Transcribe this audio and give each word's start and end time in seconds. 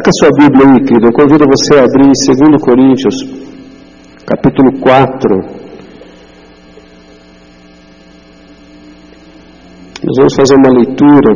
Saca 0.00 0.10
sua 0.18 0.30
Bíblia 0.32 0.66
aí, 0.66 0.80
querido. 0.82 1.08
Eu 1.08 1.12
convido 1.12 1.44
você 1.44 1.74
a 1.78 1.84
abrir 1.84 2.06
em 2.06 2.12
2 2.48 2.62
Coríntios, 2.62 3.14
capítulo 4.24 4.80
4. 4.80 5.36
Nós 10.02 10.16
vamos 10.16 10.34
fazer 10.34 10.54
uma 10.56 10.72
leitura 10.72 11.34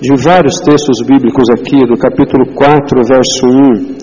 de 0.00 0.22
vários 0.22 0.54
textos 0.60 1.04
bíblicos 1.06 1.50
aqui, 1.50 1.76
do 1.86 1.98
capítulo 1.98 2.46
4, 2.54 3.02
verso 3.04 3.46
1, 3.46 3.96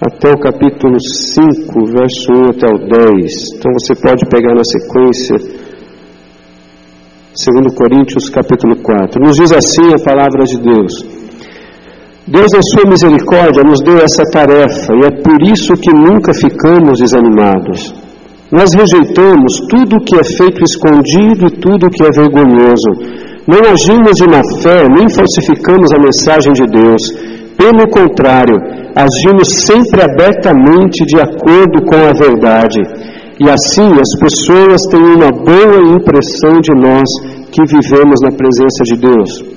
até 0.00 0.30
o 0.30 0.38
capítulo 0.38 0.96
5, 0.98 1.84
verso 1.84 2.32
1 2.32 2.44
até 2.48 2.66
o 2.66 2.78
10. 2.78 3.58
Então 3.58 3.72
você 3.78 3.94
pode 3.94 4.24
pegar 4.30 4.54
na 4.54 4.64
sequência, 4.64 5.36
2 7.36 7.74
Coríntios, 7.74 8.30
capítulo 8.30 8.76
4. 8.76 9.20
Nos 9.20 9.36
diz 9.36 9.52
assim 9.52 9.92
a 9.92 10.02
palavra 10.02 10.44
de 10.44 10.56
Deus. 10.56 11.23
Deus, 12.26 12.48
em 12.56 12.64
Sua 12.72 12.88
misericórdia, 12.88 13.62
nos 13.62 13.80
deu 13.84 13.98
essa 13.98 14.24
tarefa 14.32 14.88
e 14.96 15.04
é 15.04 15.10
por 15.10 15.36
isso 15.44 15.74
que 15.74 15.92
nunca 15.92 16.32
ficamos 16.32 16.98
desanimados. 16.98 17.94
Nós 18.50 18.72
rejeitamos 18.72 19.60
tudo 19.68 19.96
o 19.96 20.00
que 20.00 20.16
é 20.16 20.24
feito 20.24 20.64
escondido 20.64 21.48
e 21.48 21.60
tudo 21.60 21.86
o 21.86 21.90
que 21.90 22.02
é 22.02 22.08
vergonhoso. 22.10 22.90
Não 23.46 23.60
agimos 23.60 24.16
de 24.16 24.24
má 24.24 24.40
fé, 24.62 24.88
nem 24.88 25.04
falsificamos 25.12 25.92
a 25.92 26.00
mensagem 26.00 26.52
de 26.54 26.64
Deus. 26.64 27.02
Pelo 27.58 27.86
contrário, 27.92 28.56
agimos 28.96 29.60
sempre 29.60 30.00
abertamente 30.00 31.04
de 31.04 31.20
acordo 31.20 31.84
com 31.84 32.08
a 32.08 32.12
verdade. 32.16 32.80
E 33.38 33.50
assim 33.50 33.92
as 34.00 34.12
pessoas 34.18 34.80
têm 34.90 35.04
uma 35.12 35.30
boa 35.30 35.92
impressão 35.92 36.58
de 36.58 36.72
nós 36.80 37.04
que 37.52 37.60
vivemos 37.68 38.16
na 38.22 38.30
presença 38.30 38.82
de 38.84 38.96
Deus. 38.96 39.53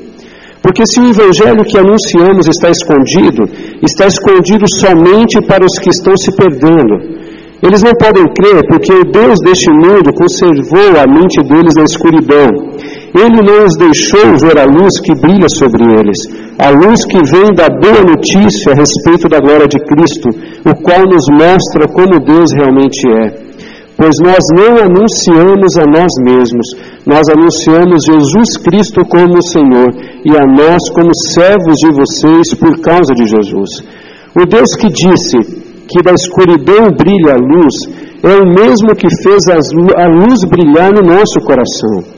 Porque 0.67 0.83
se 0.85 0.99
o 0.99 1.07
evangelho 1.07 1.63
que 1.63 1.77
anunciamos 1.79 2.45
está 2.45 2.69
escondido, 2.69 3.47
está 3.81 4.05
escondido 4.05 4.65
somente 4.83 5.39
para 5.47 5.63
os 5.63 5.79
que 5.79 5.87
estão 5.87 6.11
se 6.17 6.29
perdendo. 6.35 7.15
Eles 7.63 7.81
não 7.81 7.93
podem 7.95 8.25
crer 8.35 8.59
porque 8.67 8.91
o 8.91 9.05
Deus 9.09 9.39
deste 9.45 9.71
mundo 9.71 10.11
conservou 10.11 10.99
a 10.99 11.07
mente 11.07 11.39
deles 11.47 11.73
na 11.73 11.85
escuridão. 11.87 12.51
Ele 13.15 13.39
não 13.47 13.63
os 13.63 13.77
deixou 13.77 14.35
ver 14.43 14.59
a 14.59 14.65
luz 14.65 14.99
que 14.99 15.15
brilha 15.15 15.47
sobre 15.47 15.83
eles, 15.83 16.19
a 16.59 16.69
luz 16.69 17.05
que 17.05 17.23
vem 17.31 17.47
da 17.55 17.69
boa 17.69 18.03
notícia 18.03 18.73
a 18.73 18.75
respeito 18.75 19.29
da 19.29 19.39
glória 19.39 19.69
de 19.69 19.79
Cristo, 19.87 20.27
o 20.67 20.75
qual 20.83 20.99
nos 21.07 21.23
mostra 21.31 21.87
como 21.95 22.19
Deus 22.19 22.51
realmente 22.51 23.07
é. 23.23 23.46
Pois 23.97 24.13
nós 24.21 24.43
não 24.53 24.77
anunciamos 24.77 25.73
a 25.75 25.85
nós 25.89 26.13
mesmos, 26.21 26.67
nós 27.03 27.25
anunciamos 27.33 28.05
Jesus 28.05 28.57
Cristo 28.63 29.01
como 29.09 29.41
Senhor 29.41 29.89
e 30.23 30.37
a 30.37 30.45
nós 30.45 30.87
como 30.93 31.09
servos 31.33 31.75
de 31.81 31.89
vocês 31.91 32.53
por 32.59 32.79
causa 32.79 33.15
de 33.15 33.25
Jesus. 33.25 33.81
O 34.39 34.45
Deus 34.45 34.75
que 34.75 34.87
disse 34.87 35.37
que 35.89 36.03
da 36.03 36.13
escuridão 36.13 36.93
brilha 36.95 37.33
a 37.33 37.41
luz 37.41 37.73
é 38.21 38.35
o 38.37 38.45
mesmo 38.45 38.93
que 38.95 39.07
fez 39.23 39.41
a 39.49 40.07
luz 40.07 40.45
brilhar 40.47 40.91
no 40.93 41.01
nosso 41.01 41.41
coração. 41.41 42.17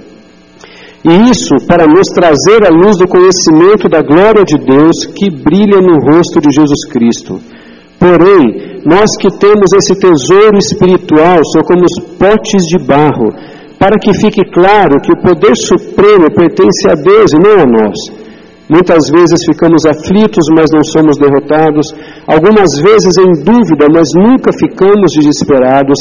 E 1.05 1.31
isso 1.31 1.65
para 1.65 1.87
nos 1.87 2.07
trazer 2.13 2.67
a 2.67 2.75
luz 2.75 2.97
do 2.97 3.07
conhecimento 3.07 3.87
da 3.87 4.01
glória 4.01 4.43
de 4.43 4.57
Deus 4.57 5.05
que 5.15 5.29
brilha 5.29 5.79
no 5.79 5.95
rosto 5.95 6.41
de 6.41 6.53
Jesus 6.53 6.85
Cristo. 6.91 7.39
Porém, 7.99 8.79
nós 8.85 9.09
que 9.19 9.27
temos 9.37 9.67
esse 9.75 9.93
tesouro 9.99 10.57
espiritual 10.57 11.37
somos 11.51 11.91
potes 12.17 12.63
de 12.71 12.79
barro, 12.79 13.27
para 13.77 13.99
que 13.99 14.13
fique 14.13 14.43
claro 14.51 15.01
que 15.03 15.11
o 15.11 15.21
poder 15.21 15.55
supremo 15.55 16.31
pertence 16.33 16.87
a 16.89 16.95
Deus 16.95 17.31
e 17.33 17.39
não 17.43 17.59
a 17.59 17.65
nós. 17.65 17.97
Muitas 18.69 19.09
vezes 19.09 19.43
ficamos 19.49 19.83
aflitos, 19.83 20.45
mas 20.55 20.69
não 20.71 20.83
somos 20.83 21.17
derrotados. 21.17 21.89
Algumas 22.27 22.69
vezes 22.79 23.17
em 23.17 23.43
dúvida, 23.43 23.87
mas 23.91 24.07
nunca 24.15 24.51
ficamos 24.53 25.11
desesperados. 25.17 25.97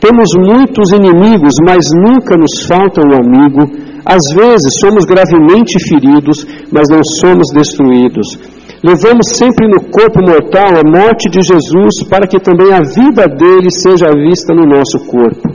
Temos 0.00 0.26
muitos 0.36 0.90
inimigos, 0.90 1.54
mas 1.64 1.86
nunca 1.94 2.36
nos 2.36 2.66
falta 2.66 3.00
um 3.06 3.14
amigo. 3.14 3.70
Às 4.04 4.22
vezes 4.34 4.80
somos 4.80 5.04
gravemente 5.04 5.78
feridos, 5.88 6.44
mas 6.72 6.88
não 6.90 7.00
somos 7.20 7.46
destruídos. 7.54 8.57
Levamos 8.82 9.34
sempre 9.34 9.66
no 9.66 9.90
corpo 9.90 10.20
mortal 10.22 10.70
a 10.78 10.86
morte 10.86 11.28
de 11.28 11.42
Jesus, 11.42 12.06
para 12.08 12.28
que 12.28 12.38
também 12.38 12.72
a 12.72 12.78
vida 12.78 13.26
dele 13.26 13.70
seja 13.70 14.06
vista 14.14 14.54
no 14.54 14.62
nosso 14.62 14.98
corpo. 15.10 15.50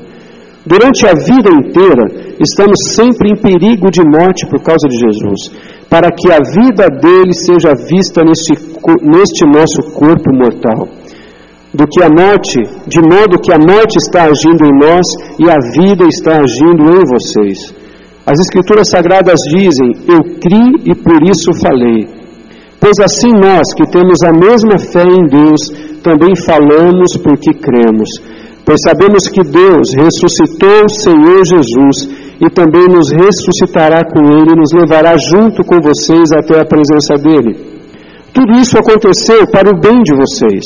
Durante 0.66 1.08
a 1.08 1.14
vida 1.14 1.50
inteira, 1.56 2.36
estamos 2.40 2.76
sempre 2.96 3.30
em 3.32 3.42
perigo 3.42 3.90
de 3.90 4.02
morte 4.02 4.46
por 4.48 4.62
causa 4.62 4.88
de 4.90 4.98
Jesus, 4.98 5.52
para 5.90 6.10
que 6.12 6.32
a 6.32 6.40
vida 6.40 6.88
dele 6.90 7.34
seja 7.34 7.74
vista 7.74 8.24
neste, 8.24 8.60
neste 9.04 9.46
nosso 9.46 9.94
corpo 9.94 10.34
mortal. 10.34 10.88
Do 11.74 11.88
que 11.88 12.04
a 12.04 12.10
morte, 12.10 12.60
de 12.88 13.02
modo 13.02 13.40
que 13.42 13.54
a 13.54 13.58
morte 13.58 13.98
está 13.98 14.24
agindo 14.26 14.66
em 14.66 14.80
nós 14.80 15.06
e 15.40 15.50
a 15.50 15.58
vida 15.72 16.06
está 16.08 16.40
agindo 16.40 16.84
em 16.92 17.04
vocês. 17.08 17.74
As 18.26 18.40
Escrituras 18.40 18.90
Sagradas 18.90 19.40
dizem: 19.50 19.92
Eu 20.08 20.24
criei 20.40 20.92
e 20.92 20.96
por 20.96 21.24
isso 21.24 21.52
falei. 21.62 22.23
Pois 22.84 23.00
assim 23.00 23.32
nós, 23.32 23.64
que 23.78 23.88
temos 23.88 24.20
a 24.28 24.34
mesma 24.34 24.78
fé 24.78 25.08
em 25.08 25.24
Deus, 25.24 25.72
também 26.04 26.36
falamos 26.36 27.16
porque 27.24 27.54
cremos. 27.54 28.10
Pois 28.66 28.78
sabemos 28.84 29.24
que 29.32 29.42
Deus 29.42 29.96
ressuscitou 29.96 30.84
o 30.84 30.90
Senhor 30.90 31.46
Jesus 31.48 32.12
e 32.44 32.50
também 32.50 32.84
nos 32.92 33.10
ressuscitará 33.10 34.04
com 34.04 34.20
Ele 34.20 34.52
e 34.52 34.60
nos 34.60 34.74
levará 34.76 35.16
junto 35.16 35.64
com 35.64 35.80
vocês 35.80 36.28
até 36.36 36.60
a 36.60 36.66
presença 36.66 37.16
dEle. 37.24 37.56
Tudo 38.34 38.52
isso 38.60 38.78
aconteceu 38.78 39.48
para 39.48 39.70
o 39.70 39.80
bem 39.80 40.04
de 40.04 40.14
vocês, 40.14 40.64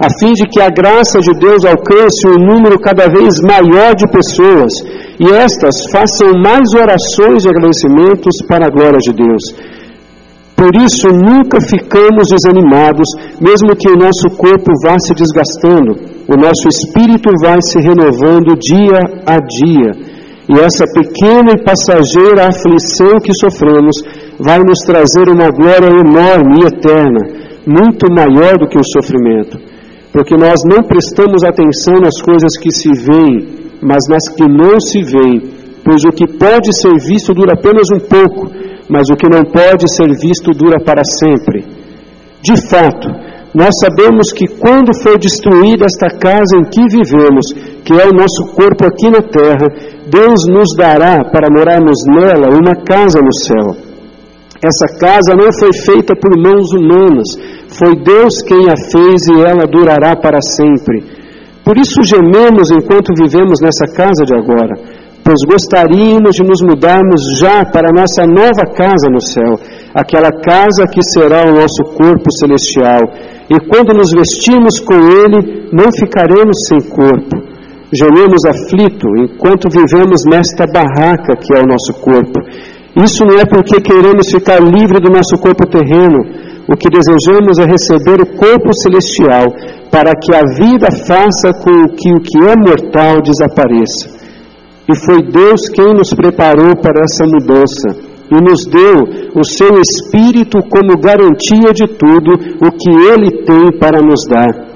a 0.00 0.08
fim 0.18 0.32
de 0.32 0.48
que 0.48 0.62
a 0.62 0.70
graça 0.70 1.20
de 1.20 1.34
Deus 1.38 1.66
alcance 1.66 2.28
um 2.28 2.46
número 2.48 2.80
cada 2.80 3.08
vez 3.08 3.34
maior 3.44 3.94
de 3.94 4.08
pessoas 4.08 4.72
e 5.20 5.28
estas 5.34 5.84
façam 5.92 6.32
mais 6.42 6.72
orações 6.72 7.44
e 7.44 7.48
agradecimentos 7.50 8.40
para 8.48 8.68
a 8.68 8.70
glória 8.70 9.00
de 9.04 9.12
Deus. 9.12 9.76
Por 10.58 10.74
isso, 10.74 11.06
nunca 11.06 11.60
ficamos 11.60 12.26
desanimados, 12.34 13.06
mesmo 13.40 13.78
que 13.78 13.88
o 13.88 13.96
nosso 13.96 14.26
corpo 14.36 14.72
vá 14.82 14.98
se 14.98 15.14
desgastando, 15.14 15.94
o 16.26 16.34
nosso 16.34 16.66
espírito 16.66 17.30
vai 17.40 17.62
se 17.62 17.78
renovando 17.78 18.58
dia 18.58 18.98
a 19.24 19.38
dia. 19.38 19.92
E 20.50 20.58
essa 20.58 20.84
pequena 20.92 21.52
e 21.54 21.62
passageira 21.62 22.48
aflição 22.48 23.20
que 23.22 23.30
sofremos 23.38 24.02
vai 24.40 24.58
nos 24.58 24.80
trazer 24.80 25.30
uma 25.30 25.48
glória 25.48 25.94
enorme 25.94 26.58
e 26.58 26.66
eterna, 26.66 27.22
muito 27.64 28.10
maior 28.10 28.58
do 28.58 28.66
que 28.66 28.78
o 28.78 28.90
sofrimento. 28.98 29.60
Porque 30.12 30.34
nós 30.36 30.58
não 30.66 30.82
prestamos 30.82 31.44
atenção 31.44 32.02
nas 32.02 32.20
coisas 32.20 32.58
que 32.58 32.72
se 32.72 32.90
veem, 32.98 33.46
mas 33.80 34.08
nas 34.10 34.28
que 34.34 34.42
não 34.42 34.80
se 34.80 35.04
veem, 35.04 35.40
pois 35.84 36.02
o 36.02 36.10
que 36.10 36.26
pode 36.36 36.74
ser 36.82 36.98
visto 36.98 37.32
dura 37.32 37.52
apenas 37.54 37.86
um 37.94 38.00
pouco 38.00 38.50
mas 38.88 39.04
o 39.12 39.16
que 39.16 39.28
não 39.28 39.44
pode 39.44 39.84
ser 39.94 40.08
visto 40.18 40.50
dura 40.52 40.80
para 40.82 41.02
sempre. 41.04 41.64
De 42.42 42.56
fato, 42.68 43.08
nós 43.54 43.70
sabemos 43.80 44.32
que 44.32 44.46
quando 44.58 44.94
for 45.02 45.18
destruída 45.18 45.86
esta 45.86 46.08
casa 46.18 46.56
em 46.56 46.64
que 46.64 46.82
vivemos, 46.88 47.52
que 47.84 47.92
é 47.92 48.06
o 48.06 48.16
nosso 48.16 48.54
corpo 48.54 48.84
aqui 48.84 49.10
na 49.10 49.20
terra, 49.20 49.68
Deus 50.08 50.46
nos 50.48 50.74
dará 50.76 51.24
para 51.30 51.48
morarmos 51.50 51.98
nela 52.06 52.54
uma 52.54 52.74
casa 52.84 53.20
no 53.20 53.32
céu. 53.32 53.88
Essa 54.62 54.98
casa 54.98 55.36
não 55.36 55.52
foi 55.52 55.72
feita 55.72 56.14
por 56.16 56.36
mãos 56.36 56.72
humanas, 56.72 57.28
foi 57.68 57.94
Deus 58.02 58.42
quem 58.42 58.68
a 58.68 58.76
fez 58.90 59.22
e 59.28 59.40
ela 59.40 59.66
durará 59.70 60.16
para 60.16 60.40
sempre. 60.56 61.04
Por 61.64 61.76
isso 61.76 62.02
gememos 62.02 62.70
enquanto 62.70 63.14
vivemos 63.16 63.60
nessa 63.60 63.86
casa 63.94 64.24
de 64.24 64.34
agora 64.34 64.97
pois 65.28 65.44
gostaríamos 65.44 66.32
de 66.36 66.42
nos 66.42 66.62
mudarmos 66.64 67.20
já 67.36 67.62
para 67.62 67.92
a 67.92 67.92
nossa 67.92 68.24
nova 68.24 68.64
casa 68.72 69.12
no 69.12 69.20
céu, 69.20 69.60
aquela 69.92 70.32
casa 70.32 70.88
que 70.88 71.04
será 71.04 71.44
o 71.44 71.52
nosso 71.52 71.84
corpo 72.00 72.32
celestial. 72.40 73.04
E 73.52 73.60
quando 73.68 73.92
nos 73.92 74.08
vestimos 74.08 74.80
com 74.80 74.96
ele, 74.96 75.68
não 75.70 75.92
ficaremos 75.92 76.56
sem 76.66 76.80
corpo. 76.88 77.36
Gememos 77.92 78.40
aflito 78.48 79.06
enquanto 79.20 79.68
vivemos 79.68 80.24
nesta 80.24 80.64
barraca 80.64 81.36
que 81.36 81.52
é 81.52 81.60
o 81.60 81.68
nosso 81.68 81.92
corpo. 82.00 82.40
Isso 82.96 83.22
não 83.26 83.38
é 83.38 83.44
porque 83.44 83.82
queremos 83.82 84.32
ficar 84.32 84.60
livre 84.64 84.98
do 84.98 85.12
nosso 85.12 85.36
corpo 85.36 85.68
terreno. 85.68 86.24
O 86.66 86.74
que 86.74 86.88
desejamos 86.88 87.58
é 87.58 87.66
receber 87.68 88.16
o 88.16 88.32
corpo 88.32 88.72
celestial, 88.80 89.52
para 89.92 90.12
que 90.16 90.34
a 90.34 90.40
vida 90.56 90.88
faça 91.06 91.52
com 91.52 91.84
que 91.94 92.12
o 92.16 92.20
que 92.20 92.38
é 92.48 92.54
mortal 92.56 93.20
desapareça. 93.20 94.17
E 94.88 94.96
foi 95.04 95.22
Deus 95.22 95.68
quem 95.68 95.92
nos 95.92 96.14
preparou 96.14 96.74
para 96.80 97.02
essa 97.04 97.24
mudança 97.26 98.08
e 98.30 98.36
nos 98.40 98.64
deu 98.64 99.04
o 99.34 99.44
seu 99.44 99.80
Espírito 99.80 100.58
como 100.70 101.00
garantia 101.00 101.72
de 101.74 101.86
tudo 101.86 102.32
o 102.60 102.70
que 102.72 102.90
Ele 103.12 103.44
tem 103.44 103.78
para 103.78 104.00
nos 104.00 104.20
dar. 104.28 104.68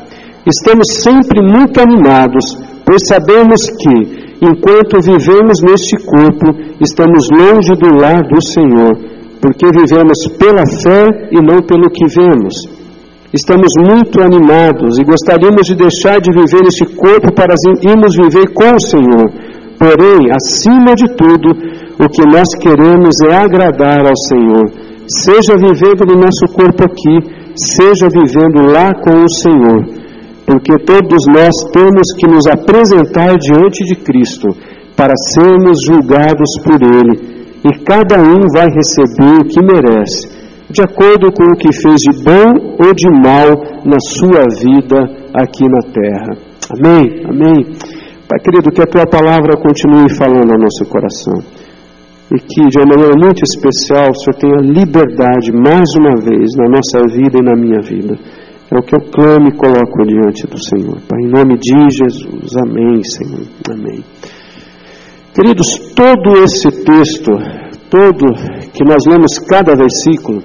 Estamos 0.47 0.87
sempre 1.01 1.41
muito 1.41 1.81
animados, 1.81 2.45
pois 2.85 3.01
sabemos 3.07 3.61
que, 3.81 4.37
enquanto 4.43 5.01
vivemos 5.01 5.59
neste 5.63 5.97
corpo, 6.05 6.61
estamos 6.81 7.29
longe 7.31 7.73
do 7.79 7.97
lar 8.01 8.23
do 8.23 8.43
Senhor, 8.43 8.93
porque 9.41 9.67
vivemos 9.67 10.19
pela 10.39 10.65
fé 10.83 11.29
e 11.31 11.41
não 11.41 11.63
pelo 11.63 11.89
que 11.91 12.07
vemos. 12.09 12.55
Estamos 13.33 13.73
muito 13.79 14.21
animados 14.21 14.99
e 14.99 15.05
gostaríamos 15.05 15.67
de 15.67 15.75
deixar 15.75 16.21
de 16.21 16.31
viver 16.33 16.67
este 16.67 16.85
corpo 16.85 17.33
para 17.33 17.55
irmos 17.83 18.15
viver 18.15 18.53
com 18.53 18.77
o 18.77 18.81
Senhor. 18.81 19.52
Porém, 19.83 20.31
acima 20.31 20.95
de 20.95 21.09
tudo, 21.17 21.51
o 21.99 22.09
que 22.09 22.23
nós 22.23 22.47
queremos 22.61 23.17
é 23.29 23.35
agradar 23.35 24.07
ao 24.07 24.17
Senhor, 24.29 24.71
seja 25.09 25.59
vivendo 25.59 26.07
no 26.07 26.21
nosso 26.21 26.47
corpo 26.55 26.85
aqui, 26.85 27.19
seja 27.57 28.07
vivendo 28.07 28.71
lá 28.71 28.95
com 28.95 29.25
o 29.25 29.29
Senhor, 29.29 29.83
porque 30.47 30.79
todos 30.85 31.27
nós 31.27 31.51
temos 31.73 32.15
que 32.17 32.29
nos 32.29 32.47
apresentar 32.47 33.37
diante 33.37 33.83
de 33.85 33.97
Cristo 33.97 34.55
para 34.95 35.15
sermos 35.35 35.81
julgados 35.85 36.51
por 36.63 36.79
Ele, 36.81 37.51
e 37.65 37.85
cada 37.85 38.21
um 38.21 38.39
vai 38.55 38.69
receber 38.69 39.41
o 39.41 39.49
que 39.49 39.61
merece 39.61 40.43
de 40.71 40.81
acordo 40.81 41.33
com 41.33 41.43
o 41.43 41.57
que 41.59 41.73
fez 41.83 41.97
de 41.97 42.23
bom 42.23 42.77
ou 42.79 42.95
de 42.95 43.11
mal 43.11 43.51
na 43.85 43.99
sua 43.99 44.45
vida 44.63 45.11
aqui 45.35 45.65
na 45.69 45.81
terra. 45.93 46.39
Amém? 46.71 47.21
Amém. 47.29 47.92
Pai 48.33 48.41
querido, 48.41 48.73
que 48.73 48.81
a 48.81 48.87
tua 48.87 49.05
palavra 49.05 49.61
continue 49.61 50.09
falando 50.17 50.53
ao 50.53 50.59
nosso 50.59 50.87
coração. 50.89 51.37
E 52.35 52.41
que 52.41 52.67
de 52.67 52.79
uma 52.79 52.97
maneira 52.97 53.15
muito 53.15 53.43
especial 53.45 54.09
o 54.09 54.15
Senhor 54.15 54.39
tenha 54.41 54.73
liberdade 54.73 55.53
mais 55.53 55.85
uma 56.01 56.17
vez 56.17 56.57
na 56.57 56.65
nossa 56.65 57.07
vida 57.13 57.37
e 57.37 57.45
na 57.45 57.55
minha 57.55 57.83
vida. 57.83 58.17
É 58.73 58.79
o 58.79 58.83
que 58.83 58.97
eu 58.97 59.01
clamo 59.13 59.49
e 59.49 59.53
coloco 59.53 60.07
diante 60.07 60.47
do 60.47 60.57
Senhor. 60.59 60.97
Pai, 61.07 61.21
em 61.21 61.29
nome 61.29 61.59
de 61.59 61.77
Jesus. 61.93 62.57
Amém, 62.57 63.05
Senhor. 63.05 63.45
Amém. 63.71 64.03
Queridos, 65.35 65.69
todo 65.95 66.43
esse 66.43 66.71
texto, 66.85 67.33
todo 67.91 68.33
que 68.73 68.83
nós 68.83 69.05
lemos 69.07 69.39
cada 69.41 69.75
versículo, 69.77 70.43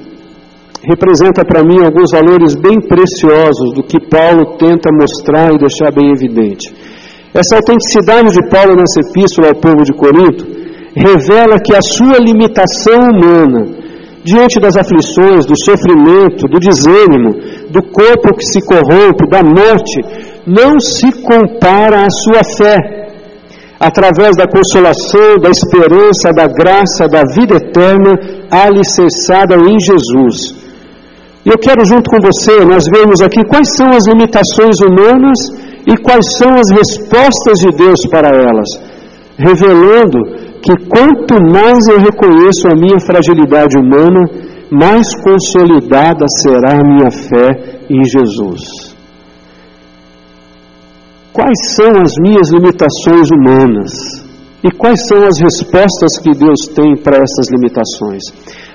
representa 0.84 1.46
para 1.46 1.64
mim 1.64 1.80
alguns 1.80 2.12
valores 2.12 2.54
bem 2.54 2.82
preciosos 2.82 3.74
do 3.74 3.82
que 3.82 3.98
Paulo 4.10 4.58
tenta 4.58 4.90
mostrar 4.92 5.54
e 5.54 5.58
deixar 5.58 5.90
bem 5.96 6.12
evidente. 6.12 6.87
Essa 7.34 7.58
autenticidade 7.58 8.30
de 8.30 8.50
Paulo 8.50 8.76
nessa 8.76 9.02
epístola 9.02 9.50
ao 9.50 9.56
povo 9.56 9.84
de 9.84 9.94
Corinto 9.94 10.46
revela 10.96 11.60
que 11.60 11.76
a 11.76 11.82
sua 11.82 12.18
limitação 12.18 12.98
humana, 13.12 13.68
diante 14.24 14.60
das 14.60 14.76
aflições, 14.76 15.46
do 15.46 15.54
sofrimento, 15.64 16.48
do 16.48 16.60
desânimo, 16.60 17.32
do 17.70 17.82
corpo 17.84 18.36
que 18.36 18.46
se 18.46 18.62
corrompe, 18.66 19.30
da 19.30 19.44
morte, 19.44 20.02
não 20.46 20.80
se 20.80 21.12
compara 21.22 22.06
à 22.06 22.10
sua 22.10 22.42
fé. 22.58 22.78
Através 23.80 24.36
da 24.36 24.48
consolação, 24.48 25.38
da 25.40 25.50
esperança, 25.50 26.32
da 26.34 26.48
graça, 26.48 27.08
da 27.08 27.22
vida 27.36 27.58
eterna, 27.58 28.18
alicerçada 28.50 29.56
em 29.56 29.78
Jesus. 29.80 30.56
E 31.46 31.50
eu 31.50 31.58
quero, 31.60 31.86
junto 31.86 32.10
com 32.10 32.18
você, 32.20 32.66
nós 32.66 32.84
vemos 32.92 33.22
aqui 33.22 33.46
quais 33.46 33.70
são 33.78 33.88
as 33.94 34.08
limitações 34.08 34.78
humanas 34.82 35.67
e 35.88 35.96
quais 36.04 36.26
são 36.38 36.52
as 36.54 36.70
respostas 36.70 37.60
de 37.60 37.72
Deus 37.72 38.06
para 38.12 38.28
elas, 38.28 38.68
revelando 39.38 40.20
que 40.62 40.76
quanto 40.90 41.42
mais 41.42 41.88
eu 41.88 41.98
reconheço 42.00 42.68
a 42.68 42.76
minha 42.76 43.00
fragilidade 43.00 43.78
humana, 43.78 44.20
mais 44.70 45.08
consolidada 45.24 46.26
será 46.44 46.74
a 46.74 46.84
minha 46.84 47.10
fé 47.10 47.86
em 47.90 48.04
Jesus. 48.04 48.98
Quais 51.32 51.58
são 51.76 51.92
as 52.02 52.12
minhas 52.20 52.52
limitações 52.52 53.30
humanas? 53.32 53.94
E 54.64 54.72
quais 54.72 55.00
são 55.08 55.24
as 55.24 55.40
respostas 55.40 56.18
que 56.22 56.32
Deus 56.32 56.68
tem 56.76 56.98
para 56.98 57.18
essas 57.18 57.48
limitações? 57.50 58.24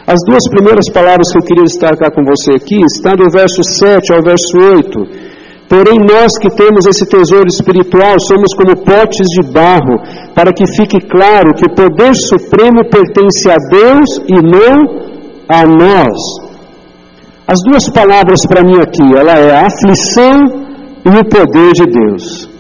As 0.07 0.21
duas 0.25 0.49
primeiras 0.49 0.89
palavras 0.91 1.31
que 1.31 1.39
eu 1.39 1.45
queria 1.45 1.65
destacar 1.65 2.11
com 2.15 2.23
você 2.25 2.53
aqui 2.53 2.79
estão 2.87 3.13
do 3.13 3.29
verso 3.31 3.63
7 3.63 4.15
ao 4.15 4.23
verso 4.23 4.57
8. 4.57 5.32
Porém, 5.73 5.97
nós 6.05 6.37
que 6.37 6.51
temos 6.51 6.85
esse 6.85 7.07
tesouro 7.07 7.49
espiritual 7.49 8.21
somos 8.21 8.53
como 8.55 8.85
potes 8.85 9.27
de 9.29 9.51
barro, 9.55 9.97
para 10.35 10.53
que 10.53 10.67
fique 10.67 11.01
claro 11.01 11.55
que 11.57 11.65
o 11.65 11.75
poder 11.75 12.13
supremo 12.15 12.85
pertence 12.91 13.49
a 13.49 13.57
Deus 13.71 14.21
e 14.29 14.37
não 14.37 14.85
a 15.49 15.65
nós. 15.65 16.19
As 17.49 17.59
duas 17.65 17.89
palavras 17.89 18.41
para 18.47 18.63
mim 18.63 18.77
aqui, 18.77 19.17
ela 19.17 19.33
é 19.33 19.51
a 19.51 19.67
aflição 19.67 20.45
e 21.07 21.09
o 21.09 21.25
poder 21.25 21.73
de 21.73 21.87
Deus. 21.87 22.51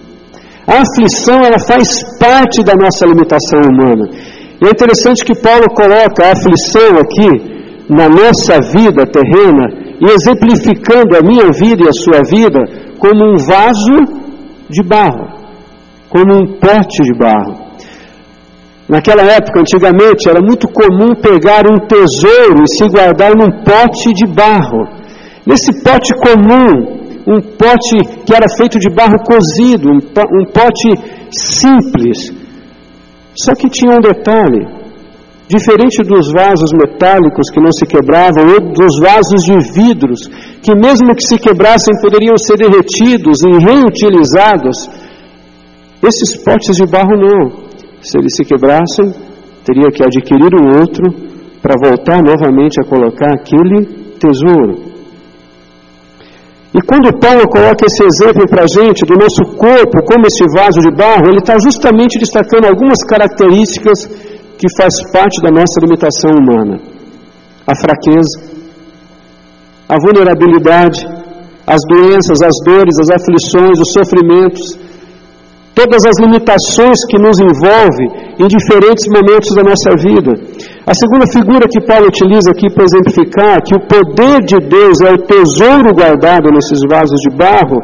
A 0.66 0.80
aflição, 0.80 1.36
ela 1.44 1.60
faz 1.68 2.02
parte 2.18 2.64
da 2.64 2.72
nossa 2.72 3.04
limitação 3.04 3.60
humana. 3.60 4.08
E 4.58 4.66
é 4.66 4.70
interessante 4.70 5.22
que 5.22 5.38
Paulo 5.38 5.66
coloca 5.76 6.24
a 6.24 6.32
aflição 6.32 6.96
aqui 6.96 7.84
na 7.90 8.08
nossa 8.08 8.58
vida 8.72 9.04
terrena 9.04 9.81
e 10.02 10.10
exemplificando 10.10 11.16
a 11.16 11.22
minha 11.22 11.48
vida 11.52 11.84
e 11.84 11.88
a 11.88 11.92
sua 11.92 12.22
vida 12.28 12.58
como 12.98 13.22
um 13.24 13.36
vaso 13.46 14.20
de 14.68 14.82
barro, 14.82 15.28
como 16.08 16.38
um 16.38 16.58
pote 16.58 17.02
de 17.04 17.14
barro. 17.16 17.62
Naquela 18.88 19.22
época, 19.22 19.60
antigamente, 19.60 20.28
era 20.28 20.40
muito 20.40 20.66
comum 20.66 21.14
pegar 21.14 21.62
um 21.70 21.78
tesouro 21.86 22.64
e 22.64 22.76
se 22.76 22.88
guardar 22.88 23.30
num 23.36 23.62
pote 23.62 24.12
de 24.12 24.26
barro. 24.26 24.82
Nesse 25.46 25.72
pote 25.84 26.12
comum, 26.16 27.00
um 27.26 27.40
pote 27.56 27.96
que 28.26 28.34
era 28.34 28.46
feito 28.56 28.80
de 28.80 28.90
barro 28.90 29.16
cozido, 29.24 29.88
um 29.88 30.44
pote 30.46 30.88
simples, 31.30 32.32
só 33.36 33.54
que 33.54 33.68
tinha 33.70 33.92
um 33.92 34.00
detalhe: 34.00 34.81
diferente 35.52 36.00
dos 36.02 36.32
vasos 36.32 36.72
metálicos 36.72 37.50
que 37.52 37.60
não 37.60 37.72
se 37.72 37.84
quebravam, 37.84 38.44
ou 38.54 38.72
dos 38.72 38.94
vasos 39.00 39.40
de 39.44 39.56
vidros, 39.76 40.20
que 40.64 40.72
mesmo 40.74 41.14
que 41.14 41.28
se 41.28 41.36
quebrassem 41.36 41.92
poderiam 42.00 42.36
ser 42.38 42.56
derretidos 42.56 43.36
e 43.44 43.50
reutilizados, 43.60 44.88
esses 46.02 46.42
potes 46.42 46.74
de 46.76 46.86
barro 46.86 47.16
não. 47.20 47.68
Se 48.00 48.18
eles 48.18 48.34
se 48.34 48.44
quebrassem, 48.44 49.12
teria 49.64 49.90
que 49.92 50.02
adquirir 50.02 50.52
um 50.56 50.80
outro 50.80 51.04
para 51.60 51.76
voltar 51.78 52.22
novamente 52.22 52.80
a 52.80 52.88
colocar 52.88 53.30
aquele 53.32 53.84
tesouro. 54.18 54.90
E 56.74 56.80
quando 56.80 57.12
Paulo 57.20 57.44
coloca 57.52 57.84
esse 57.84 58.02
exemplo 58.02 58.48
para 58.48 58.64
a 58.64 58.66
gente 58.66 59.04
do 59.04 59.14
nosso 59.14 59.44
corpo 59.58 60.02
como 60.08 60.24
esse 60.26 60.44
vaso 60.56 60.80
de 60.80 60.90
barro, 60.96 61.28
ele 61.28 61.38
está 61.44 61.58
justamente 61.60 62.18
destacando 62.18 62.64
algumas 62.64 63.04
características 63.04 64.31
que 64.62 64.70
faz 64.78 64.94
parte 65.10 65.42
da 65.42 65.50
nossa 65.50 65.82
limitação 65.82 66.30
humana: 66.38 66.78
a 67.66 67.74
fraqueza, 67.74 68.38
a 69.88 69.96
vulnerabilidade, 69.98 71.02
as 71.66 71.82
doenças, 71.90 72.38
as 72.46 72.54
dores, 72.64 72.94
as 73.02 73.10
aflições, 73.10 73.80
os 73.82 73.90
sofrimentos, 73.92 74.78
todas 75.74 76.06
as 76.06 76.14
limitações 76.22 76.98
que 77.10 77.18
nos 77.18 77.40
envolvem 77.40 78.06
em 78.38 78.46
diferentes 78.46 79.04
momentos 79.10 79.50
da 79.56 79.64
nossa 79.66 79.90
vida. 79.98 80.30
A 80.86 80.94
segunda 80.94 81.26
figura 81.26 81.66
que 81.66 81.84
Paulo 81.84 82.06
utiliza 82.06 82.50
aqui 82.52 82.70
para 82.72 82.84
exemplificar 82.84 83.62
que 83.66 83.74
o 83.74 83.84
poder 83.86 84.44
de 84.46 84.58
Deus 84.58 85.00
é 85.02 85.10
o 85.10 85.22
tesouro 85.26 85.90
guardado 85.92 86.50
nesses 86.54 86.78
vasos 86.88 87.18
de 87.26 87.36
barro, 87.36 87.82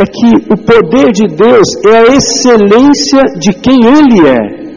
é 0.00 0.04
que 0.06 0.30
o 0.48 0.56
poder 0.64 1.12
de 1.12 1.26
Deus 1.28 1.66
é 1.84 1.96
a 1.98 2.16
excelência 2.16 3.22
de 3.38 3.52
quem 3.52 3.84
Ele 3.84 4.26
é. 4.26 4.67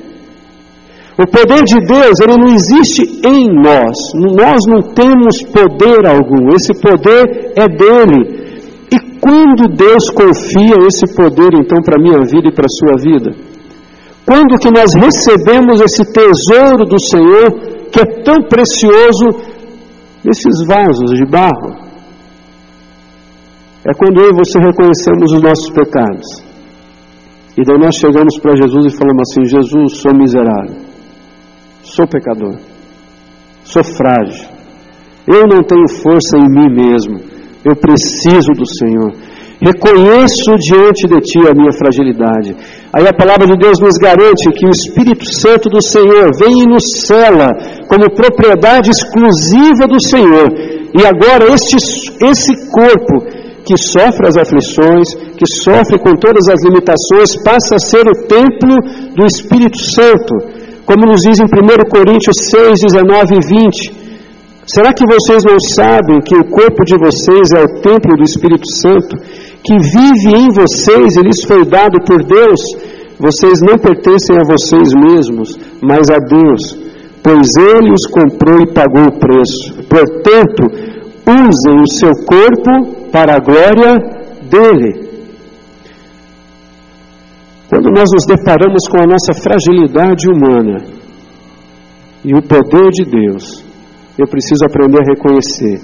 O 1.20 1.28
poder 1.28 1.64
de 1.64 1.80
Deus, 1.86 2.20
ele 2.22 2.38
não 2.38 2.54
existe 2.54 3.04
em 3.26 3.48
nós. 3.54 3.96
Nós 4.16 4.60
não 4.68 4.82
temos 4.94 5.44
poder 5.44 6.08
algum. 6.08 6.50
Esse 6.56 6.74
poder 6.74 7.54
é 7.56 7.68
dele. 7.68 8.42
E 8.92 9.20
quando 9.20 9.76
Deus 9.76 10.10
confia 10.10 10.76
esse 10.88 11.14
poder, 11.16 11.50
então, 11.54 11.82
para 11.84 12.00
a 12.00 12.02
minha 12.02 12.26
vida 12.26 12.50
e 12.50 12.54
para 12.54 12.66
a 12.66 12.70
sua 12.70 12.98
vida? 12.98 13.32
Quando 14.26 14.60
que 14.60 14.72
nós 14.72 14.94
recebemos 14.96 15.82
esse 15.82 16.04
tesouro 16.14 16.86
do 16.86 17.00
Senhor, 17.00 17.88
que 17.92 18.00
é 18.00 18.24
tão 18.24 18.38
precioso, 18.48 19.52
nesses 20.24 20.66
vasos 20.66 21.12
de 21.18 21.26
barro? 21.26 21.82
É 23.84 23.92
quando 23.98 24.22
eu 24.22 24.30
e 24.30 24.38
você 24.38 24.60
reconhecemos 24.60 25.34
os 25.34 25.42
nossos 25.42 25.70
pecados. 25.72 26.52
E 27.58 27.64
daí 27.66 27.78
nós 27.80 27.96
chegamos 27.96 28.38
para 28.40 28.56
Jesus 28.56 28.94
e 28.94 28.98
falamos 28.98 29.24
assim: 29.28 29.44
Jesus, 29.44 29.98
sou 29.98 30.14
miserável, 30.16 30.78
sou 31.96 32.08
pecador, 32.08 32.56
sou 33.64 33.84
frágil, 33.84 34.48
eu 35.28 35.48
não 35.48 35.62
tenho 35.64 35.88
força 36.02 36.38
em 36.38 36.50
mim 36.50 36.70
mesmo. 36.74 37.32
Eu 37.64 37.76
preciso 37.76 38.52
do 38.58 38.66
Senhor. 38.66 39.14
Reconheço 39.62 40.52
diante 40.58 41.06
de 41.06 41.22
Ti 41.22 41.40
a 41.48 41.54
minha 41.54 41.72
fragilidade. 41.72 42.56
Aí 42.92 43.08
a 43.08 43.14
palavra 43.14 43.46
de 43.46 43.56
Deus 43.56 43.78
nos 43.80 43.96
garante 44.02 44.50
que 44.58 44.66
o 44.66 44.74
Espírito 44.74 45.24
Santo 45.40 45.70
do 45.70 45.80
Senhor 45.80 46.32
vem 46.40 46.64
e 46.64 46.66
nos 46.66 47.06
cela 47.06 47.48
como 47.88 48.10
propriedade 48.16 48.90
exclusiva 48.90 49.86
do 49.86 50.02
Senhor. 50.02 50.50
E 50.98 51.06
agora 51.06 51.54
este, 51.54 51.78
esse 51.78 52.54
corpo 52.74 53.22
que 53.64 53.78
sofre 53.78 54.28
as 54.28 54.38
aflições, 54.38 55.14
que 55.38 55.46
sofre 55.62 56.00
com 56.00 56.18
todas 56.18 56.50
as 56.50 56.64
limitações, 56.66 57.38
passa 57.46 57.76
a 57.76 57.80
ser 57.80 58.02
o 58.10 58.26
templo 58.26 58.76
do 59.16 59.26
Espírito 59.28 59.78
Santo. 59.78 60.61
Como 60.92 61.10
nos 61.10 61.22
diz 61.22 61.40
em 61.40 61.46
1 61.46 61.88
Coríntios 61.90 62.36
6, 62.52 62.82
19 62.82 63.36
e 63.36 63.48
20. 63.48 63.94
Será 64.68 64.92
que 64.92 65.06
vocês 65.08 65.42
não 65.46 65.56
sabem 65.74 66.20
que 66.20 66.36
o 66.36 66.44
corpo 66.44 66.84
de 66.84 66.98
vocês 66.98 67.48
é 67.56 67.64
o 67.64 67.82
templo 67.82 68.18
do 68.18 68.24
Espírito 68.24 68.70
Santo, 68.70 69.16
que 69.64 69.78
vive 69.78 70.36
em 70.36 70.50
vocês 70.50 71.16
e 71.16 71.22
lhes 71.22 71.46
foi 71.48 71.64
dado 71.64 71.98
por 72.06 72.22
Deus? 72.26 72.60
Vocês 73.18 73.62
não 73.62 73.78
pertencem 73.78 74.36
a 74.36 74.44
vocês 74.44 74.90
mesmos, 74.94 75.58
mas 75.82 76.10
a 76.12 76.18
Deus, 76.18 76.78
pois 77.24 77.48
Ele 77.56 77.94
os 77.94 78.06
comprou 78.08 78.60
e 78.60 78.74
pagou 78.74 79.06
o 79.06 79.18
preço. 79.18 79.74
Portanto, 79.88 80.64
usem 81.26 81.82
o 81.82 81.88
seu 81.88 82.12
corpo 82.26 83.08
para 83.14 83.36
a 83.36 83.40
glória 83.40 83.96
dele. 84.44 85.11
Quando 87.72 87.90
nós 87.90 88.10
nos 88.12 88.26
deparamos 88.26 88.84
com 88.92 88.98
a 88.98 89.08
nossa 89.08 89.32
fragilidade 89.32 90.28
humana 90.28 90.84
e 92.22 92.36
o 92.36 92.42
poder 92.42 92.90
de 92.90 93.06
Deus, 93.06 93.64
eu 94.18 94.28
preciso 94.28 94.66
aprender 94.66 95.00
a 95.00 95.16
reconhecer 95.16 95.80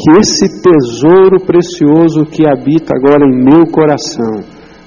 que 0.00 0.10
esse 0.18 0.62
tesouro 0.62 1.44
precioso 1.44 2.24
que 2.24 2.48
habita 2.48 2.94
agora 2.96 3.22
em 3.26 3.44
meu 3.44 3.66
coração 3.66 4.40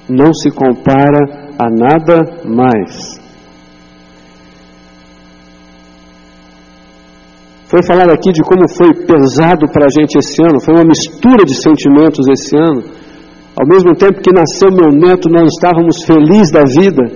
não 0.08 0.34
se 0.34 0.50
compara 0.50 1.52
a 1.56 1.70
nada 1.70 2.42
mais. 2.44 3.20
Foi 7.66 7.84
falado 7.84 8.10
aqui 8.10 8.32
de 8.32 8.42
como 8.42 8.68
foi 8.68 8.92
pesado 9.06 9.68
para 9.72 9.86
a 9.86 10.00
gente 10.00 10.18
esse 10.18 10.42
ano, 10.42 10.60
foi 10.60 10.74
uma 10.74 10.84
mistura 10.84 11.44
de 11.44 11.54
sentimentos 11.54 12.26
esse 12.26 12.56
ano. 12.56 13.05
Ao 13.56 13.66
mesmo 13.66 13.96
tempo 13.96 14.20
que 14.20 14.36
nasceu 14.36 14.68
meu 14.68 14.92
neto, 14.92 15.30
nós 15.30 15.48
estávamos 15.54 16.04
felizes 16.04 16.52
da 16.52 16.64
vida. 16.64 17.08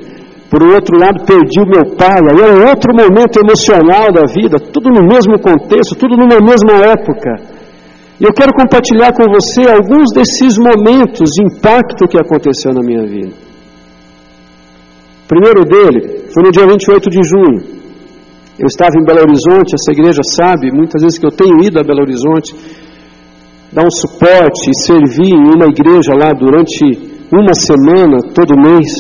Por 0.49 0.63
outro 0.65 0.97
lado, 0.99 1.23
perdi 1.25 1.61
o 1.61 1.69
meu 1.69 1.95
pai, 1.95 2.19
aí 2.19 2.41
era 2.41 2.71
outro 2.71 2.91
momento 2.97 3.39
emocional 3.39 4.11
da 4.11 4.25
vida, 4.27 4.59
tudo 4.59 4.89
no 4.89 5.07
mesmo 5.07 5.39
contexto, 5.39 5.95
tudo 5.95 6.17
numa 6.17 6.41
mesma 6.41 6.81
época. 6.91 7.61
E 8.19 8.25
eu 8.25 8.33
quero 8.33 8.53
compartilhar 8.53 9.13
com 9.13 9.25
você 9.31 9.69
alguns 9.69 10.13
desses 10.13 10.57
momentos 10.59 11.31
de 11.31 11.45
impacto 11.45 12.09
que 12.09 12.19
aconteceu 12.19 12.73
na 12.73 12.83
minha 12.83 13.07
vida. 13.07 13.33
O 15.25 15.29
primeiro 15.29 15.65
dele 15.65 16.25
foi 16.33 16.43
no 16.43 16.51
dia 16.51 16.67
28 16.67 17.11
de 17.11 17.21
junho. 17.23 17.81
Eu 18.59 18.67
estava 18.67 18.93
em 18.99 19.05
Belo 19.05 19.21
Horizonte, 19.21 19.75
essa 19.75 19.93
igreja 19.93 20.21
sabe, 20.37 20.73
muitas 20.73 21.01
vezes 21.01 21.19
que 21.19 21.27
eu 21.27 21.31
tenho 21.31 21.63
ido 21.63 21.79
a 21.79 21.85
Belo 21.85 22.03
Horizonte, 22.03 22.55
dar 23.73 23.85
um 23.87 23.91
suporte 23.91 24.71
e 24.71 24.75
servir 24.85 25.33
em 25.33 25.55
uma 25.55 25.67
igreja 25.67 26.13
lá 26.15 26.33
durante 26.33 26.85
uma 27.33 27.55
semana, 27.55 28.19
todo 28.35 28.59
mês. 28.59 28.91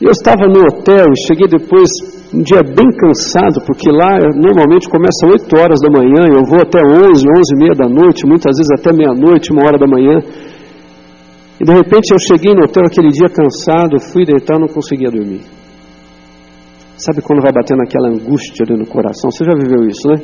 Eu 0.00 0.10
estava 0.10 0.46
no 0.46 0.60
hotel 0.60 1.06
e 1.12 1.26
cheguei 1.26 1.48
depois, 1.48 1.88
um 2.32 2.42
dia 2.42 2.62
bem 2.62 2.88
cansado, 2.96 3.60
porque 3.66 3.90
lá 3.90 4.16
normalmente 4.34 4.88
começa 4.88 5.26
8 5.26 5.44
horas 5.58 5.80
da 5.80 5.90
manhã, 5.90 6.24
eu 6.28 6.44
vou 6.44 6.60
até 6.60 6.80
11, 6.80 7.24
11 7.24 7.54
e 7.54 7.58
meia 7.58 7.74
da 7.74 7.88
noite, 7.88 8.26
muitas 8.26 8.56
vezes 8.56 8.70
até 8.72 8.92
meia-noite, 8.92 9.52
uma 9.52 9.64
hora 9.64 9.78
da 9.78 9.86
manhã. 9.86 10.20
E 11.60 11.64
de 11.64 11.72
repente 11.72 12.12
eu 12.12 12.18
cheguei 12.18 12.54
no 12.54 12.64
hotel 12.64 12.84
aquele 12.86 13.08
dia 13.08 13.28
cansado, 13.28 14.00
fui 14.12 14.24
deitar, 14.24 14.58
não 14.58 14.68
conseguia 14.68 15.10
dormir. 15.10 15.42
Sabe 16.96 17.20
quando 17.22 17.42
vai 17.42 17.52
batendo 17.52 17.82
aquela 17.82 18.08
angústia 18.08 18.64
ali 18.66 18.78
no 18.78 18.86
coração? 18.86 19.30
Você 19.30 19.44
já 19.44 19.52
viveu 19.52 19.86
isso, 19.86 20.08
né? 20.08 20.16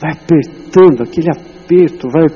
Vai 0.00 0.12
apertando, 0.12 1.02
aquele 1.02 1.28
aperto, 1.30 1.57
vai 2.10 2.26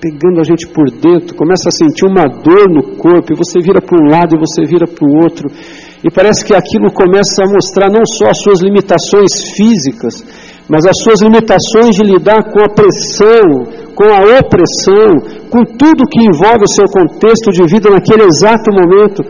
pegando 0.00 0.40
a 0.40 0.44
gente 0.44 0.66
por 0.68 0.88
dentro, 0.90 1.36
começa 1.36 1.68
a 1.68 1.76
sentir 1.76 2.06
uma 2.08 2.24
dor 2.24 2.64
no 2.72 2.96
corpo, 2.96 3.32
e 3.32 3.36
você 3.36 3.60
vira 3.60 3.80
para 3.82 4.00
um 4.00 4.08
lado 4.08 4.34
e 4.34 4.40
você 4.40 4.64
vira 4.64 4.88
para 4.88 5.06
o 5.06 5.12
outro. 5.22 5.46
E 6.02 6.08
parece 6.10 6.42
que 6.42 6.54
aquilo 6.54 6.88
começa 6.90 7.44
a 7.44 7.52
mostrar 7.52 7.92
não 7.92 8.00
só 8.06 8.32
as 8.32 8.40
suas 8.40 8.62
limitações 8.64 9.52
físicas, 9.54 10.24
mas 10.66 10.86
as 10.86 10.96
suas 11.04 11.20
limitações 11.20 11.94
de 11.94 12.02
lidar 12.02 12.40
com 12.48 12.64
a 12.64 12.72
pressão, 12.72 13.68
com 13.92 14.08
a 14.08 14.40
opressão, 14.40 15.44
com 15.52 15.62
tudo 15.76 16.08
que 16.08 16.24
envolve 16.24 16.64
o 16.64 16.72
seu 16.72 16.86
contexto 16.88 17.52
de 17.52 17.68
vida 17.68 17.90
naquele 17.90 18.24
exato 18.24 18.72
momento. 18.72 19.20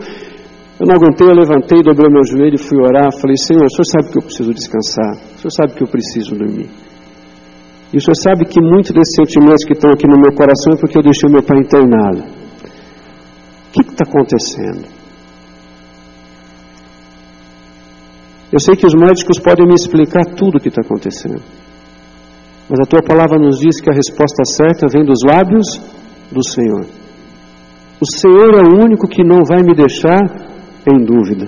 Eu 0.79 0.87
não 0.87 0.95
aguentei, 0.95 1.27
eu 1.27 1.35
levantei, 1.35 1.83
dobrei 1.83 2.09
meu 2.09 2.23
joelho 2.23 2.55
e 2.55 2.57
fui 2.57 2.79
orar. 2.79 3.11
Falei, 3.19 3.35
Senhor, 3.35 3.65
o 3.65 3.69
Senhor 3.69 3.85
sabe 3.85 4.11
que 4.11 4.17
eu 4.17 4.23
preciso 4.23 4.53
descansar, 4.53 5.11
o 5.35 5.39
Senhor 5.39 5.51
sabe 5.51 5.73
que 5.73 5.83
eu 5.83 5.87
preciso 5.87 6.35
dormir. 6.35 6.69
E 7.93 7.97
o 7.97 8.01
Senhor 8.01 8.15
sabe 8.23 8.45
que 8.45 8.61
muitos 8.61 8.91
desses 8.91 9.15
sentimentos 9.15 9.65
que 9.65 9.73
estão 9.73 9.91
aqui 9.91 10.07
no 10.07 10.19
meu 10.19 10.31
coração 10.33 10.73
é 10.73 10.77
porque 10.77 10.97
eu 10.97 11.03
deixei 11.03 11.29
meu 11.29 11.43
pai 11.43 11.59
internado. 11.59 12.23
O 13.67 13.71
que 13.71 13.81
está 13.81 14.05
acontecendo? 14.07 14.87
Eu 18.51 18.59
sei 18.59 18.75
que 18.75 18.85
os 18.85 18.93
médicos 18.93 19.39
podem 19.39 19.65
me 19.65 19.73
explicar 19.73 20.25
tudo 20.35 20.57
o 20.57 20.59
que 20.59 20.69
está 20.69 20.81
acontecendo. 20.81 21.41
Mas 22.69 22.79
a 22.79 22.85
tua 22.85 23.01
palavra 23.01 23.37
nos 23.37 23.59
diz 23.59 23.81
que 23.81 23.89
a 23.89 23.93
resposta 23.93 24.43
certa 24.45 24.87
vem 24.87 25.03
dos 25.03 25.19
lábios 25.25 25.65
do 26.31 26.43
Senhor. 26.43 26.85
O 27.99 28.05
Senhor 28.05 28.55
é 28.55 28.63
o 28.63 28.83
único 28.83 29.07
que 29.07 29.23
não 29.23 29.43
vai 29.43 29.61
me 29.61 29.75
deixar 29.75 30.21
em 30.91 31.03
dúvida. 31.03 31.47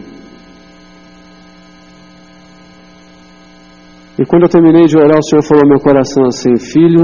E 4.20 4.26
quando 4.26 4.44
eu 4.44 4.50
terminei 4.50 4.86
de 4.86 4.96
orar, 4.96 5.18
o 5.18 5.24
Senhor 5.24 5.42
falou 5.42 5.64
ao 5.64 5.70
meu 5.70 5.80
coração 5.80 6.26
assim: 6.26 6.56
Filho, 6.58 7.04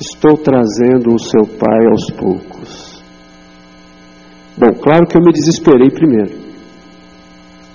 estou 0.00 0.36
trazendo 0.36 1.12
o 1.12 1.18
seu 1.18 1.46
pai 1.58 1.86
aos 1.90 2.10
poucos. 2.12 3.02
Bom, 4.56 4.72
claro 4.80 5.06
que 5.06 5.16
eu 5.16 5.22
me 5.22 5.32
desesperei 5.32 5.90
primeiro. 5.90 6.32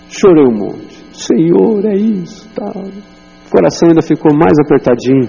Chorei 0.08 0.46
um 0.46 0.58
monte. 0.58 1.04
Senhor, 1.14 1.86
é 1.86 1.96
isso, 1.96 2.50
tal. 2.56 2.72
O 2.72 3.52
coração 3.52 3.90
ainda 3.90 4.02
ficou 4.02 4.34
mais 4.34 4.54
apertadinho. 4.66 5.28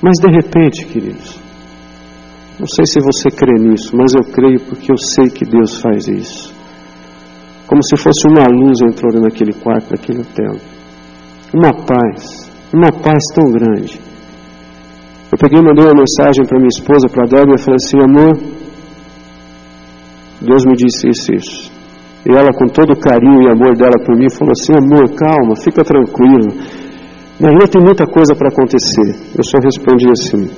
Mas 0.00 0.18
de 0.20 0.30
repente, 0.30 0.86
queridos, 0.86 1.40
não 2.58 2.66
sei 2.66 2.86
se 2.86 3.00
você 3.00 3.28
crê 3.30 3.58
nisso, 3.58 3.96
mas 3.96 4.12
eu 4.14 4.32
creio 4.32 4.60
porque 4.60 4.92
eu 4.92 4.96
sei 4.96 5.26
que 5.26 5.44
Deus 5.44 5.80
faz 5.80 6.06
isso. 6.06 6.54
Como 7.66 7.82
se 7.82 7.96
fosse 7.96 8.28
uma 8.28 8.46
luz 8.46 8.78
entrou 8.80 9.20
naquele 9.20 9.52
quarto, 9.52 9.90
naquele 9.90 10.20
hotel. 10.20 10.56
Uma 11.54 11.72
paz, 11.72 12.50
uma 12.72 12.92
paz 12.92 13.22
tão 13.34 13.50
grande. 13.50 14.00
Eu 15.32 15.38
peguei 15.38 15.58
e 15.58 15.64
mandei 15.64 15.84
uma 15.84 16.02
mensagem 16.02 16.44
para 16.46 16.58
minha 16.58 16.68
esposa, 16.68 17.08
para 17.08 17.24
a 17.24 17.26
Débora, 17.26 17.56
e 17.56 17.62
falei 17.62 17.76
assim: 17.76 17.98
amor, 18.02 18.36
Deus 20.40 20.64
me 20.66 20.74
disse 20.74 21.08
isso, 21.08 21.32
isso. 21.32 21.72
E 22.28 22.36
ela, 22.36 22.52
com 22.52 22.66
todo 22.66 22.92
o 22.92 22.98
carinho 22.98 23.42
e 23.42 23.50
amor 23.50 23.76
dela 23.76 23.98
por 24.04 24.16
mim, 24.16 24.28
falou 24.28 24.52
assim: 24.52 24.72
Amor, 24.72 25.14
calma, 25.14 25.54
fica 25.56 25.84
tranquilo. 25.84 26.48
Ainda 27.40 27.68
tem 27.68 27.82
muita 27.82 28.06
coisa 28.06 28.34
para 28.34 28.48
acontecer. 28.48 29.14
Eu 29.36 29.44
só 29.44 29.58
respondi 29.62 30.06
assim: 30.10 30.50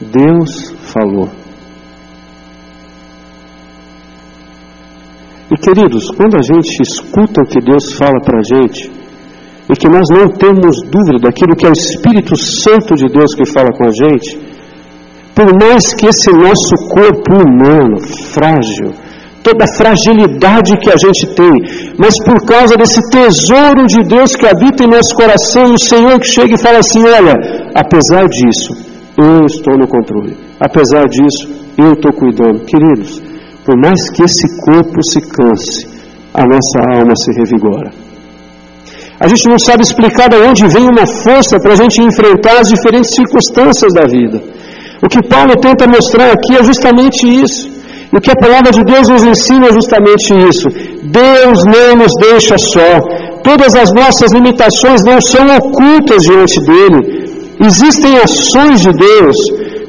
Deus 0.00 0.70
falou. 0.92 1.28
E 5.50 5.56
queridos, 5.56 6.10
quando 6.12 6.36
a 6.36 6.42
gente 6.42 6.80
escuta 6.80 7.42
o 7.42 7.46
que 7.46 7.60
Deus 7.60 7.92
fala 7.94 8.20
para 8.20 8.38
a 8.38 8.42
gente, 8.42 8.99
e 9.70 9.76
que 9.78 9.88
nós 9.88 10.04
não 10.10 10.28
temos 10.28 10.74
dúvida 10.90 11.18
daquilo 11.22 11.54
que 11.54 11.64
é 11.64 11.68
o 11.68 11.72
Espírito 11.72 12.36
Santo 12.36 12.94
de 12.96 13.06
Deus 13.06 13.34
que 13.34 13.46
fala 13.46 13.70
com 13.72 13.86
a 13.86 13.92
gente, 13.92 14.38
por 15.34 15.46
mais 15.62 15.94
que 15.94 16.06
esse 16.06 16.30
nosso 16.32 16.74
corpo 16.90 17.38
humano, 17.38 18.00
frágil, 18.34 18.90
toda 19.44 19.64
a 19.64 19.76
fragilidade 19.76 20.76
que 20.78 20.90
a 20.90 20.96
gente 20.96 21.34
tem, 21.34 21.94
mas 21.96 22.14
por 22.24 22.44
causa 22.44 22.76
desse 22.76 23.00
tesouro 23.10 23.86
de 23.86 24.02
Deus 24.02 24.34
que 24.34 24.46
habita 24.46 24.84
em 24.84 24.88
nosso 24.88 25.14
coração, 25.14 25.72
o 25.72 25.78
Senhor 25.78 26.18
que 26.18 26.26
chega 26.26 26.54
e 26.54 26.62
fala 26.62 26.78
assim: 26.78 27.00
Olha, 27.06 27.34
apesar 27.74 28.26
disso, 28.28 28.74
eu 29.16 29.46
estou 29.46 29.78
no 29.78 29.86
controle, 29.86 30.36
apesar 30.58 31.04
disso, 31.06 31.48
eu 31.78 31.92
estou 31.92 32.12
cuidando. 32.12 32.66
Queridos, 32.66 33.22
por 33.64 33.76
mais 33.76 34.10
que 34.10 34.24
esse 34.24 34.60
corpo 34.62 34.98
se 35.10 35.20
canse, 35.30 35.86
a 36.34 36.42
nossa 36.42 36.98
alma 36.98 37.12
se 37.16 37.30
revigora. 37.38 38.09
A 39.22 39.28
gente 39.28 39.50
não 39.50 39.58
sabe 39.58 39.82
explicar 39.82 40.30
de 40.30 40.36
onde 40.36 40.66
vem 40.66 40.86
uma 40.94 41.06
força 41.06 41.60
para 41.60 41.74
a 41.74 41.76
gente 41.76 42.00
enfrentar 42.00 42.56
as 42.58 42.68
diferentes 42.68 43.14
circunstâncias 43.14 43.92
da 43.92 44.06
vida. 44.08 44.42
O 45.04 45.08
que 45.08 45.20
Paulo 45.28 45.60
tenta 45.60 45.86
mostrar 45.86 46.32
aqui 46.32 46.56
é 46.58 46.64
justamente 46.64 47.20
isso. 47.28 47.68
E 48.12 48.16
o 48.16 48.20
que 48.20 48.30
a 48.30 48.40
palavra 48.44 48.72
de 48.72 48.82
Deus 48.82 49.08
nos 49.08 49.22
ensina 49.22 49.66
é 49.66 49.72
justamente 49.72 50.32
isso. 50.48 50.66
Deus 51.04 51.64
não 51.66 51.96
nos 51.96 52.12
deixa 52.18 52.56
só. 52.56 52.92
Todas 53.44 53.74
as 53.76 53.92
nossas 53.92 54.32
limitações 54.32 55.02
não 55.04 55.20
são 55.20 55.44
ocultas 55.58 56.22
diante 56.22 56.58
dele. 56.60 57.00
Existem 57.62 58.16
ações 58.16 58.80
de 58.80 58.90
Deus, 58.90 59.36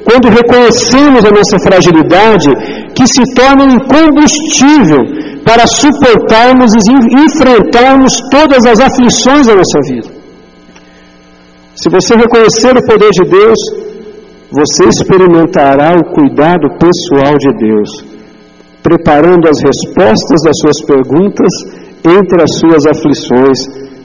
quando 0.04 0.28
reconhecemos 0.28 1.24
a 1.24 1.32
nossa 1.32 1.58
fragilidade, 1.66 2.50
que 2.94 3.08
se 3.08 3.24
tornam 3.34 3.80
combustível 3.96 5.00
para 5.44 5.66
suportarmos 5.68 6.74
e 6.74 6.92
enfrentarmos 7.26 8.14
todas 8.30 8.66
as 8.66 8.80
aflições 8.80 9.48
da 9.48 9.56
nossa 9.56 9.80
vida. 9.88 10.10
Se 11.76 11.90
você 11.90 12.16
reconhecer 12.16 12.78
o 12.78 12.86
poder 12.86 13.10
de 13.10 13.30
Deus, 13.30 13.60
você 14.52 14.84
experimentará 14.86 15.96
o 15.96 16.14
cuidado 16.14 16.68
pessoal 16.78 17.38
de 17.38 17.58
Deus 17.58 18.12
preparando 18.84 19.48
as 19.48 19.62
respostas 19.62 20.42
das 20.44 20.58
suas 20.60 20.80
perguntas 20.86 21.54
entre 22.02 22.42
as 22.42 22.52
suas 22.58 22.86
aflições, 22.86 23.60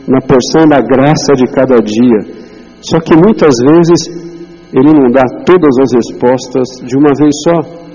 na 0.06 0.20
porção 0.20 0.68
da 0.68 0.80
graça 0.80 1.32
de 1.34 1.46
cada 1.50 1.76
dia, 1.82 2.46
Só 2.80 3.00
que 3.00 3.16
muitas 3.16 3.54
vezes 3.68 4.06
ele 4.72 4.92
não 4.92 5.10
dá 5.10 5.24
todas 5.44 5.74
as 5.80 5.90
respostas 5.92 6.86
de 6.86 6.96
uma 6.96 7.10
vez 7.18 7.34
só. 7.42 7.85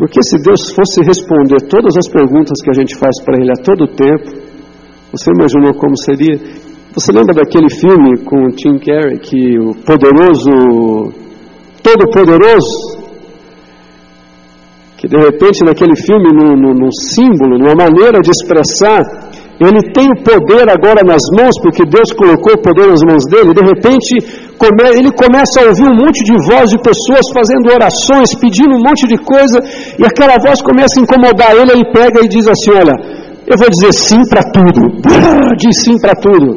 Porque 0.00 0.18
se 0.22 0.40
Deus 0.40 0.72
fosse 0.74 1.04
responder 1.04 1.60
todas 1.68 1.94
as 1.94 2.08
perguntas 2.08 2.56
que 2.64 2.70
a 2.70 2.72
gente 2.72 2.96
faz 2.96 3.22
para 3.22 3.38
Ele 3.38 3.52
a 3.52 3.62
todo 3.62 3.86
tempo, 3.86 4.32
você 5.12 5.30
imaginou 5.30 5.74
como 5.74 5.94
seria? 5.94 6.40
Você 6.94 7.12
lembra 7.12 7.34
daquele 7.34 7.68
filme 7.68 8.16
com 8.24 8.46
o 8.46 8.48
Tim 8.48 8.78
Carrey, 8.78 9.18
que 9.18 9.58
o 9.58 9.74
poderoso, 9.84 11.12
todo-poderoso, 11.82 12.96
que 14.96 15.06
de 15.06 15.18
repente 15.18 15.66
naquele 15.66 15.94
filme, 15.94 16.32
num, 16.32 16.56
num, 16.56 16.72
num 16.72 16.92
símbolo, 16.92 17.58
numa 17.58 17.74
maneira 17.76 18.20
de 18.22 18.30
expressar, 18.30 19.02
ele 19.60 19.92
tem 19.92 20.08
o 20.08 20.22
poder 20.24 20.64
agora 20.72 21.04
nas 21.04 21.20
mãos, 21.36 21.52
porque 21.60 21.84
Deus 21.84 22.08
colocou 22.16 22.54
o 22.54 22.62
poder 22.62 22.88
nas 22.88 23.04
mãos 23.04 23.24
dele, 23.28 23.52
de 23.52 23.60
repente 23.60 24.16
ele 24.96 25.12
começa 25.12 25.60
a 25.60 25.68
ouvir 25.68 25.84
um 25.84 26.00
monte 26.00 26.24
de 26.24 26.32
voz 26.48 26.70
de 26.70 26.78
pessoas 26.80 27.28
fazendo 27.28 27.68
orações, 27.68 28.34
pedindo 28.40 28.76
um 28.76 28.80
monte 28.80 29.06
de 29.06 29.18
coisa, 29.18 29.60
e 29.98 30.04
aquela 30.06 30.40
voz 30.40 30.62
começa 30.62 30.98
a 30.98 31.02
incomodar 31.02 31.52
ele, 31.54 31.72
ele 31.72 31.92
pega 31.92 32.24
e 32.24 32.28
diz 32.28 32.48
assim, 32.48 32.70
olha, 32.72 32.96
eu 33.46 33.58
vou 33.58 33.68
dizer 33.68 33.92
sim 33.92 34.20
para 34.30 34.42
tudo, 34.50 34.80
diz 35.60 35.76
sim 35.84 36.00
para 36.00 36.14
tudo, 36.14 36.56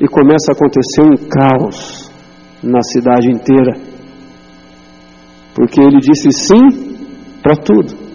e 0.00 0.06
começa 0.06 0.52
a 0.52 0.54
acontecer 0.54 1.02
um 1.02 1.16
caos 1.26 2.12
na 2.62 2.80
cidade 2.82 3.28
inteira, 3.28 3.74
porque 5.52 5.80
ele 5.80 5.98
disse 5.98 6.30
sim 6.30 6.94
para 7.42 7.56
tudo. 7.56 8.06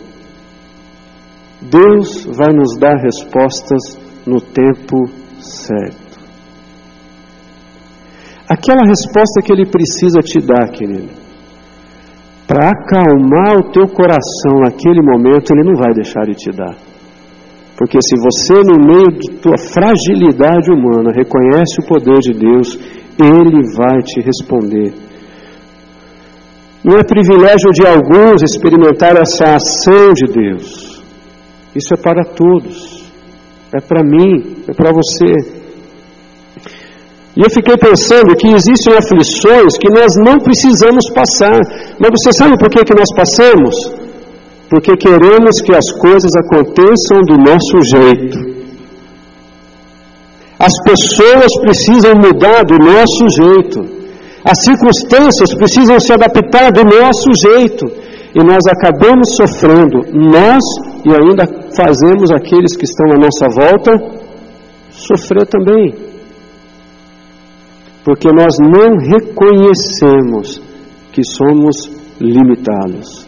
Deus 1.61 2.25
vai 2.25 2.53
nos 2.53 2.77
dar 2.77 2.95
respostas 2.95 3.99
no 4.25 4.39
tempo 4.39 5.05
certo. 5.39 6.19
Aquela 8.47 8.85
resposta 8.85 9.41
que 9.43 9.51
Ele 9.51 9.65
precisa 9.65 10.19
te 10.19 10.39
dar, 10.39 10.69
querido, 10.69 11.09
para 12.47 12.69
acalmar 12.71 13.57
o 13.57 13.71
teu 13.71 13.87
coração 13.87 14.59
naquele 14.63 15.01
momento, 15.01 15.51
Ele 15.51 15.63
não 15.63 15.75
vai 15.75 15.93
deixar 15.93 16.25
de 16.25 16.33
te 16.33 16.51
dar. 16.51 16.75
Porque 17.77 17.97
se 18.01 18.15
você, 18.19 18.61
no 18.61 18.85
meio 18.85 19.17
de 19.17 19.39
tua 19.39 19.57
fragilidade 19.57 20.69
humana, 20.69 21.11
reconhece 21.15 21.81
o 21.81 21.87
poder 21.87 22.19
de 22.19 22.33
Deus, 22.33 22.77
Ele 23.17 23.61
vai 23.75 24.01
te 24.03 24.21
responder 24.21 24.93
não 26.83 26.97
é 26.97 27.03
privilégio 27.03 27.69
de 27.71 27.85
alguns 27.85 28.41
experimentar 28.41 29.15
essa 29.15 29.55
ação 29.55 30.13
de 30.13 30.33
Deus. 30.33 31.03
Isso 31.75 31.93
é 31.93 31.97
para 31.97 32.23
todos. 32.23 33.00
É 33.73 33.79
para 33.79 34.03
mim, 34.03 34.63
é 34.67 34.73
para 34.73 34.91
você. 34.91 35.61
E 37.35 37.39
eu 37.39 37.49
fiquei 37.49 37.77
pensando 37.77 38.35
que 38.35 38.47
existem 38.47 38.93
aflições 38.93 39.77
que 39.79 39.89
nós 39.89 40.11
não 40.25 40.37
precisamos 40.37 41.05
passar. 41.13 41.57
Mas 41.97 42.11
você 42.11 42.33
sabe 42.37 42.57
por 42.57 42.69
que, 42.69 42.83
que 42.83 42.93
nós 42.93 43.07
passamos? 43.15 43.73
Porque 44.69 44.97
queremos 44.97 45.61
que 45.63 45.73
as 45.73 45.89
coisas 45.93 46.31
aconteçam 46.35 47.21
do 47.27 47.37
nosso 47.37 47.77
jeito. 47.95 48.51
As 50.59 50.73
pessoas 50.83 51.51
precisam 51.61 52.13
mudar 52.15 52.63
do 52.65 52.77
nosso 52.77 53.23
jeito. 53.39 53.79
As 54.43 54.63
circunstâncias 54.65 55.55
precisam 55.55 55.99
se 55.99 56.11
adaptar 56.11 56.71
do 56.71 56.83
nosso 56.83 57.29
jeito. 57.41 57.85
E 58.35 58.43
nós 58.43 58.61
acabamos 58.67 59.35
sofrendo, 59.35 59.99
nós 60.13 60.63
e 61.05 61.09
ainda 61.09 61.45
fazemos 61.75 62.31
aqueles 62.31 62.75
que 62.77 62.85
estão 62.85 63.07
à 63.11 63.17
nossa 63.17 63.47
volta 63.49 64.21
sofrer 64.91 65.47
também. 65.47 65.93
Porque 68.03 68.27
nós 68.31 68.55
não 68.59 68.97
reconhecemos 68.97 70.61
que 71.11 71.23
somos 71.23 71.91
limitados, 72.19 73.27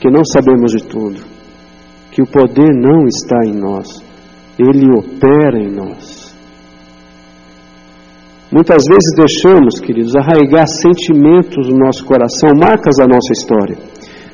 que 0.00 0.10
não 0.10 0.24
sabemos 0.24 0.72
de 0.72 0.84
tudo, 0.84 1.20
que 2.10 2.22
o 2.22 2.26
poder 2.26 2.70
não 2.74 3.06
está 3.06 3.44
em 3.44 3.54
nós, 3.54 4.02
ele 4.58 4.86
opera 4.96 5.58
em 5.58 5.70
nós. 5.70 6.30
Muitas 8.52 8.82
vezes 8.84 9.14
deixamos, 9.14 9.78
queridos, 9.78 10.16
arraigar 10.16 10.66
sentimentos 10.66 11.68
no 11.68 11.78
nosso 11.78 12.04
coração, 12.04 12.50
marcas 12.58 12.96
da 12.98 13.06
nossa 13.06 13.32
história. 13.32 13.76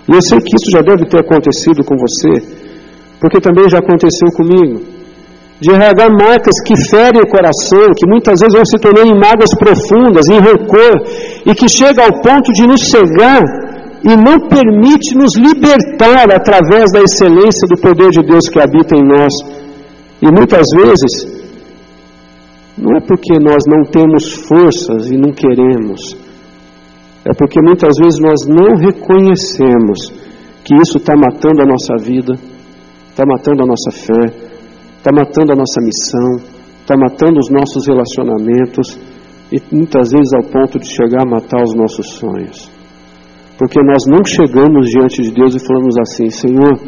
E 0.08 0.12
eu 0.14 0.22
sei 0.22 0.38
que 0.38 0.54
isso 0.54 0.70
já 0.70 0.82
deve 0.82 1.04
ter 1.06 1.20
acontecido 1.20 1.82
com 1.84 1.96
você, 1.96 2.32
porque 3.20 3.40
também 3.40 3.68
já 3.68 3.78
aconteceu 3.78 4.28
comigo. 4.36 4.82
De 5.58 5.70
arraigar 5.70 6.10
marcas 6.10 6.60
que 6.64 6.76
ferem 6.90 7.22
o 7.22 7.28
coração, 7.28 7.86
que 7.96 8.06
muitas 8.06 8.38
vezes 8.40 8.54
vão 8.54 8.64
se 8.64 8.78
tornando 8.78 9.08
em 9.08 9.18
mágoas 9.18 9.50
profundas, 9.58 10.28
em 10.28 10.38
rancor, 10.38 10.94
e 11.46 11.54
que 11.54 11.68
chega 11.68 12.04
ao 12.04 12.20
ponto 12.20 12.52
de 12.52 12.66
nos 12.66 12.90
cegar 12.90 13.42
e 14.04 14.14
não 14.14 14.48
permite 14.48 15.16
nos 15.16 15.34
libertar 15.34 16.30
através 16.30 16.92
da 16.92 17.00
excelência 17.02 17.66
do 17.68 17.80
poder 17.80 18.10
de 18.10 18.22
Deus 18.22 18.48
que 18.48 18.60
habita 18.60 18.94
em 18.94 19.02
nós. 19.02 19.32
E 20.22 20.26
muitas 20.26 20.64
vezes 20.76 21.36
não 22.78 22.96
é 22.96 23.00
porque 23.00 23.38
nós 23.40 23.64
não 23.66 23.82
temos 23.90 24.34
forças 24.46 25.10
e 25.10 25.16
não 25.16 25.32
queremos, 25.32 26.16
é 27.26 27.34
porque 27.34 27.60
muitas 27.60 27.92
vezes 27.98 28.18
nós 28.20 28.46
não 28.46 28.76
reconhecemos 28.78 30.12
que 30.64 30.74
isso 30.76 30.98
está 30.98 31.14
matando 31.14 31.62
a 31.62 31.66
nossa 31.66 31.96
vida, 31.98 32.34
está 33.10 33.24
matando 33.26 33.64
a 33.64 33.66
nossa 33.66 33.90
fé, 33.90 34.46
está 34.98 35.10
matando 35.12 35.52
a 35.52 35.56
nossa 35.56 35.80
missão, 35.82 36.48
está 36.80 36.96
matando 36.96 37.38
os 37.38 37.50
nossos 37.50 37.86
relacionamentos 37.86 38.98
e 39.52 39.60
muitas 39.74 40.10
vezes 40.10 40.32
ao 40.34 40.50
ponto 40.50 40.78
de 40.78 40.86
chegar 40.86 41.22
a 41.22 41.30
matar 41.30 41.62
os 41.62 41.74
nossos 41.74 42.14
sonhos. 42.14 42.70
Porque 43.58 43.80
nós 43.82 44.04
não 44.06 44.24
chegamos 44.24 44.88
diante 44.88 45.22
de 45.22 45.32
Deus 45.32 45.54
e 45.54 45.66
falamos 45.66 45.94
assim: 45.98 46.30
Senhor, 46.30 46.78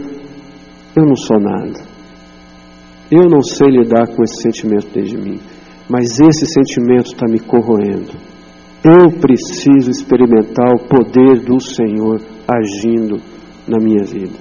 eu 0.96 1.04
não 1.04 1.16
sou 1.16 1.40
nada, 1.40 1.80
eu 3.10 3.28
não 3.28 3.42
sei 3.42 3.68
lidar 3.68 4.06
com 4.08 4.22
esse 4.22 4.42
sentimento 4.42 4.88
dentro 4.92 5.10
de 5.10 5.16
mim 5.16 5.40
mas 5.88 6.20
esse 6.20 6.46
sentimento 6.46 7.06
está 7.06 7.26
me 7.26 7.40
corroendo. 7.40 8.12
Eu 8.84 9.10
preciso 9.10 9.90
experimentar 9.90 10.72
o 10.72 10.84
poder 10.86 11.40
do 11.40 11.60
Senhor 11.60 12.20
agindo 12.46 13.20
na 13.66 13.78
minha 13.78 14.04
vida. 14.04 14.38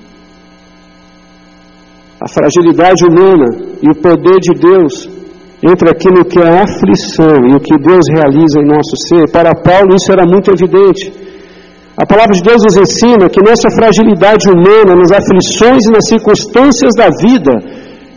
A 2.22 2.28
fragilidade 2.28 3.04
humana 3.06 3.46
e 3.82 3.90
o 3.90 3.96
poder 3.96 4.40
de 4.40 4.54
Deus 4.60 5.10
entre 5.62 5.90
aquilo 5.90 6.24
que 6.24 6.40
é 6.40 6.62
aflição 6.62 7.50
e 7.50 7.56
o 7.56 7.60
que 7.60 7.78
Deus 7.82 8.06
realiza 8.14 8.62
em 8.62 8.68
nosso 8.68 8.96
ser. 9.08 9.30
Para 9.32 9.56
Paulo 9.56 9.96
isso 9.96 10.12
era 10.12 10.26
muito 10.26 10.52
evidente. 10.52 11.12
A 11.98 12.06
palavra 12.06 12.34
de 12.34 12.44
Deus 12.44 12.62
nos 12.62 12.78
ensina 12.78 13.28
que 13.28 13.42
nossa 13.42 13.72
fragilidade 13.72 14.48
humana, 14.50 14.94
nas 14.94 15.12
aflições 15.12 15.82
e 15.86 15.92
nas 15.92 16.08
circunstâncias 16.08 16.94
da 16.96 17.10
vida, 17.10 17.54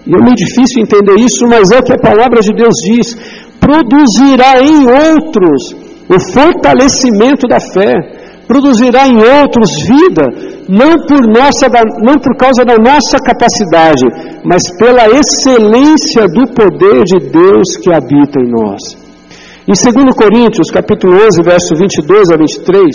e 0.07 0.15
é 0.15 0.21
meio 0.21 0.37
difícil 0.37 0.83
entender 0.83 1.17
isso, 1.17 1.47
mas 1.49 1.71
é 1.71 1.79
o 1.79 1.83
que 1.83 1.93
a 1.93 1.99
palavra 1.99 2.41
de 2.41 2.53
Deus 2.53 2.75
diz: 2.85 3.17
produzirá 3.59 4.61
em 4.61 4.85
outros 4.85 5.80
o 6.11 6.19
fortalecimento 6.33 7.47
da 7.47 7.61
fé, 7.61 7.95
produzirá 8.49 9.07
em 9.07 9.15
outros 9.15 9.71
vida, 9.87 10.27
não 10.69 10.99
por, 11.07 11.23
nossa, 11.31 11.71
não 12.03 12.19
por 12.19 12.37
causa 12.37 12.65
da 12.65 12.75
nossa 12.75 13.17
capacidade, 13.23 14.03
mas 14.45 14.63
pela 14.77 15.07
excelência 15.07 16.27
do 16.27 16.53
poder 16.53 17.05
de 17.05 17.31
Deus 17.31 17.77
que 17.81 17.95
habita 17.95 18.41
em 18.41 18.51
nós. 18.51 18.99
Em 19.69 19.73
2 19.73 20.17
Coríntios, 20.17 20.69
capítulo 20.73 21.15
11, 21.15 21.43
verso 21.45 21.77
22 21.77 22.31
a 22.33 22.37
23, 22.37 22.91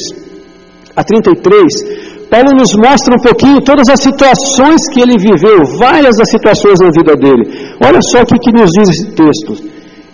a 0.93 1.03
33, 1.03 2.05
Paulo 2.29 2.51
nos 2.57 2.75
mostra 2.75 3.15
um 3.15 3.23
pouquinho 3.23 3.61
todas 3.61 3.87
as 3.87 4.01
situações 4.01 4.81
que 4.91 4.99
ele 4.99 5.17
viveu, 5.17 5.63
várias 5.79 6.17
das 6.17 6.29
situações 6.29 6.79
na 6.81 6.91
vida 6.91 7.15
dele. 7.15 7.75
Olha 7.81 7.99
só 8.11 8.23
o 8.23 8.25
que, 8.25 8.37
que 8.39 8.51
nos 8.51 8.69
diz 8.71 8.89
esse 8.89 9.11
texto. 9.11 9.55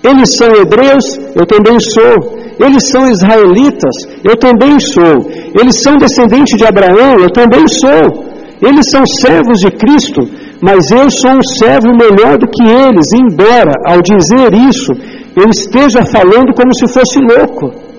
Eles 0.03 0.35
são 0.37 0.49
hebreus, 0.49 1.17
eu 1.35 1.45
também 1.47 1.79
sou. 1.79 2.40
Eles 2.65 2.89
são 2.89 3.09
israelitas, 3.09 3.95
eu 4.23 4.35
também 4.37 4.79
sou. 4.79 5.29
Eles 5.59 5.81
são 5.81 5.97
descendentes 5.97 6.57
de 6.57 6.65
Abraão, 6.65 7.19
eu 7.19 7.31
também 7.31 7.65
sou. 7.67 8.31
Eles 8.61 8.85
são 8.91 9.01
servos 9.05 9.59
de 9.59 9.71
Cristo, 9.71 10.21
mas 10.61 10.91
eu 10.91 11.09
sou 11.09 11.31
um 11.31 11.43
servo 11.59 11.89
melhor 11.97 12.37
do 12.37 12.47
que 12.47 12.63
eles, 12.63 13.07
embora, 13.13 13.73
ao 13.85 14.01
dizer 14.01 14.53
isso, 14.69 14.91
eu 15.35 15.49
esteja 15.49 16.05
falando 16.05 16.53
como 16.53 16.73
se 16.75 16.87
fosse 16.87 17.19
louco 17.19 17.91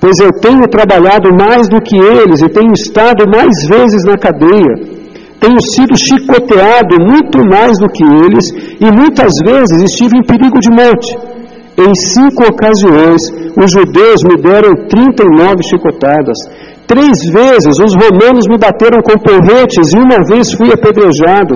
pois 0.00 0.18
eu 0.20 0.30
tenho 0.40 0.62
trabalhado 0.68 1.28
mais 1.34 1.68
do 1.68 1.80
que 1.80 1.96
eles 1.96 2.40
e 2.42 2.48
tenho 2.48 2.72
estado 2.72 3.24
mais 3.28 3.54
vezes 3.68 4.04
na 4.04 4.16
cadeia. 4.16 4.98
Tenho 5.40 5.60
sido 5.60 5.96
chicoteado 5.96 6.96
muito 7.00 7.38
mais 7.48 7.78
do 7.78 7.88
que 7.88 8.04
eles 8.04 8.46
e 8.80 8.86
muitas 8.90 9.32
vezes 9.44 9.82
estive 9.82 10.16
em 10.16 10.26
perigo 10.26 10.58
de 10.58 10.70
morte. 10.70 11.37
Em 11.78 11.94
cinco 12.12 12.42
ocasiões, 12.42 13.22
os 13.54 13.70
judeus 13.70 14.20
me 14.26 14.42
deram 14.42 14.74
39 14.90 15.62
chicotadas. 15.62 16.36
Três 16.88 17.22
vezes 17.30 17.78
os 17.78 17.94
romanos 17.94 18.48
me 18.50 18.58
bateram 18.58 18.98
com 18.98 19.14
porretes 19.14 19.92
e 19.94 19.98
uma 19.98 20.18
vez 20.26 20.52
fui 20.54 20.72
apedrejado. 20.72 21.54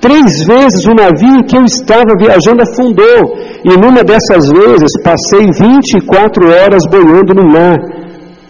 Três 0.00 0.44
vezes 0.44 0.84
o 0.84 0.94
navio 0.94 1.38
em 1.38 1.44
que 1.44 1.56
eu 1.56 1.64
estava 1.64 2.10
viajando 2.18 2.62
afundou, 2.66 3.38
e 3.64 3.70
numa 3.78 4.02
dessas 4.02 4.50
vezes 4.50 4.90
passei 5.04 5.46
24 5.46 6.42
horas 6.50 6.82
boiando 6.90 7.32
no 7.32 7.46
mar. 7.46 7.78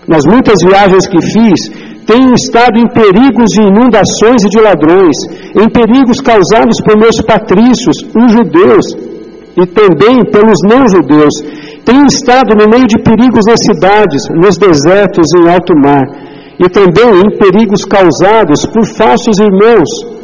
Nas 0.08 0.24
muitas 0.24 0.64
viagens 0.64 1.06
que 1.06 1.20
fiz, 1.20 1.60
tenho 2.06 2.32
estado 2.32 2.78
em 2.78 2.88
perigos 2.88 3.50
de 3.52 3.60
inundações 3.60 4.42
e 4.44 4.48
de 4.48 4.60
ladrões, 4.60 5.16
em 5.60 5.68
perigos 5.68 6.22
causados 6.22 6.80
por 6.86 6.96
meus 6.96 7.20
patrícios, 7.20 7.96
os 8.16 8.32
judeus, 8.32 9.11
e 9.56 9.66
também 9.66 10.24
pelos 10.30 10.58
não-judeus. 10.68 11.34
Tenho 11.84 12.06
estado 12.06 12.54
no 12.54 12.70
meio 12.70 12.86
de 12.86 12.98
perigos 13.02 13.44
nas 13.46 13.58
cidades, 13.66 14.22
nos 14.30 14.56
desertos 14.56 15.26
e 15.34 15.42
em 15.42 15.50
alto 15.52 15.74
mar, 15.76 16.06
e 16.58 16.68
também 16.68 17.20
em 17.20 17.38
perigos 17.38 17.84
causados 17.84 18.64
por 18.66 18.86
falsos 18.96 19.38
irmãos. 19.38 20.22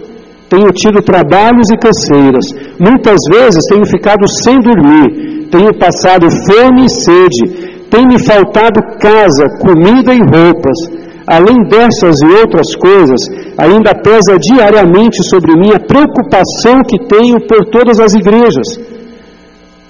Tenho 0.49 0.73
tido 0.73 1.03
trabalhos 1.03 1.69
e 1.71 1.77
canseiras. 1.77 2.47
Muitas 2.81 3.19
vezes 3.31 3.61
tenho 3.69 3.85
ficado 3.85 4.25
sem 4.45 4.59
dormir. 4.61 5.49
Tenho 5.51 5.79
passado 5.79 6.27
fome 6.47 6.87
e 6.87 6.89
sede. 6.89 7.69
Tem 7.91 8.07
me 8.07 8.19
faltado 8.25 8.81
casa, 8.99 9.45
comida 9.61 10.15
e 10.15 10.21
roupas. 10.21 10.79
Além 11.27 11.57
dessas 11.69 12.17
e 12.23 12.41
outras 12.41 12.75
coisas, 12.77 13.21
ainda 13.59 13.93
pesa 13.95 14.39
diariamente 14.41 15.23
sobre 15.29 15.53
mim 15.61 15.73
a 15.75 15.81
preocupação 15.81 16.81
que 16.89 17.05
tenho 17.07 17.37
por 17.47 17.67
todas 17.67 18.01
as 18.01 18.15
igrejas. 18.15 18.98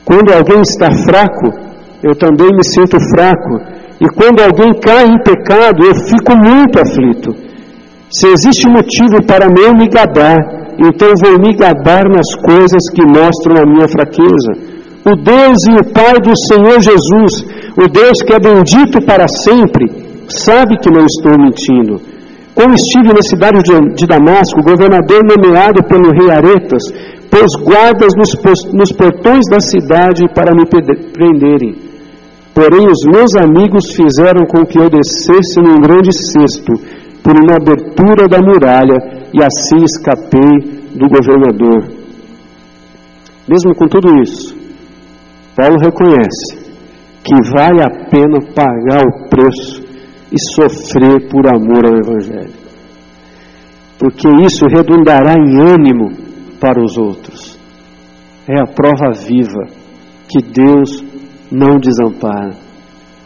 Quando 0.08 0.32
alguém 0.32 0.62
está 0.62 0.88
fraco, 1.04 1.52
eu 2.02 2.16
também 2.16 2.48
me 2.48 2.64
sinto 2.64 2.96
fraco. 3.12 3.60
E 4.00 4.08
quando 4.16 4.40
alguém 4.40 4.72
cai 4.80 5.04
em 5.04 5.22
pecado, 5.22 5.84
eu 5.84 5.94
fico 6.08 6.32
muito 6.34 6.80
aflito. 6.80 7.36
Se 8.10 8.26
existe 8.26 8.66
motivo 8.70 9.22
para 9.26 9.44
eu 9.44 9.74
me 9.74 9.86
gabar, 9.86 10.38
então 10.78 11.12
vou 11.22 11.38
me 11.38 11.52
gabar 11.54 12.08
nas 12.08 12.34
coisas 12.40 12.88
que 12.94 13.04
mostram 13.04 13.60
a 13.60 13.66
minha 13.66 13.86
fraqueza. 13.86 14.52
O 15.04 15.14
Deus 15.14 15.58
e 15.68 15.74
o 15.76 15.92
Pai 15.92 16.14
do 16.24 16.32
Senhor 16.48 16.80
Jesus, 16.80 17.32
o 17.76 17.86
Deus 17.86 18.16
que 18.24 18.32
é 18.32 18.40
bendito 18.40 19.04
para 19.04 19.26
sempre, 19.44 19.92
sabe 20.26 20.78
que 20.78 20.90
não 20.90 21.04
estou 21.04 21.36
mentindo. 21.38 22.00
Quando 22.54 22.74
estive 22.74 23.12
na 23.12 23.22
cidade 23.22 23.60
de 23.94 24.06
Damasco, 24.06 24.62
governador 24.62 25.22
nomeado 25.22 25.84
pelo 25.84 26.12
rei 26.12 26.30
Aretas 26.30 26.82
pôs 27.30 27.50
guardas 27.62 28.12
nos, 28.16 28.92
portões 28.92 29.44
da 29.50 29.60
cidade 29.60 30.24
para 30.34 30.54
me 30.54 30.66
prenderem. 30.66 31.76
Porém, 32.54 32.86
os 32.86 33.04
meus 33.06 33.36
amigos 33.36 33.94
fizeram 33.94 34.44
com 34.46 34.66
que 34.66 34.78
eu 34.78 34.90
descesse 34.90 35.60
num 35.60 35.80
grande 35.80 36.10
cesto 36.12 36.72
por 37.22 37.32
uma 37.32 37.56
abertura 37.56 38.26
da 38.28 38.38
muralha 38.40 39.28
e 39.32 39.42
assim 39.42 39.84
escapei 39.84 40.78
do 40.94 41.06
governador. 41.08 41.84
Mesmo 43.48 43.74
com 43.76 43.86
tudo 43.86 44.20
isso, 44.20 44.56
Paulo 45.54 45.76
reconhece 45.80 46.68
que 47.22 47.34
vale 47.50 47.82
a 47.82 47.90
pena 48.10 48.40
pagar 48.54 49.02
o 49.06 49.28
preço 49.28 49.82
e 50.32 50.36
sofrer 50.54 51.28
por 51.30 51.46
amor 51.46 51.84
ao 51.86 51.98
Evangelho. 51.98 52.54
Porque 53.98 54.28
isso 54.44 54.64
redundará 54.66 55.34
em 55.34 55.60
ânimo 55.60 56.27
para 56.60 56.82
os 56.82 56.96
outros. 56.96 57.58
É 58.48 58.60
a 58.60 58.66
prova 58.66 59.12
viva 59.12 59.66
que 60.28 60.42
Deus 60.42 61.04
não 61.50 61.78
desampara. 61.78 62.54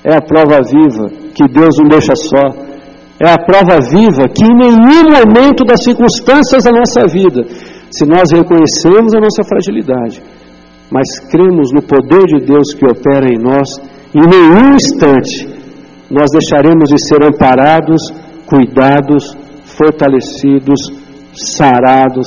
É 0.05 0.15
a 0.17 0.21
prova 0.21 0.61
viva 0.63 1.09
que 1.35 1.47
Deus 1.49 1.77
não 1.79 1.89
deixa 1.89 2.15
só. 2.15 2.73
É 3.21 3.31
a 3.31 3.39
prova 3.39 3.81
viva 3.81 4.29
que 4.29 4.45
em 4.45 4.57
nenhum 4.57 5.05
momento 5.11 5.65
das 5.65 5.85
circunstâncias 5.85 6.65
da 6.65 6.73
nossa 6.73 7.07
vida, 7.07 7.45
se 7.91 8.05
nós 8.05 8.33
reconhecemos 8.33 9.15
a 9.15 9.21
nossa 9.21 9.45
fragilidade, 9.45 10.23
mas 10.91 11.21
cremos 11.31 11.71
no 11.73 11.83
poder 11.83 12.25
de 12.27 12.45
Deus 12.45 12.75
que 12.75 12.85
opera 12.85 13.27
em 13.29 13.39
nós, 13.39 13.69
em 14.15 14.27
nenhum 14.29 14.75
instante 14.75 15.49
nós 16.11 16.31
deixaremos 16.31 16.91
de 16.91 16.99
ser 17.01 17.25
amparados, 17.25 18.03
cuidados, 18.45 19.35
fortalecidos, 19.65 20.93
sarados, 21.33 22.27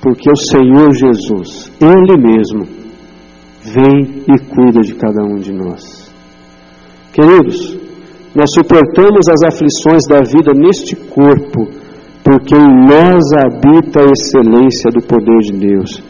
porque 0.00 0.30
o 0.30 0.36
Senhor 0.36 0.92
Jesus, 0.94 1.70
Ele 1.80 2.16
mesmo, 2.16 2.66
vem 3.62 4.24
e 4.28 4.38
cuida 4.54 4.80
de 4.80 4.94
cada 4.94 5.22
um 5.24 5.36
de 5.36 5.52
nós. 5.52 6.10
Queridos, 7.12 7.76
nós 8.34 8.50
suportamos 8.54 9.28
as 9.28 9.42
aflições 9.42 10.02
da 10.08 10.18
vida 10.22 10.52
neste 10.54 10.94
corpo, 10.94 11.68
porque 12.22 12.54
em 12.54 12.86
nós 12.86 13.24
habita 13.44 14.00
a 14.00 14.10
excelência 14.12 14.90
do 14.92 15.02
poder 15.04 15.38
de 15.40 15.52
Deus. 15.52 16.02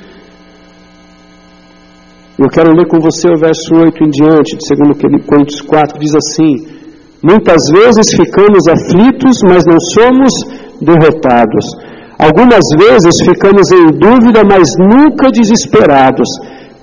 Eu 2.38 2.48
quero 2.48 2.70
ler 2.76 2.86
com 2.86 3.00
você 3.00 3.28
o 3.28 3.40
verso 3.40 3.74
8 3.74 4.04
em 4.04 4.10
diante, 4.10 4.56
de 4.56 5.08
2 5.08 5.26
Coríntios 5.26 5.60
4, 5.62 5.94
que 5.94 6.04
diz 6.04 6.14
assim: 6.14 6.78
Muitas 7.22 7.58
vezes 7.72 8.14
ficamos 8.14 8.68
aflitos, 8.68 9.38
mas 9.42 9.64
não 9.66 9.80
somos 9.80 10.30
derrotados. 10.80 11.66
Algumas 12.18 12.66
vezes 12.76 13.14
ficamos 13.24 13.70
em 13.70 13.86
dúvida, 13.94 14.42
mas 14.42 14.66
nunca 14.76 15.30
desesperados. 15.30 16.26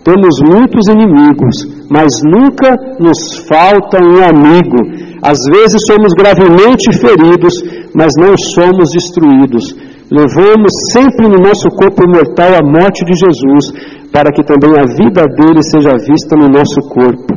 Temos 0.01 0.39
muitos 0.39 0.87
inimigos, 0.87 1.67
mas 1.91 2.07
nunca 2.23 2.71
nos 2.99 3.19
falta 3.49 3.99
um 3.99 4.23
amigo. 4.23 4.79
Às 5.21 5.39
vezes 5.51 5.81
somos 5.87 6.13
gravemente 6.13 6.87
feridos, 7.01 7.53
mas 7.93 8.13
não 8.17 8.37
somos 8.37 8.91
destruídos. 8.91 9.75
Levamos 10.09 10.71
sempre 10.93 11.27
no 11.27 11.37
nosso 11.37 11.67
corpo 11.69 12.07
mortal 12.07 12.55
a 12.55 12.63
morte 12.63 13.03
de 13.03 13.13
Jesus, 13.17 13.73
para 14.13 14.31
que 14.31 14.43
também 14.43 14.71
a 14.79 14.85
vida 14.85 15.25
dele 15.35 15.61
seja 15.63 15.97
vista 15.97 16.37
no 16.37 16.47
nosso 16.47 16.79
corpo. 16.87 17.33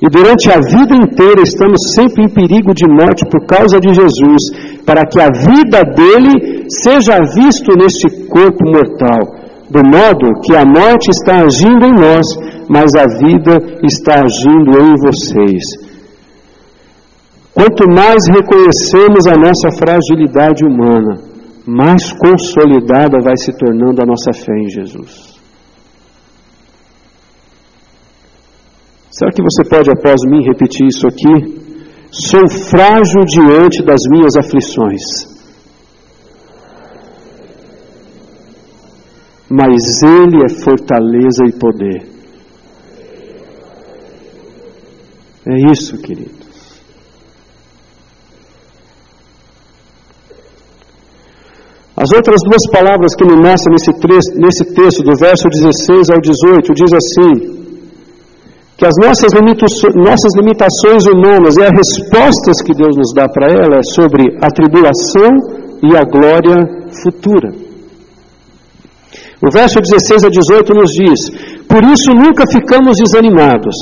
E 0.00 0.06
durante 0.10 0.50
a 0.50 0.60
vida 0.60 0.94
inteira 0.94 1.40
estamos 1.42 1.78
sempre 1.94 2.24
em 2.24 2.28
perigo 2.28 2.74
de 2.74 2.86
morte 2.86 3.24
por 3.30 3.46
causa 3.46 3.80
de 3.80 3.94
Jesus, 3.94 4.42
para 4.84 5.06
que 5.06 5.18
a 5.18 5.30
vida 5.32 5.82
dele 5.96 6.66
seja 6.68 7.16
visto 7.34 7.72
neste 7.76 8.26
corpo 8.26 8.62
mortal, 8.66 9.20
do 9.70 9.80
modo 9.82 10.40
que 10.42 10.54
a 10.54 10.64
morte 10.66 11.08
está 11.10 11.40
agindo 11.40 11.86
em 11.86 11.94
nós, 11.94 12.26
mas 12.68 12.94
a 12.94 13.06
vida 13.06 13.56
está 13.82 14.20
agindo 14.20 14.78
em 14.78 14.94
vocês. 15.00 15.64
Quanto 17.54 17.88
mais 17.88 18.20
reconhecemos 18.28 19.26
a 19.26 19.34
nossa 19.34 19.70
fragilidade 19.78 20.62
humana, 20.62 21.16
mais 21.66 22.12
consolidada 22.12 23.18
vai 23.22 23.36
se 23.38 23.50
tornando 23.56 24.02
a 24.02 24.06
nossa 24.06 24.30
fé 24.34 24.52
em 24.58 24.68
Jesus. 24.68 25.35
Será 29.16 29.30
que 29.32 29.40
você 29.40 29.64
pode, 29.64 29.90
após 29.90 30.16
mim, 30.28 30.44
repetir 30.44 30.86
isso 30.86 31.06
aqui? 31.06 31.34
Sou 32.12 32.46
frágil 32.68 33.24
diante 33.24 33.82
das 33.82 34.00
minhas 34.10 34.36
aflições, 34.36 35.00
mas 39.48 40.02
Ele 40.02 40.44
é 40.44 40.50
fortaleza 40.62 41.44
e 41.48 41.52
poder. 41.58 42.06
É 45.46 45.72
isso, 45.72 45.96
queridos. 45.96 46.46
As 51.96 52.12
outras 52.12 52.42
duas 52.44 52.70
palavras 52.70 53.14
que 53.16 53.24
me 53.24 53.36
mostram 53.36 53.72
nesse, 53.72 54.38
nesse 54.38 54.74
texto, 54.74 55.02
do 55.02 55.16
verso 55.18 55.48
16 55.48 56.10
ao 56.10 56.20
18, 56.20 56.74
diz 56.74 56.92
assim: 56.92 57.65
que 58.76 58.84
as 58.84 58.94
nossas, 59.00 59.32
nossas 59.94 60.32
limitações 60.36 61.04
humanas 61.08 61.56
e 61.56 61.62
as 61.64 61.72
respostas 61.72 62.60
que 62.60 62.74
Deus 62.74 62.94
nos 62.96 63.12
dá 63.14 63.26
para 63.26 63.48
ela 63.50 63.80
é 63.80 63.84
sobre 63.96 64.36
a 64.42 64.48
tribulação 64.52 65.32
e 65.82 65.96
a 65.96 66.04
glória 66.04 66.56
futura. 67.02 67.66
O 69.40 69.52
verso 69.52 69.80
16 69.80 70.24
a 70.24 70.28
18 70.28 70.74
nos 70.74 70.90
diz: 70.92 71.20
Por 71.68 71.82
isso 71.84 72.10
nunca 72.12 72.44
ficamos 72.50 72.96
desanimados. 72.98 73.74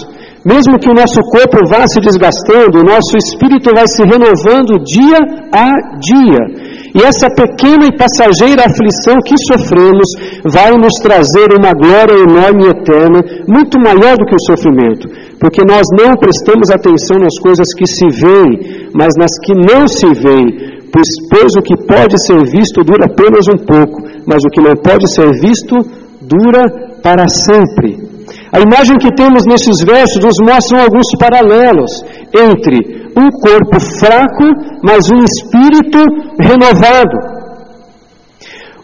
Mesmo 0.44 0.78
que 0.78 0.90
o 0.90 0.94
nosso 0.94 1.20
corpo 1.32 1.56
vá 1.70 1.86
se 1.88 2.00
desgastando, 2.00 2.80
o 2.80 2.84
nosso 2.84 3.16
espírito 3.16 3.70
vai 3.74 3.86
se 3.88 4.02
renovando 4.02 4.82
dia 4.84 5.18
a 5.50 5.70
dia. 5.98 6.73
E 6.94 7.02
essa 7.02 7.26
pequena 7.26 7.86
e 7.86 7.96
passageira 7.98 8.70
aflição 8.70 9.18
que 9.26 9.34
sofremos 9.50 10.06
vai 10.46 10.70
nos 10.78 10.94
trazer 11.02 11.50
uma 11.50 11.72
glória 11.74 12.22
enorme 12.22 12.66
e 12.66 12.70
eterna, 12.70 13.18
muito 13.48 13.80
maior 13.82 14.16
do 14.16 14.24
que 14.24 14.36
o 14.36 14.46
sofrimento, 14.46 15.08
porque 15.40 15.62
nós 15.66 15.82
não 15.98 16.14
prestamos 16.14 16.70
atenção 16.70 17.18
nas 17.18 17.34
coisas 17.42 17.66
que 17.74 17.84
se 17.84 18.06
veem, 18.14 18.90
mas 18.94 19.12
nas 19.18 19.34
que 19.42 19.54
não 19.54 19.88
se 19.88 20.06
veem, 20.06 20.46
pois, 20.92 21.10
pois 21.28 21.52
o 21.58 21.62
que 21.62 21.74
pode 21.84 22.14
ser 22.26 22.38
visto 22.46 22.84
dura 22.84 23.06
apenas 23.10 23.48
um 23.48 23.58
pouco, 23.58 24.00
mas 24.24 24.38
o 24.44 24.50
que 24.50 24.60
não 24.60 24.74
pode 24.76 25.12
ser 25.12 25.32
visto 25.32 25.74
dura 26.22 26.62
para 27.02 27.26
sempre. 27.26 28.13
A 28.54 28.60
imagem 28.60 28.96
que 28.98 29.12
temos 29.16 29.42
nesses 29.48 29.82
versos 29.84 30.22
nos 30.22 30.38
mostra 30.40 30.84
alguns 30.84 31.10
paralelos 31.18 31.90
entre 32.32 33.10
um 33.18 33.28
corpo 33.42 33.80
fraco, 33.98 34.44
mas 34.80 35.10
um 35.10 35.24
espírito 35.24 35.98
renovado. 36.38 37.34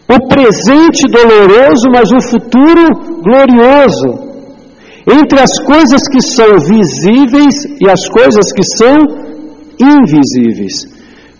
O 0.09 0.27
presente 0.27 1.07
doloroso, 1.09 1.87
mas 1.89 2.11
um 2.11 2.19
futuro 2.19 2.83
glorioso. 3.23 4.31
Entre 5.07 5.39
as 5.39 5.57
coisas 5.63 6.01
que 6.11 6.21
são 6.21 6.59
visíveis 6.59 7.55
e 7.79 7.89
as 7.89 8.09
coisas 8.09 8.51
que 8.51 8.63
são 8.77 8.97
invisíveis. 9.79 10.85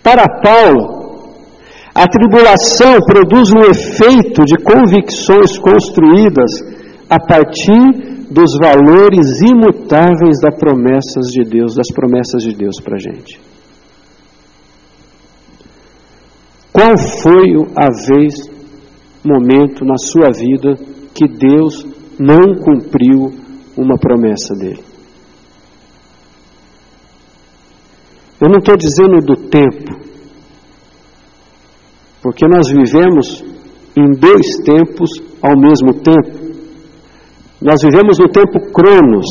Para 0.02 0.24
Paulo, 0.42 1.02
a 1.94 2.08
tribulação 2.08 2.98
produz 3.06 3.50
um 3.52 3.70
efeito 3.70 4.42
de 4.46 4.56
convicções 4.56 5.58
construídas 5.58 6.50
a 7.10 7.20
partir 7.20 8.11
dos 8.32 8.56
valores 8.58 9.42
imutáveis 9.42 10.40
das 10.40 10.56
promessas 10.56 11.26
de 11.30 11.44
Deus, 11.44 11.74
das 11.74 11.88
promessas 11.94 12.42
de 12.42 12.54
Deus 12.54 12.80
para 12.82 12.96
a 12.96 12.98
gente. 12.98 13.38
Qual 16.72 16.96
foi 16.96 17.52
a 17.76 17.88
vez, 18.08 18.34
momento 19.22 19.84
na 19.84 19.98
sua 19.98 20.30
vida 20.32 20.74
que 21.14 21.28
Deus 21.28 21.86
não 22.18 22.54
cumpriu 22.54 23.34
uma 23.76 23.98
promessa 23.98 24.54
dele? 24.54 24.82
Eu 28.40 28.48
não 28.48 28.58
estou 28.58 28.76
dizendo 28.76 29.20
do 29.20 29.36
tempo, 29.48 30.00
porque 32.22 32.46
nós 32.48 32.68
vivemos 32.70 33.44
em 33.94 34.10
dois 34.18 34.46
tempos 34.64 35.10
ao 35.42 35.56
mesmo 35.56 36.00
tempo. 36.00 36.41
Nós 37.62 37.80
vivemos 37.80 38.18
no 38.18 38.28
tempo 38.28 38.58
Cronos. 38.72 39.26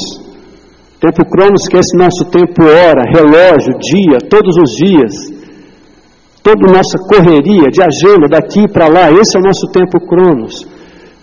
Tempo 1.01 1.29
Cronos 1.29 1.67
que 1.67 1.75
é 1.75 1.79
esse 1.79 1.97
nosso 1.97 2.23
tempo 2.31 2.63
hora, 2.63 3.03
relógio, 3.11 3.77
dia, 3.77 4.19
todos 4.29 4.55
os 4.55 4.71
dias. 4.77 5.13
Toda 6.41 6.71
nossa 6.71 6.97
correria 7.09 7.69
de 7.69 7.81
agenda 7.81 8.29
daqui 8.29 8.71
para 8.71 8.87
lá, 8.87 9.11
esse 9.11 9.35
é 9.35 9.39
o 9.39 9.43
nosso 9.43 9.67
tempo 9.73 9.99
Cronos. 10.07 10.65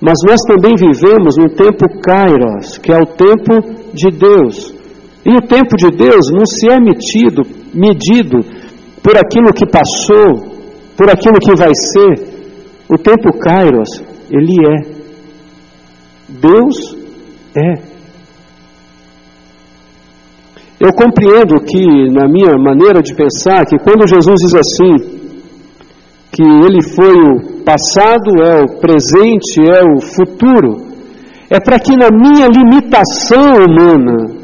Mas 0.00 0.18
nós 0.28 0.40
também 0.46 0.74
vivemos 0.76 1.36
no 1.38 1.48
tempo 1.48 1.88
Kairos, 2.02 2.76
que 2.76 2.92
é 2.92 2.96
o 2.98 3.06
tempo 3.06 3.90
de 3.94 4.10
Deus. 4.10 4.74
E 5.24 5.32
o 5.32 5.40
tempo 5.40 5.76
de 5.76 5.90
Deus 5.90 6.30
não 6.30 6.44
se 6.44 6.70
é 6.70 6.78
medido, 6.78 7.42
medido 7.72 8.38
por 9.02 9.16
aquilo 9.16 9.52
que 9.54 9.66
passou, 9.66 10.56
por 10.94 11.08
aquilo 11.10 11.40
que 11.40 11.56
vai 11.56 11.72
ser. 11.74 12.28
O 12.86 12.98
tempo 12.98 13.32
Kairos, 13.38 14.02
ele 14.30 14.54
é. 14.66 14.98
Deus 16.28 16.97
é. 17.58 17.98
Eu 20.80 20.92
compreendo 20.92 21.60
que, 21.64 22.08
na 22.12 22.28
minha 22.28 22.56
maneira 22.56 23.02
de 23.02 23.12
pensar, 23.14 23.66
que 23.66 23.78
quando 23.78 24.06
Jesus 24.06 24.36
diz 24.40 24.54
assim, 24.54 25.18
que 26.30 26.42
Ele 26.42 26.80
foi 26.94 27.14
o 27.14 27.64
passado, 27.64 28.30
é 28.40 28.62
o 28.62 28.78
presente, 28.78 29.60
é 29.60 29.82
o 29.82 30.00
futuro, 30.00 30.86
é 31.50 31.58
para 31.58 31.80
que 31.80 31.96
na 31.96 32.10
minha 32.12 32.46
limitação 32.46 33.64
humana, 33.64 34.38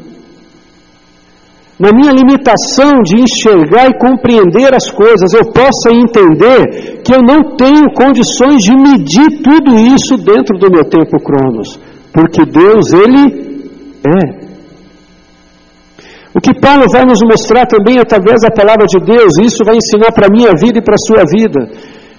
na 1.79 1.89
minha 1.93 2.11
limitação 2.11 3.01
de 3.03 3.21
enxergar 3.21 3.87
e 3.89 3.97
compreender 3.97 4.73
as 4.73 4.89
coisas, 4.91 5.33
eu 5.33 5.45
possa 5.51 5.89
entender 5.91 7.01
que 7.03 7.13
eu 7.13 7.21
não 7.21 7.55
tenho 7.55 7.93
condições 7.93 8.61
de 8.63 8.75
medir 8.75 9.41
tudo 9.41 9.75
isso 9.75 10.17
dentro 10.17 10.57
do 10.57 10.71
meu 10.71 10.83
tempo 10.83 11.17
cronos. 11.21 11.79
Porque 12.15 12.45
Deus, 12.45 12.93
Ele 12.93 13.23
é. 14.07 14.45
O 16.33 16.39
que 16.39 16.53
Paulo 16.59 16.85
vai 16.91 17.03
nos 17.03 17.19
mostrar 17.23 17.65
também 17.65 17.99
através 17.99 18.41
da 18.41 18.51
palavra 18.51 18.85
de 18.85 18.99
Deus, 18.99 19.37
e 19.37 19.45
isso 19.45 19.63
vai 19.65 19.75
ensinar 19.75 20.11
para 20.13 20.27
a 20.27 20.31
minha 20.31 20.51
vida 20.55 20.79
e 20.79 20.81
para 20.81 20.95
a 20.95 21.05
sua 21.07 21.23
vida, 21.27 21.67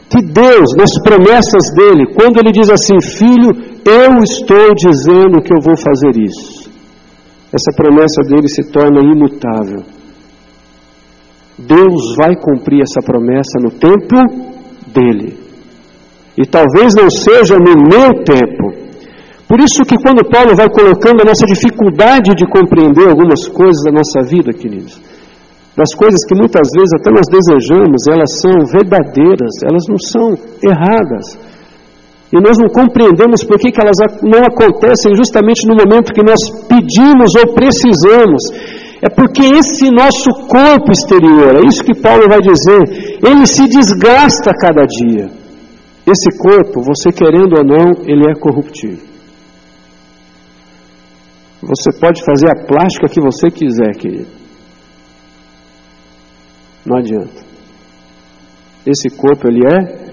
que 0.08 0.20
Deus, 0.22 0.68
nas 0.76 0.92
promessas 1.02 1.72
dele, 1.74 2.14
quando 2.14 2.38
ele 2.38 2.52
diz 2.52 2.70
assim, 2.70 3.00
filho, 3.00 3.50
eu 3.84 4.12
estou 4.22 4.74
dizendo 4.74 5.42
que 5.42 5.52
eu 5.52 5.60
vou 5.60 5.76
fazer 5.76 6.18
isso, 6.20 6.70
essa 7.52 7.72
promessa 7.74 8.22
dele 8.28 8.48
se 8.48 8.64
torna 8.70 9.00
imutável. 9.00 9.82
Deus 11.58 12.14
vai 12.18 12.36
cumprir 12.36 12.82
essa 12.82 13.00
promessa 13.00 13.58
no 13.62 13.70
tempo 13.70 14.16
dele. 14.92 15.38
E 16.36 16.46
talvez 16.46 16.92
não 16.94 17.08
seja 17.10 17.56
no 17.56 17.72
meu 17.88 18.22
tempo, 18.24 18.85
por 19.48 19.60
isso 19.60 19.86
que 19.86 19.96
quando 20.02 20.28
Paulo 20.28 20.56
vai 20.56 20.68
colocando 20.68 21.22
a 21.22 21.24
nossa 21.24 21.46
dificuldade 21.46 22.34
de 22.34 22.46
compreender 22.50 23.08
algumas 23.08 23.46
coisas 23.46 23.82
da 23.84 23.92
nossa 23.92 24.22
vida, 24.26 24.52
queridos, 24.52 25.00
das 25.76 25.94
coisas 25.94 26.18
que 26.26 26.34
muitas 26.34 26.66
vezes 26.74 26.90
até 26.98 27.10
nós 27.12 27.28
desejamos, 27.30 28.08
elas 28.10 28.40
são 28.40 28.64
verdadeiras, 28.66 29.52
elas 29.62 29.84
não 29.88 29.98
são 29.98 30.34
erradas. 30.64 31.38
E 32.32 32.40
nós 32.40 32.58
não 32.58 32.68
compreendemos 32.68 33.44
por 33.44 33.56
que, 33.58 33.70
que 33.70 33.80
elas 33.80 33.94
não 34.22 34.42
acontecem 34.42 35.14
justamente 35.14 35.68
no 35.68 35.76
momento 35.76 36.12
que 36.12 36.24
nós 36.26 36.40
pedimos 36.66 37.30
ou 37.38 37.54
precisamos. 37.54 38.42
É 39.00 39.08
porque 39.08 39.42
esse 39.42 39.90
nosso 39.92 40.26
corpo 40.48 40.90
exterior, 40.90 41.54
é 41.54 41.68
isso 41.68 41.84
que 41.84 41.94
Paulo 41.94 42.26
vai 42.28 42.40
dizer, 42.40 43.20
ele 43.22 43.46
se 43.46 43.68
desgasta 43.68 44.50
a 44.50 44.58
cada 44.58 44.84
dia. 44.86 45.28
Esse 46.04 46.36
corpo, 46.38 46.82
você 46.82 47.12
querendo 47.12 47.58
ou 47.58 47.64
não, 47.64 47.92
ele 48.06 48.28
é 48.28 48.34
corruptível. 48.34 49.15
Você 51.66 51.98
pode 51.98 52.22
fazer 52.24 52.48
a 52.48 52.64
plástica 52.64 53.08
que 53.08 53.20
você 53.20 53.50
quiser, 53.50 53.90
querido. 53.96 54.28
Não 56.84 56.98
adianta. 56.98 57.44
Esse 58.86 59.08
corpo 59.16 59.48
ele 59.48 59.62
é 59.66 60.06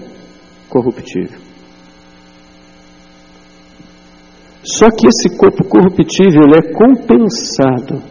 corruptível. 0.68 1.38
Só 4.64 4.88
que 4.88 5.06
esse 5.06 5.36
corpo 5.36 5.62
corruptível 5.68 6.42
ele 6.42 6.58
é 6.58 6.72
compensado 6.72 8.02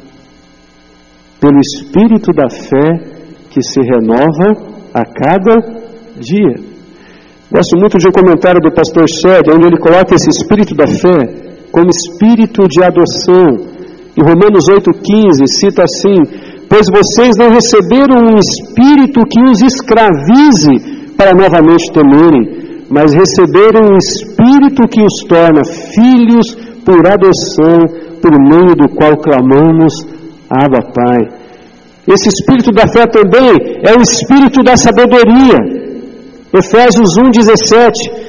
pelo 1.42 1.60
espírito 1.60 2.32
da 2.32 2.50
fé 2.50 3.12
que 3.50 3.62
se 3.62 3.82
renova 3.82 4.72
a 4.94 5.04
cada 5.04 5.60
dia. 6.16 6.56
Gosto 7.52 7.78
muito 7.78 7.98
de 7.98 8.08
um 8.08 8.12
comentário 8.12 8.62
do 8.62 8.74
pastor 8.74 9.04
Shed, 9.10 9.52
onde 9.52 9.68
ele 9.68 9.78
coloca 9.78 10.16
esse 10.16 10.30
espírito 10.30 10.74
da 10.74 10.88
fé 10.88 11.43
como 11.74 11.90
espírito 11.90 12.62
de 12.70 12.84
adoção. 12.84 13.74
Em 14.16 14.22
Romanos 14.22 14.70
8,15 14.70 15.42
cita 15.60 15.84
assim: 15.84 16.22
Pois 16.70 16.86
vocês 16.86 17.34
não 17.36 17.50
receberam 17.50 18.30
um 18.30 18.38
espírito 18.38 19.26
que 19.26 19.42
os 19.42 19.60
escravize 19.64 21.10
para 21.18 21.34
novamente 21.34 21.92
temerem, 21.92 22.86
mas 22.92 23.12
receberam 23.12 23.90
um 23.92 23.98
espírito 23.98 24.88
que 24.88 25.02
os 25.02 25.26
torna 25.28 25.64
filhos 25.96 26.56
por 26.86 27.02
adoção, 27.08 27.80
por 28.22 28.34
meio 28.40 28.76
do 28.76 28.88
qual 28.94 29.18
clamamos, 29.18 29.94
Abba 30.48 30.82
Pai. 30.94 31.22
Esse 32.08 32.30
espírito 32.30 32.72
da 32.72 32.88
fé 32.88 33.08
também 33.08 33.50
é 33.84 33.98
o 33.98 34.02
espírito 34.02 34.62
da 34.62 34.78
sabedoria. 34.78 35.58
Efésios 36.54 37.18
1,17 37.18 38.23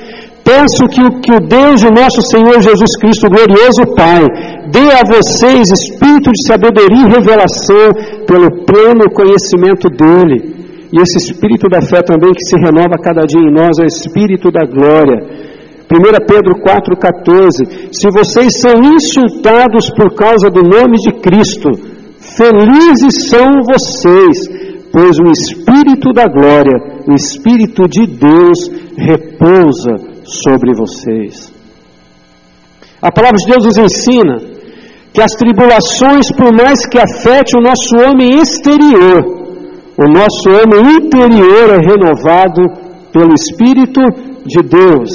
Peço 0.45 0.85
que 0.93 1.01
o, 1.01 1.21
que 1.25 1.33
o 1.33 1.41
Deus 1.41 1.81
de 1.81 1.89
nosso 1.89 2.21
Senhor 2.29 2.61
Jesus 2.61 2.93
Cristo, 3.01 3.31
glorioso 3.33 3.83
Pai, 3.97 4.23
dê 4.69 4.93
a 4.93 5.01
vocês 5.09 5.73
espírito 5.73 6.31
de 6.31 6.47
sabedoria 6.47 7.09
e 7.09 7.13
revelação 7.17 7.89
pelo 8.29 8.63
pleno 8.67 9.09
conhecimento 9.17 9.89
dEle. 9.89 10.53
E 10.93 11.01
esse 11.01 11.17
espírito 11.17 11.67
da 11.67 11.81
fé 11.81 12.03
também 12.03 12.31
que 12.31 12.45
se 12.45 12.57
renova 12.57 13.01
cada 13.03 13.25
dia 13.25 13.41
em 13.41 13.51
nós 13.51 13.79
é 13.81 13.85
o 13.85 13.87
espírito 13.87 14.51
da 14.53 14.67
glória. 14.67 15.17
1 15.89 16.27
Pedro 16.29 16.61
4,14: 16.61 17.89
Se 17.91 18.09
vocês 18.13 18.61
são 18.61 18.75
insultados 18.85 19.89
por 19.97 20.15
causa 20.15 20.51
do 20.51 20.61
nome 20.61 20.99
de 20.99 21.13
Cristo, 21.23 21.71
felizes 22.21 23.31
são 23.31 23.49
vocês, 23.65 24.37
pois 24.93 25.17
o 25.19 25.31
Espírito 25.31 26.13
da 26.13 26.27
glória, 26.27 26.77
o 27.09 27.15
Espírito 27.15 27.89
de 27.89 28.07
Deus, 28.07 28.71
repousa 28.97 30.14
sobre 30.25 30.73
vocês. 30.75 31.53
A 33.01 33.13
palavra 33.13 33.37
de 33.37 33.53
Deus 33.53 33.65
nos 33.65 33.77
ensina 33.77 34.37
que 35.13 35.21
as 35.21 35.33
tribulações, 35.33 36.27
por 36.37 36.53
mais 36.53 36.87
que 36.87 36.99
afetem 36.99 37.61
o 37.61 37.63
nosso 37.63 37.97
homem 38.03 38.41
exterior, 38.41 39.45
o 39.97 40.11
nosso 40.11 40.49
homem 40.51 40.97
interior 40.97 41.71
é 41.71 41.79
renovado 41.79 42.63
pelo 43.13 43.33
Espírito 43.35 44.01
de 44.45 44.63
Deus. 44.63 45.11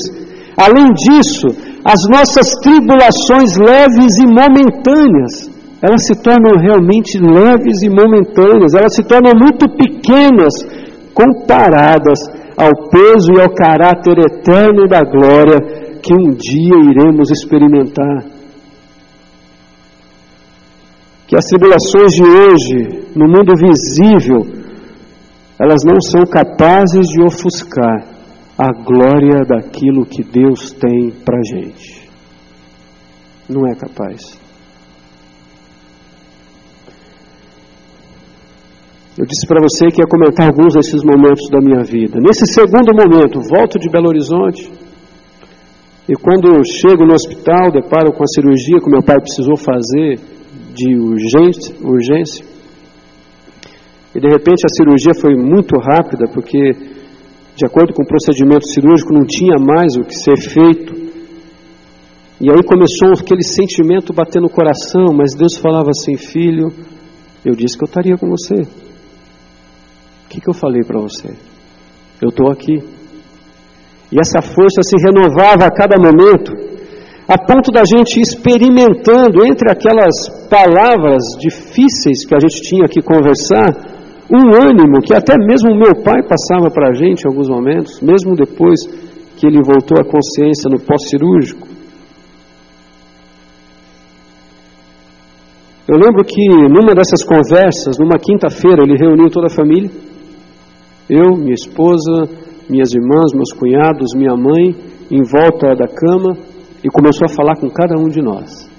Além 0.56 0.88
disso, 0.94 1.48
as 1.84 2.00
nossas 2.10 2.52
tribulações 2.62 3.58
leves 3.58 4.18
e 4.22 4.26
momentâneas, 4.26 5.50
elas 5.82 6.06
se 6.06 6.14
tornam 6.22 6.62
realmente 6.62 7.18
leves 7.18 7.82
e 7.82 7.90
momentâneas, 7.90 8.74
elas 8.74 8.94
se 8.96 9.04
tornam 9.04 9.32
muito 9.36 9.68
pequenas 9.76 10.54
comparadas 11.14 12.20
ao 12.60 12.90
peso 12.90 13.32
e 13.38 13.42
ao 13.42 13.54
caráter 13.54 14.20
eterno 14.20 14.86
da 14.86 15.02
glória 15.02 15.98
que 16.04 16.14
um 16.14 16.32
dia 16.32 16.76
iremos 16.92 17.32
experimentar. 17.32 18.26
Que 21.26 21.38
as 21.38 21.46
tribulações 21.46 22.12
de 22.12 22.24
hoje, 22.24 23.08
no 23.16 23.28
mundo 23.28 23.54
visível, 23.56 24.46
elas 25.58 25.84
não 25.86 26.02
são 26.02 26.24
capazes 26.26 27.08
de 27.08 27.24
ofuscar 27.24 28.06
a 28.58 28.74
glória 28.84 29.46
daquilo 29.48 30.06
que 30.06 30.22
Deus 30.22 30.72
tem 30.72 31.12
para 31.12 31.40
gente. 31.50 32.10
Não 33.48 33.66
é 33.66 33.74
capaz. 33.74 34.38
Eu 39.20 39.26
disse 39.26 39.46
para 39.46 39.60
você 39.60 39.92
que 39.92 40.00
ia 40.02 40.08
comentar 40.08 40.48
alguns 40.48 40.74
desses 40.76 41.04
momentos 41.04 41.44
da 41.52 41.60
minha 41.60 41.84
vida. 41.84 42.22
Nesse 42.24 42.48
segundo 42.54 42.96
momento, 42.96 43.42
volto 43.52 43.78
de 43.78 43.90
Belo 43.90 44.08
Horizonte. 44.08 44.72
E 46.08 46.16
quando 46.16 46.64
chego 46.64 47.04
no 47.06 47.14
hospital, 47.14 47.70
deparo 47.70 48.14
com 48.14 48.24
a 48.24 48.32
cirurgia 48.34 48.80
que 48.80 48.90
meu 48.90 49.04
pai 49.04 49.20
precisou 49.20 49.58
fazer 49.58 50.22
de 50.74 50.96
urgência, 50.96 51.76
urgência. 51.84 52.46
E 54.16 54.22
de 54.22 54.28
repente 54.30 54.64
a 54.64 54.74
cirurgia 54.74 55.14
foi 55.14 55.36
muito 55.36 55.76
rápida, 55.78 56.24
porque 56.34 56.72
de 57.58 57.66
acordo 57.66 57.94
com 57.94 58.04
o 58.04 58.08
procedimento 58.08 58.66
cirúrgico, 58.68 59.12
não 59.12 59.26
tinha 59.26 59.58
mais 59.60 59.98
o 59.98 60.06
que 60.06 60.16
ser 60.16 60.38
feito. 60.38 60.96
E 62.40 62.50
aí 62.50 62.64
começou 62.64 63.12
aquele 63.20 63.44
sentimento 63.44 64.14
bater 64.14 64.42
no 64.42 64.50
coração, 64.50 65.08
mas 65.14 65.36
Deus 65.36 65.58
falava 65.58 65.90
assim: 65.90 66.16
Filho, 66.16 66.70
eu 67.44 67.54
disse 67.54 67.78
que 67.78 67.84
eu 67.84 67.88
estaria 67.88 68.16
com 68.16 68.30
você. 68.30 68.89
O 70.30 70.32
que, 70.32 70.40
que 70.40 70.48
eu 70.48 70.54
falei 70.54 70.84
para 70.84 71.00
você? 71.02 71.34
Eu 72.22 72.30
estou 72.30 72.52
aqui. 72.52 72.78
E 74.12 74.20
essa 74.22 74.44
força 74.44 74.84
se 74.84 74.96
renovava 75.04 75.66
a 75.66 75.72
cada 75.72 75.98
momento, 75.98 76.54
a 77.28 77.36
ponto 77.36 77.72
da 77.72 77.82
gente 77.84 78.22
experimentando 78.22 79.44
entre 79.44 79.72
aquelas 79.72 80.30
palavras 80.48 81.18
difíceis 81.40 82.28
que 82.28 82.36
a 82.36 82.40
gente 82.40 82.62
tinha 82.62 82.86
que 82.88 83.02
conversar, 83.02 83.74
um 84.30 84.54
ânimo 84.54 85.02
que 85.02 85.16
até 85.16 85.34
mesmo 85.36 85.74
meu 85.74 85.96
pai 86.04 86.22
passava 86.22 86.70
para 86.70 86.90
a 86.90 86.94
gente 86.94 87.24
em 87.24 87.28
alguns 87.28 87.50
momentos, 87.50 88.00
mesmo 88.00 88.36
depois 88.36 88.86
que 89.36 89.48
ele 89.48 89.64
voltou 89.66 89.98
à 90.00 90.04
consciência 90.04 90.70
no 90.70 90.80
pós-cirúrgico. 90.80 91.68
Eu 95.88 95.98
lembro 95.98 96.24
que 96.24 96.48
numa 96.70 96.94
dessas 96.94 97.24
conversas, 97.26 97.98
numa 97.98 98.20
quinta-feira, 98.20 98.84
ele 98.84 98.96
reuniu 98.96 99.28
toda 99.32 99.48
a 99.48 99.50
família, 99.50 99.90
eu, 101.10 101.36
minha 101.36 101.56
esposa, 101.56 102.30
minhas 102.70 102.94
irmãs, 102.94 103.34
meus 103.34 103.52
cunhados, 103.52 104.14
minha 104.16 104.36
mãe, 104.36 104.76
em 105.10 105.24
volta 105.24 105.74
da 105.76 105.88
cama, 105.88 106.38
e 106.84 106.90
começou 106.90 107.26
a 107.26 107.34
falar 107.34 107.56
com 107.60 107.70
cada 107.70 108.00
um 108.00 108.08
de 108.08 108.22
nós. 108.22 108.70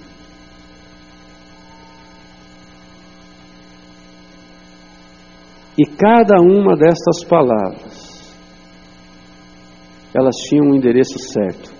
E 5.76 5.84
cada 5.86 6.40
uma 6.40 6.76
destas 6.76 7.24
palavras, 7.24 8.36
elas 10.14 10.36
tinham 10.48 10.66
um 10.66 10.74
endereço 10.74 11.18
certo. 11.18 11.72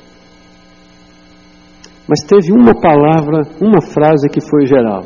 Mas 2.08 2.20
teve 2.26 2.50
uma 2.52 2.74
palavra, 2.80 3.42
uma 3.60 3.80
frase 3.80 4.28
que 4.28 4.40
foi 4.40 4.66
geral: 4.66 5.02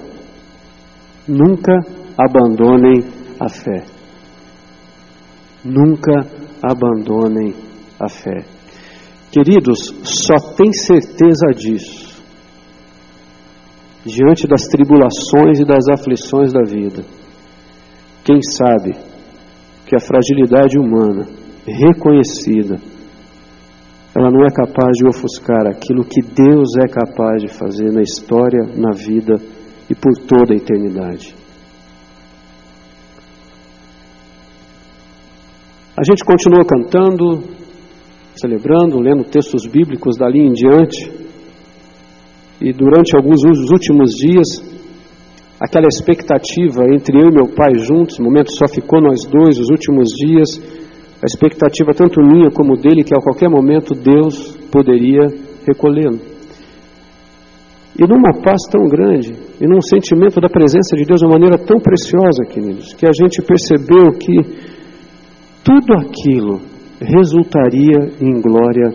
Nunca 1.28 1.72
abandonem 2.16 3.04
a 3.38 3.48
fé. 3.48 3.93
Nunca 5.64 6.26
abandonem 6.62 7.54
a 7.98 8.08
fé. 8.08 8.44
Queridos, 9.32 9.94
só 10.02 10.34
tem 10.54 10.72
certeza 10.72 11.46
disso 11.56 12.14
diante 14.04 14.46
das 14.46 14.66
tribulações 14.66 15.58
e 15.60 15.64
das 15.64 15.88
aflições 15.88 16.52
da 16.52 16.62
vida 16.62 17.04
quem 18.24 18.40
sabe 18.42 18.96
que 19.86 19.94
a 19.94 20.00
fragilidade 20.00 20.78
humana, 20.78 21.26
reconhecida, 21.66 22.76
ela 24.16 24.30
não 24.30 24.46
é 24.46 24.50
capaz 24.50 24.92
de 24.96 25.06
ofuscar 25.06 25.66
aquilo 25.66 26.04
que 26.04 26.22
Deus 26.22 26.70
é 26.82 26.88
capaz 26.88 27.42
de 27.42 27.48
fazer 27.48 27.92
na 27.92 28.00
história, 28.00 28.62
na 28.76 28.92
vida 28.92 29.34
e 29.90 29.94
por 29.94 30.16
toda 30.26 30.54
a 30.54 30.56
eternidade. 30.56 31.34
A 35.96 36.02
gente 36.02 36.24
continua 36.24 36.64
cantando, 36.64 37.44
celebrando, 38.34 38.98
lendo 38.98 39.22
textos 39.30 39.64
bíblicos 39.64 40.16
dali 40.16 40.40
em 40.40 40.52
diante. 40.52 41.08
E 42.60 42.72
durante 42.72 43.14
alguns 43.14 43.40
dos 43.42 43.70
últimos 43.70 44.10
dias, 44.10 44.48
aquela 45.60 45.86
expectativa 45.86 46.82
entre 46.92 47.16
eu 47.16 47.28
e 47.28 47.34
meu 47.34 47.46
pai 47.54 47.78
juntos, 47.78 48.18
momento 48.18 48.50
só 48.50 48.66
ficou 48.66 49.00
nós 49.00 49.24
dois, 49.24 49.56
os 49.56 49.70
últimos 49.70 50.08
dias, 50.18 50.60
a 51.22 51.26
expectativa 51.26 51.92
tanto 51.94 52.20
minha 52.20 52.50
como 52.50 52.76
dele, 52.76 53.04
que 53.04 53.14
a 53.14 53.22
qualquer 53.22 53.48
momento 53.48 53.94
Deus 53.94 54.58
poderia 54.72 55.28
recolhê-lo. 55.64 56.18
E 57.96 58.02
numa 58.02 58.42
paz 58.42 58.62
tão 58.68 58.82
grande, 58.88 59.32
e 59.60 59.66
num 59.68 59.80
sentimento 59.80 60.40
da 60.40 60.48
presença 60.48 60.96
de 60.96 61.04
Deus 61.04 61.20
de 61.20 61.26
uma 61.26 61.34
maneira 61.34 61.56
tão 61.56 61.78
preciosa, 61.78 62.42
queridos, 62.50 62.92
que 62.94 63.06
a 63.06 63.12
gente 63.12 63.40
percebeu 63.42 64.10
que 64.18 64.73
tudo 65.64 65.94
aquilo 65.94 66.60
resultaria 67.00 68.12
em 68.20 68.40
glória 68.40 68.92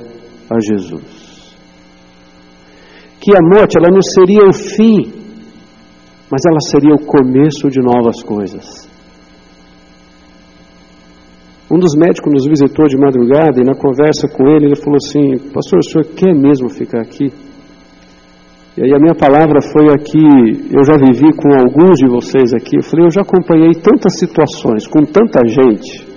a 0.49 0.59
Jesus. 0.59 1.57
Que 3.19 3.35
a 3.35 3.41
morte, 3.41 3.77
ela 3.77 3.91
não 3.91 4.01
seria 4.01 4.47
o 4.47 4.53
fim 4.53 5.19
mas 6.31 6.41
ela 6.45 6.59
seria 6.69 6.93
o 6.93 7.05
começo 7.05 7.67
de 7.69 7.81
novas 7.81 8.21
coisas. 8.21 8.87
Um 11.71 11.77
dos 11.77 11.95
médicos 11.95 12.31
nos 12.33 12.45
visitou 12.45 12.85
de 12.85 12.97
madrugada 12.97 13.59
e 13.61 13.65
na 13.65 13.75
conversa 13.75 14.27
com 14.27 14.47
ele, 14.47 14.67
ele 14.67 14.75
falou 14.75 14.97
assim: 14.97 15.37
Pastor, 15.51 15.79
o 15.79 15.83
senhor 15.83 16.05
quer 16.15 16.33
mesmo 16.33 16.69
ficar 16.69 17.01
aqui? 17.01 17.27
E 18.77 18.83
aí 18.83 18.93
a 18.93 18.99
minha 18.99 19.13
palavra 19.13 19.61
foi 19.61 19.87
aqui, 19.89 20.69
eu 20.71 20.83
já 20.83 20.95
vivi 20.97 21.33
com 21.35 21.49
alguns 21.53 21.97
de 21.97 22.07
vocês 22.07 22.53
aqui, 22.53 22.77
eu 22.77 22.83
falei, 22.83 23.05
eu 23.07 23.11
já 23.11 23.21
acompanhei 23.21 23.71
tantas 23.73 24.17
situações, 24.17 24.87
com 24.87 25.03
tanta 25.03 25.45
gente. 25.45 26.08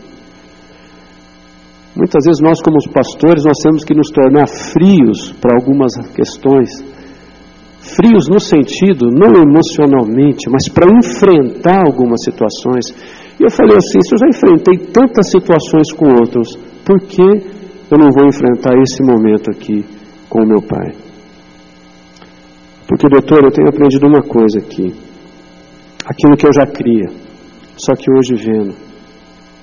Muitas 1.95 2.25
vezes 2.25 2.41
nós 2.41 2.61
como 2.63 2.79
pastores, 2.93 3.45
nós 3.45 3.59
temos 3.63 3.85
que 3.85 3.95
nos 3.95 4.09
tornar 4.11 4.49
frios 4.49 5.33
para 5.41 5.57
algumas 5.57 5.93
questões 6.15 6.71
frios 7.83 8.29
no 8.29 8.39
sentido, 8.39 9.11
não 9.11 9.43
emocionalmente, 9.43 10.49
mas 10.49 10.69
para 10.73 10.87
enfrentar 10.89 11.85
algumas 11.85 12.23
situações. 12.25 12.87
E 13.39 13.43
eu 13.43 13.51
falei 13.51 13.77
assim: 13.77 14.01
se 14.01 14.15
eu 14.15 14.19
já 14.19 14.29
enfrentei 14.29 14.87
tantas 14.93 15.31
situações 15.31 15.93
com 15.93 16.07
outros, 16.09 16.57
por 16.85 17.01
que 17.01 17.23
eu 17.23 17.99
não 17.99 18.11
vou 18.11 18.27
enfrentar 18.27 18.75
esse 18.81 19.03
momento 19.03 19.51
aqui 19.51 19.85
com 20.29 20.43
o 20.43 20.47
meu 20.47 20.63
pai? 20.63 20.93
Porque, 22.89 23.09
doutor, 23.09 23.45
eu 23.45 23.51
tenho 23.51 23.69
aprendido 23.69 24.07
uma 24.07 24.23
coisa 24.23 24.59
aqui. 24.59 24.95
Aquilo 26.07 26.37
que 26.37 26.47
eu 26.47 26.53
já 26.53 26.67
cria, 26.67 27.09
só 27.77 27.95
que 27.95 28.11
hoje 28.11 28.35
vendo, 28.35 28.75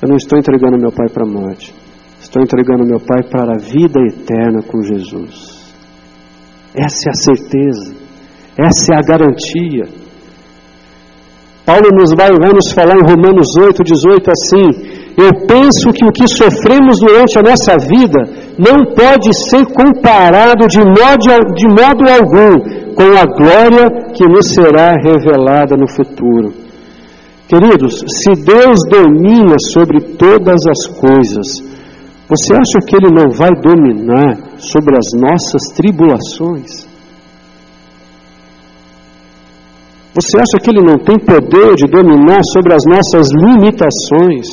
eu 0.02 0.08
não 0.08 0.16
estou 0.16 0.40
entregando 0.40 0.80
meu 0.80 0.92
pai 0.92 1.08
para 1.10 1.26
a 1.26 1.30
morte, 1.30 1.74
estou 2.20 2.42
entregando 2.42 2.86
meu 2.86 3.00
pai 3.00 3.24
para 3.24 3.54
a 3.54 3.58
vida 3.58 4.00
eterna 4.02 4.62
com 4.62 4.82
Jesus. 4.82 5.60
Essa 6.76 7.10
é 7.10 7.12
a 7.12 7.36
certeza. 7.36 7.96
Essa 8.58 8.94
é 8.94 8.98
a 8.98 9.02
garantia. 9.02 9.86
Paulo 11.66 11.88
nos 11.94 12.12
vai, 12.18 12.30
vai 12.30 12.52
nos 12.52 12.72
falar 12.74 12.96
em 12.98 13.06
Romanos 13.06 13.48
8, 13.58 13.84
18 13.84 14.32
assim: 14.32 14.68
Eu 15.16 15.46
penso 15.46 15.94
que 15.94 16.04
o 16.04 16.12
que 16.12 16.28
sofremos 16.28 17.00
durante 17.00 17.38
a 17.38 17.44
nossa 17.44 17.78
vida 17.78 18.50
não 18.58 18.94
pode 18.96 19.30
ser 19.50 19.66
comparado 19.68 20.68
de 20.68 20.80
modo, 20.80 21.54
de 21.54 21.68
modo 21.70 22.10
algum 22.10 22.80
com 22.96 23.16
a 23.16 23.26
glória 23.26 24.12
que 24.14 24.28
nos 24.28 24.50
será 24.54 24.98
revelada 24.98 25.78
no 25.78 25.88
futuro. 25.88 26.52
Queridos, 27.48 28.04
se 28.08 28.44
Deus 28.44 28.80
domina 28.90 29.56
sobre 29.74 30.02
todas 30.18 30.62
as 30.68 30.88
coisas, 31.00 31.69
você 32.30 32.54
acha 32.54 32.78
que 32.86 32.96
Ele 32.96 33.10
não 33.10 33.32
vai 33.32 33.50
dominar 33.60 34.38
sobre 34.60 34.96
as 34.96 35.20
nossas 35.20 35.74
tribulações? 35.76 36.88
Você 40.14 40.38
acha 40.38 40.62
que 40.62 40.70
Ele 40.70 40.86
não 40.86 41.00
tem 41.00 41.18
poder 41.18 41.74
de 41.74 41.88
dominar 41.88 42.42
sobre 42.54 42.76
as 42.76 42.84
nossas 42.86 43.30
limitações? 43.34 44.46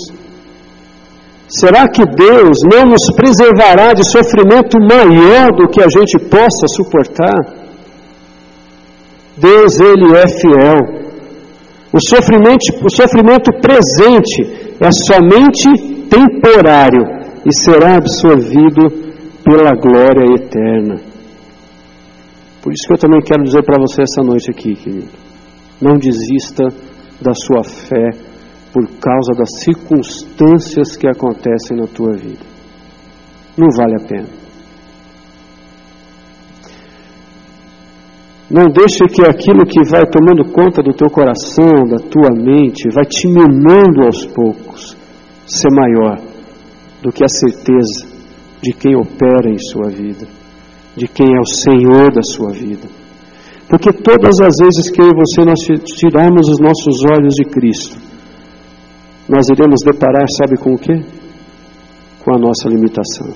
Será 1.48 1.86
que 1.86 2.02
Deus 2.02 2.56
não 2.72 2.86
nos 2.86 3.14
preservará 3.14 3.92
de 3.92 4.10
sofrimento 4.10 4.78
maior 4.80 5.52
do 5.54 5.68
que 5.68 5.82
a 5.82 5.88
gente 5.88 6.18
possa 6.30 6.66
suportar? 6.74 7.36
Deus, 9.36 9.78
Ele 9.78 10.16
é 10.16 10.26
fiel. 10.26 11.04
O 11.92 12.00
sofrimento, 12.00 12.72
o 12.82 12.90
sofrimento 12.90 13.50
presente 13.60 14.74
é 14.80 14.90
somente 14.90 16.06
temporário 16.08 17.15
e 17.46 17.54
será 17.54 17.94
absorvido 17.94 18.90
pela 19.44 19.70
glória 19.76 20.34
eterna. 20.34 20.96
Por 22.60 22.72
isso 22.72 22.88
que 22.88 22.94
eu 22.94 22.98
também 22.98 23.20
quero 23.20 23.44
dizer 23.44 23.62
para 23.62 23.80
você 23.80 24.02
essa 24.02 24.20
noite 24.20 24.50
aqui, 24.50 24.74
querido. 24.74 25.08
Não 25.80 25.96
desista 25.96 26.64
da 27.22 27.32
sua 27.32 27.62
fé 27.62 28.10
por 28.72 28.84
causa 28.98 29.32
das 29.38 29.62
circunstâncias 29.62 30.96
que 30.96 31.06
acontecem 31.06 31.76
na 31.76 31.86
tua 31.86 32.14
vida. 32.14 32.44
não 33.56 33.68
vale 33.76 33.94
a 33.94 34.04
pena. 34.04 34.28
Não 38.50 38.64
deixe 38.64 39.04
que 39.06 39.24
aquilo 39.24 39.64
que 39.66 39.88
vai 39.88 40.04
tomando 40.06 40.52
conta 40.52 40.82
do 40.82 40.92
teu 40.92 41.08
coração, 41.08 41.84
da 41.88 41.98
tua 41.98 42.30
mente, 42.32 42.88
vai 42.92 43.04
te 43.04 43.28
minando 43.28 44.04
aos 44.04 44.26
poucos, 44.26 44.96
ser 45.46 45.70
maior 45.72 46.35
do 47.06 47.12
que 47.12 47.22
a 47.22 47.28
certeza 47.28 48.04
de 48.60 48.72
quem 48.72 48.96
opera 48.96 49.48
em 49.48 49.58
sua 49.58 49.88
vida, 49.88 50.26
de 50.96 51.06
quem 51.06 51.36
é 51.36 51.38
o 51.38 51.46
Senhor 51.46 52.12
da 52.12 52.20
sua 52.20 52.50
vida. 52.50 52.88
Porque 53.68 53.92
todas 53.92 54.34
as 54.40 54.54
vezes 54.60 54.90
que 54.90 55.00
eu 55.00 55.06
e 55.06 55.14
você 55.14 55.44
nós 55.44 55.60
tirarmos 55.84 56.48
os 56.48 56.58
nossos 56.58 57.04
olhos 57.14 57.34
de 57.34 57.44
Cristo, 57.44 57.96
nós 59.28 59.46
iremos 59.48 59.82
deparar, 59.84 60.26
sabe 60.36 60.58
com 60.58 60.74
o 60.74 60.78
quê? 60.78 61.00
Com 62.24 62.34
a 62.34 62.38
nossa 62.38 62.68
limitação. 62.68 63.28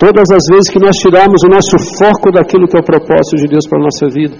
Todas 0.00 0.32
as 0.32 0.42
vezes 0.50 0.68
que 0.68 0.80
nós 0.80 0.96
tirarmos 0.96 1.42
o 1.44 1.48
nosso 1.48 1.78
foco 1.96 2.32
daquilo 2.32 2.66
que 2.66 2.76
é 2.76 2.80
o 2.80 2.84
propósito 2.84 3.36
de 3.36 3.46
Deus 3.46 3.68
para 3.68 3.78
a 3.78 3.84
nossa 3.84 4.08
vida, 4.08 4.34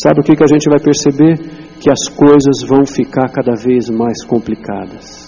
sabe 0.00 0.20
o 0.20 0.22
que, 0.22 0.36
que 0.36 0.44
a 0.44 0.46
gente 0.46 0.70
vai 0.70 0.78
perceber? 0.78 1.36
Que 1.80 1.90
as 1.90 2.06
coisas 2.14 2.62
vão 2.64 2.86
ficar 2.86 3.28
cada 3.28 3.56
vez 3.56 3.90
mais 3.90 4.24
complicadas. 4.24 5.25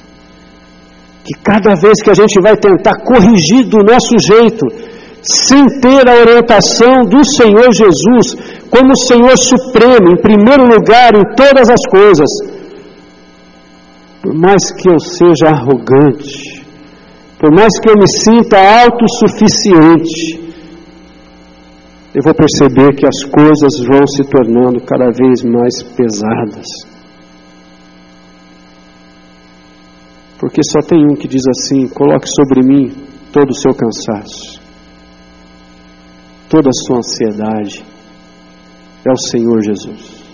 Que 1.28 1.34
cada 1.44 1.74
vez 1.74 2.00
que 2.02 2.08
a 2.08 2.14
gente 2.14 2.40
vai 2.40 2.56
tentar 2.56 2.94
corrigir 3.04 3.68
do 3.68 3.84
nosso 3.84 4.16
jeito, 4.18 4.64
sem 5.22 5.66
ter 5.78 6.08
a 6.08 6.14
orientação 6.24 7.04
do 7.04 7.22
Senhor 7.22 7.68
Jesus 7.70 8.34
como 8.70 8.96
Senhor 8.96 9.36
Supremo, 9.36 10.08
em 10.10 10.22
primeiro 10.22 10.62
lugar 10.64 11.14
em 11.14 11.34
todas 11.36 11.68
as 11.68 11.84
coisas, 11.90 12.30
por 14.22 14.34
mais 14.34 14.72
que 14.72 14.88
eu 14.88 14.98
seja 14.98 15.48
arrogante, 15.48 16.64
por 17.38 17.54
mais 17.54 17.78
que 17.78 17.90
eu 17.90 17.94
me 17.98 18.08
sinta 18.08 18.56
autossuficiente, 18.84 20.48
eu 22.14 22.22
vou 22.22 22.32
perceber 22.32 22.94
que 22.96 23.06
as 23.06 23.22
coisas 23.24 23.86
vão 23.86 24.06
se 24.06 24.22
tornando 24.30 24.80
cada 24.80 25.10
vez 25.12 25.44
mais 25.44 25.82
pesadas. 25.94 26.97
Porque 30.39 30.61
só 30.62 30.80
tem 30.86 31.05
um 31.05 31.14
que 31.14 31.26
diz 31.26 31.43
assim: 31.49 31.89
coloque 31.89 32.28
sobre 32.28 32.62
mim 32.62 32.95
todo 33.32 33.51
o 33.51 33.55
seu 33.55 33.74
cansaço, 33.74 34.61
toda 36.49 36.68
a 36.68 36.86
sua 36.86 36.99
ansiedade. 36.99 37.84
É 39.07 39.12
o 39.12 39.16
Senhor 39.16 39.62
Jesus. 39.62 40.24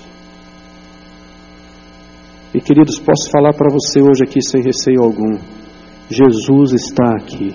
E 2.55 2.61
queridos, 2.61 2.99
posso 2.99 3.31
falar 3.31 3.53
para 3.53 3.69
você 3.71 4.01
hoje 4.01 4.23
aqui 4.25 4.41
sem 4.41 4.63
receio 4.63 5.03
algum. 5.03 5.39
Jesus 6.09 6.73
está 6.73 7.11
aqui. 7.17 7.55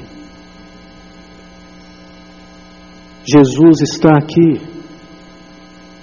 Jesus 3.26 3.82
está 3.82 4.18
aqui. 4.18 4.79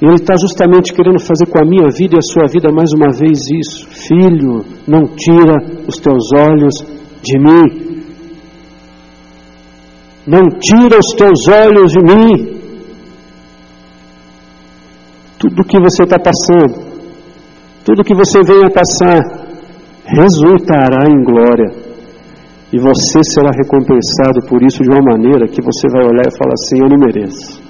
Ele 0.01 0.15
está 0.15 0.35
justamente 0.39 0.93
querendo 0.93 1.19
fazer 1.19 1.47
com 1.47 1.59
a 1.59 1.67
minha 1.67 1.89
vida 1.91 2.17
e 2.17 2.19
a 2.19 2.33
sua 2.33 2.47
vida 2.47 2.71
mais 2.71 2.91
uma 2.93 3.11
vez 3.11 3.39
isso. 3.51 3.89
Filho, 3.89 4.63
não 4.87 5.05
tira 5.17 5.57
os 5.89 5.97
teus 5.97 6.25
olhos 6.39 6.75
de 7.23 7.39
mim. 7.39 7.87
Não 10.27 10.43
tira 10.61 10.99
os 10.99 11.15
teus 11.17 11.49
olhos 11.49 11.93
de 11.93 12.01
mim. 12.01 12.57
Tudo 15.39 15.65
que 15.65 15.79
você 15.79 16.03
está 16.03 16.19
passando, 16.19 16.85
tudo 17.85 18.05
que 18.05 18.15
você 18.15 18.41
venha 18.43 18.71
passar, 18.71 19.21
resultará 20.05 21.07
em 21.09 21.23
glória. 21.23 21.87
E 22.73 22.79
você 22.79 23.21
será 23.23 23.51
recompensado 23.51 24.45
por 24.49 24.63
isso 24.63 24.83
de 24.83 24.91
uma 24.91 25.01
maneira 25.01 25.47
que 25.47 25.63
você 25.63 25.89
vai 25.91 26.05
olhar 26.05 26.27
e 26.27 26.37
falar 26.37 26.55
assim: 26.55 26.83
Eu 26.83 26.89
não 26.89 26.99
mereço. 26.99 27.66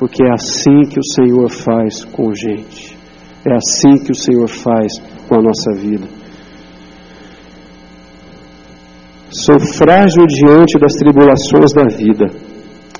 Porque 0.00 0.24
é 0.24 0.32
assim 0.32 0.88
que 0.88 0.98
o 0.98 1.04
Senhor 1.04 1.50
faz 1.50 2.06
com 2.06 2.34
gente. 2.34 2.96
É 3.44 3.52
assim 3.52 4.02
que 4.02 4.12
o 4.12 4.14
Senhor 4.14 4.48
faz 4.48 4.90
com 5.28 5.34
a 5.34 5.42
nossa 5.42 5.72
vida. 5.74 6.06
Sou 9.30 9.60
frágil 9.60 10.26
diante 10.26 10.78
das 10.78 10.94
tribulações 10.94 11.72
da 11.74 11.84
vida, 11.84 12.28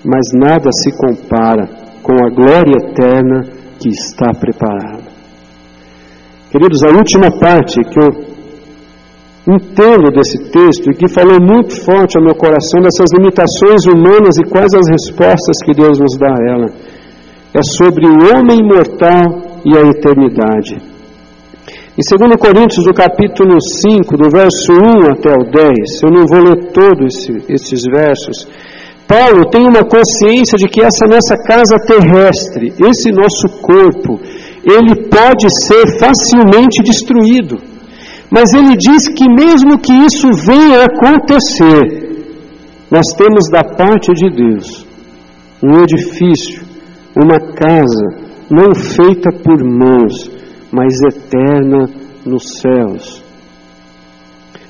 mas 0.04 0.28
nada 0.34 0.68
se 0.70 0.90
compara 0.92 1.66
com 2.02 2.12
a 2.12 2.28
glória 2.28 2.76
eterna 2.76 3.48
que 3.80 3.88
está 3.88 4.34
preparada. 4.34 5.04
Queridos, 6.50 6.84
a 6.84 6.94
última 6.94 7.30
parte 7.30 7.80
que 7.80 7.98
eu 7.98 8.29
entendo 9.48 10.10
desse 10.12 10.38
texto 10.50 10.90
e 10.90 10.94
que 10.94 11.08
falou 11.08 11.40
muito 11.40 11.74
forte 11.84 12.18
ao 12.18 12.24
meu 12.24 12.34
coração 12.34 12.80
dessas 12.82 13.10
limitações 13.16 13.86
humanas 13.86 14.36
e 14.38 14.48
quais 14.48 14.72
as 14.74 14.88
respostas 14.88 15.56
que 15.64 15.72
Deus 15.72 15.98
nos 15.98 16.16
dá 16.18 16.34
a 16.34 16.52
ela. 16.52 16.66
É 17.54 17.60
sobre 17.62 18.06
o 18.06 18.30
homem 18.30 18.58
imortal 18.58 19.60
e 19.64 19.76
a 19.76 19.82
eternidade. 19.82 20.76
Em 21.98 22.18
2 22.18 22.36
Coríntios, 22.36 22.84
do 22.84 22.94
capítulo 22.94 23.60
5, 23.60 24.16
do 24.16 24.30
verso 24.30 24.72
1 24.72 25.12
até 25.12 25.32
o 25.32 25.50
10, 25.50 26.02
eu 26.02 26.10
não 26.10 26.26
vou 26.26 26.40
ler 26.40 26.72
todos 26.72 27.14
esse, 27.14 27.52
esses 27.52 27.82
versos, 27.84 28.46
Paulo 29.10 29.50
tem 29.50 29.66
uma 29.66 29.82
consciência 29.82 30.56
de 30.56 30.68
que 30.68 30.80
essa 30.80 31.04
nossa 31.04 31.36
casa 31.42 31.74
terrestre, 31.84 32.72
esse 32.78 33.10
nosso 33.10 33.60
corpo, 33.60 34.20
ele 34.62 35.08
pode 35.08 35.48
ser 35.66 35.98
facilmente 35.98 36.80
destruído. 36.84 37.58
Mas 38.30 38.54
ele 38.54 38.76
diz 38.76 39.08
que 39.08 39.24
mesmo 39.28 39.78
que 39.78 39.92
isso 39.92 40.28
venha 40.46 40.82
a 40.82 40.84
acontecer, 40.84 42.10
nós 42.90 43.06
temos 43.16 43.48
da 43.50 43.64
parte 43.64 44.12
de 44.12 44.30
Deus 44.30 44.86
um 45.62 45.82
edifício, 45.82 46.64
uma 47.16 47.38
casa, 47.38 48.30
não 48.50 48.74
feita 48.74 49.30
por 49.32 49.62
mãos, 49.64 50.30
mas 50.72 50.94
eterna 51.02 51.90
nos 52.24 52.60
céus. 52.60 53.22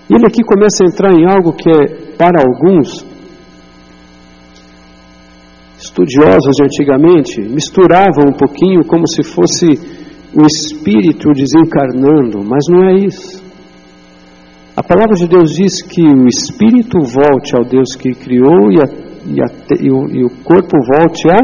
Ele 0.08 0.26
aqui 0.26 0.42
começa 0.42 0.82
a 0.82 0.86
entrar 0.86 1.12
em 1.12 1.24
algo 1.24 1.52
que 1.52 1.70
é, 1.70 2.14
para 2.16 2.42
alguns, 2.42 3.06
estudiosos 5.78 6.56
de 6.56 6.64
antigamente, 6.64 7.40
misturavam 7.40 8.28
um 8.28 8.32
pouquinho 8.32 8.84
como 8.84 9.06
se 9.06 9.22
fosse 9.22 9.66
o 10.34 10.46
espírito 10.46 11.30
desencarnando, 11.32 12.44
mas 12.44 12.64
não 12.68 12.84
é 12.84 12.94
isso. 13.06 13.39
A 14.76 14.82
palavra 14.82 15.14
de 15.16 15.26
Deus 15.26 15.50
diz 15.50 15.82
que 15.82 16.02
o 16.02 16.28
espírito 16.28 16.98
volte 17.00 17.56
ao 17.56 17.64
Deus 17.64 17.96
que 17.96 18.12
criou 18.12 18.70
e, 18.70 18.78
a, 18.78 18.86
e, 19.26 19.42
a, 19.42 19.46
e, 19.80 19.90
o, 19.90 20.08
e 20.08 20.24
o, 20.24 20.30
corpo 20.44 20.76
volte 20.86 21.28
a, 21.28 21.38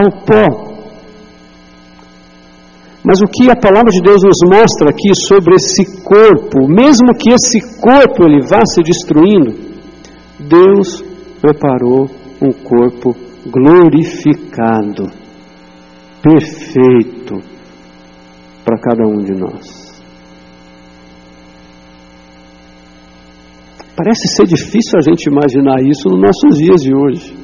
ao 0.00 0.10
pó. 0.24 0.72
Mas 3.04 3.20
o 3.20 3.26
que 3.26 3.50
a 3.50 3.56
palavra 3.56 3.90
de 3.90 4.00
Deus 4.00 4.22
nos 4.22 4.38
mostra 4.44 4.90
aqui 4.90 5.12
sobre 5.28 5.54
esse 5.54 6.02
corpo, 6.02 6.68
mesmo 6.68 7.14
que 7.18 7.32
esse 7.32 7.80
corpo 7.80 8.24
ele 8.24 8.40
vá 8.46 8.60
se 8.64 8.82
destruindo, 8.82 9.54
Deus 10.38 11.04
preparou 11.40 12.08
um 12.40 12.52
corpo 12.52 13.14
glorificado, 13.46 15.08
perfeito 16.20 17.38
para 18.64 18.78
cada 18.78 19.08
um 19.08 19.18
de 19.18 19.32
nós. 19.32 19.91
Parece 23.94 24.26
ser 24.36 24.46
difícil 24.46 24.98
a 24.98 25.02
gente 25.02 25.28
imaginar 25.28 25.82
isso 25.82 26.08
nos 26.08 26.20
nossos 26.20 26.58
dias 26.58 26.82
de 26.82 26.94
hoje. 26.94 27.36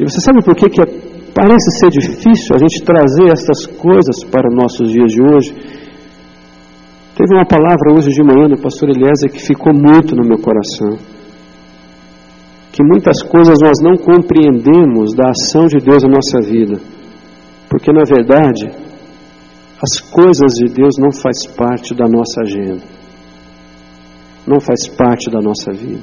E 0.00 0.02
você 0.02 0.20
sabe 0.20 0.44
por 0.44 0.56
que, 0.56 0.68
que 0.68 0.82
é, 0.82 0.86
parece 1.32 1.78
ser 1.78 1.90
difícil 1.90 2.56
a 2.56 2.58
gente 2.58 2.82
trazer 2.82 3.30
essas 3.30 3.66
coisas 3.66 4.24
para 4.24 4.48
os 4.48 4.54
nossos 4.56 4.90
dias 4.90 5.12
de 5.12 5.22
hoje? 5.22 5.54
Teve 7.14 7.32
uma 7.32 7.46
palavra 7.46 7.94
hoje 7.94 8.10
de 8.10 8.22
manhã 8.24 8.48
do 8.48 8.60
pastor 8.60 8.90
Eliezer 8.90 9.30
que 9.30 9.46
ficou 9.46 9.72
muito 9.72 10.16
no 10.16 10.26
meu 10.26 10.38
coração. 10.38 10.98
Que 12.72 12.82
muitas 12.82 13.22
coisas 13.22 13.56
nós 13.62 13.78
não 13.80 13.96
compreendemos 13.96 15.14
da 15.14 15.30
ação 15.30 15.66
de 15.66 15.78
Deus 15.78 16.02
na 16.02 16.10
nossa 16.10 16.40
vida. 16.40 16.80
Porque 17.70 17.92
na 17.92 18.02
verdade, 18.02 18.66
as 19.80 20.00
coisas 20.00 20.50
de 20.58 20.74
Deus 20.74 20.96
não 20.98 21.12
faz 21.12 21.46
parte 21.56 21.94
da 21.94 22.08
nossa 22.08 22.40
agenda 22.42 22.93
não 24.46 24.60
faz 24.60 24.88
parte 24.88 25.30
da 25.30 25.40
nossa 25.40 25.72
vida. 25.72 26.02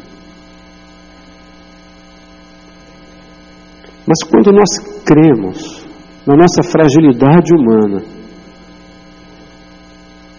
Mas 4.06 4.24
quando 4.30 4.52
nós 4.52 4.70
cremos 5.06 5.86
na 6.26 6.36
nossa 6.36 6.64
fragilidade 6.64 7.54
humana, 7.54 8.04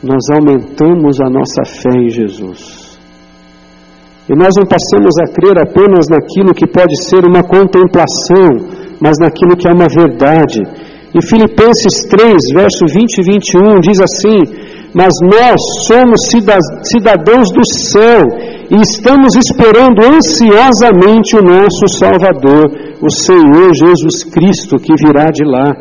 nós 0.03 0.23
aumentamos 0.35 1.21
a 1.21 1.31
nossa 1.31 1.65
fé 1.65 1.97
em 1.97 2.11
Jesus. 2.11 2.99
E 4.29 4.35
nós 4.35 4.55
não 4.57 4.67
passamos 4.67 5.15
a 5.21 5.33
crer 5.33 5.59
apenas 5.59 6.07
naquilo 6.09 6.55
que 6.55 6.67
pode 6.67 6.95
ser 7.05 7.25
uma 7.25 7.43
contemplação, 7.43 8.69
mas 9.01 9.17
naquilo 9.21 9.57
que 9.57 9.69
é 9.69 9.73
uma 9.73 9.89
verdade. 9.89 10.61
Em 11.15 11.21
Filipenses 11.21 12.05
3, 12.09 12.37
verso 12.55 12.87
20 12.87 13.19
e 13.19 13.23
21, 13.23 13.81
diz 13.81 14.01
assim: 14.01 14.72
mas 14.95 15.13
nós 15.23 15.57
somos 15.87 16.21
cidadãos 16.85 17.49
do 17.51 17.63
céu 17.91 18.27
e 18.71 18.77
estamos 18.77 19.35
esperando 19.37 20.05
ansiosamente 20.05 21.37
o 21.37 21.43
nosso 21.43 21.87
Salvador, 21.99 22.65
o 23.01 23.11
Senhor 23.11 23.73
Jesus 23.75 24.25
Cristo, 24.25 24.77
que 24.77 24.95
virá 25.05 25.31
de 25.31 25.45
lá. 25.45 25.73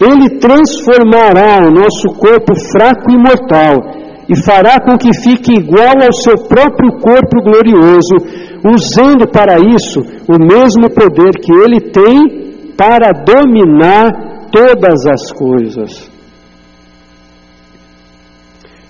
Ele 0.00 0.38
transformará 0.38 1.66
o 1.66 1.70
nosso 1.70 2.08
corpo 2.18 2.54
fraco 2.70 3.10
e 3.10 3.16
mortal 3.16 3.98
e 4.28 4.36
fará 4.44 4.78
com 4.78 4.96
que 4.98 5.10
fique 5.22 5.52
igual 5.52 5.94
ao 6.02 6.12
seu 6.12 6.36
próprio 6.46 6.92
corpo 7.00 7.42
glorioso, 7.42 8.14
usando 8.64 9.26
para 9.26 9.56
isso 9.58 10.00
o 10.28 10.38
mesmo 10.38 10.90
poder 10.94 11.32
que 11.40 11.52
ele 11.52 11.80
tem 11.80 12.74
para 12.76 13.10
dominar 13.24 14.48
todas 14.52 15.06
as 15.06 15.32
coisas. 15.32 16.17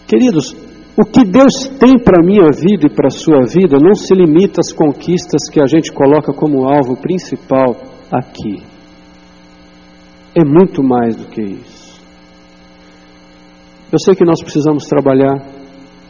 Queridos, 0.09 0.57
o 0.97 1.05
que 1.05 1.23
Deus 1.23 1.69
tem 1.79 1.99
para 2.03 2.23
a 2.23 2.27
minha 2.27 2.49
vida 2.51 2.87
e 2.87 2.91
para 2.91 3.09
a 3.09 3.11
sua 3.11 3.45
vida 3.45 3.77
não 3.79 3.95
se 3.95 4.15
limita 4.15 4.59
às 4.59 4.73
conquistas 4.73 5.51
que 5.53 5.61
a 5.61 5.67
gente 5.67 5.93
coloca 5.93 6.33
como 6.33 6.67
alvo 6.67 6.97
principal 6.97 7.77
aqui. 8.11 8.63
É 10.35 10.43
muito 10.43 10.83
mais 10.83 11.15
do 11.15 11.27
que 11.27 11.43
isso. 11.43 12.01
Eu 13.93 13.99
sei 13.99 14.15
que 14.15 14.25
nós 14.25 14.43
precisamos 14.43 14.85
trabalhar, 14.85 15.47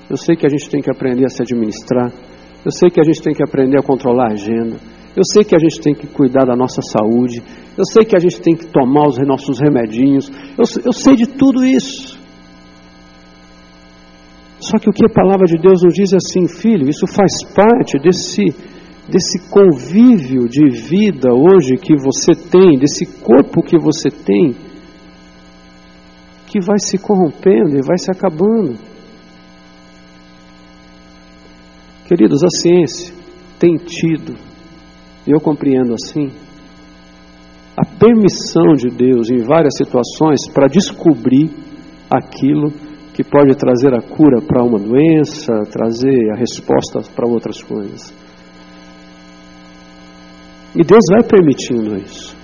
eu 0.09 0.17
sei 0.17 0.37
que 0.37 0.47
a 0.47 0.49
gente 0.49 0.71
tem 0.71 0.81
que 0.81 0.91
aprender 0.91 1.25
a 1.25 1.29
se 1.29 1.43
administrar, 1.43 2.13
eu 2.65 2.71
sei 2.71 2.91
que 2.91 3.01
a 3.01 3.05
gente 3.05 3.21
tem 3.21 3.35
que 3.35 3.43
aprender 3.43 3.79
a 3.79 3.83
controlar 3.83 4.29
a 4.29 4.33
agenda, 4.33 4.77
eu 5.17 5.25
sei 5.25 5.43
que 5.43 5.57
a 5.57 5.59
gente 5.59 5.81
tem 5.81 5.95
que 5.95 6.07
cuidar 6.07 6.45
da 6.45 6.57
nossa 6.57 6.81
saúde, 6.83 7.43
eu 7.77 7.85
sei 7.85 8.05
que 8.05 8.17
a 8.17 8.21
gente 8.21 8.41
tem 8.41 8.55
que 8.55 8.67
tomar 8.67 9.09
os 9.09 9.19
nossos 9.27 9.59
remedinhos, 9.61 10.31
eu, 10.57 10.65
eu 10.85 10.93
sei 10.93 11.17
de 11.17 11.27
tudo 11.27 11.65
isso. 11.65 12.18
Só 14.61 14.79
que 14.79 14.89
o 14.89 14.93
que 14.93 15.07
a 15.07 15.13
palavra 15.13 15.47
de 15.47 15.57
Deus 15.57 15.83
nos 15.83 15.95
diz 15.95 16.13
é 16.13 16.17
assim, 16.17 16.49
filho, 16.49 16.89
isso 16.89 17.07
faz 17.07 17.31
parte 17.55 17.99
desse, 17.99 18.45
desse 19.09 19.49
convívio 19.49 20.49
de 20.49 20.69
vida 20.69 21.33
hoje 21.33 21.77
que 21.77 21.95
você 21.97 22.33
tem, 22.51 22.79
desse 22.79 23.07
corpo 23.21 23.63
que 23.63 23.79
você 23.79 24.11
tem 24.11 24.69
que 26.49 26.61
vai 26.61 26.79
se 26.79 26.97
corrompendo 26.99 27.77
e 27.77 27.83
vai 27.83 27.99
se 27.99 28.11
acabando. 28.11 28.79
Queridos, 32.07 32.43
a 32.43 32.49
ciência 32.49 33.15
tem 33.59 33.77
tido, 33.77 34.35
e 35.27 35.31
eu 35.31 35.41
compreendo 35.41 35.93
assim, 35.93 36.29
a 37.77 37.85
permissão 37.85 38.73
de 38.75 38.89
Deus 38.89 39.29
em 39.31 39.45
várias 39.45 39.77
situações 39.77 40.49
para 40.53 40.69
descobrir 40.69 41.51
aquilo 42.11 42.71
que 42.71 42.88
pode 43.25 43.57
trazer 43.57 43.95
a 43.95 44.01
cura 44.01 44.41
para 44.41 44.63
uma 44.63 44.79
doença, 44.79 45.53
trazer 45.71 46.31
a 46.31 46.37
resposta 46.37 47.01
para 47.15 47.29
outras 47.29 47.63
coisas. 47.63 48.15
E 50.75 50.85
Deus 50.85 51.03
vai 51.11 51.25
permitindo 51.25 51.97
isso. 51.97 52.37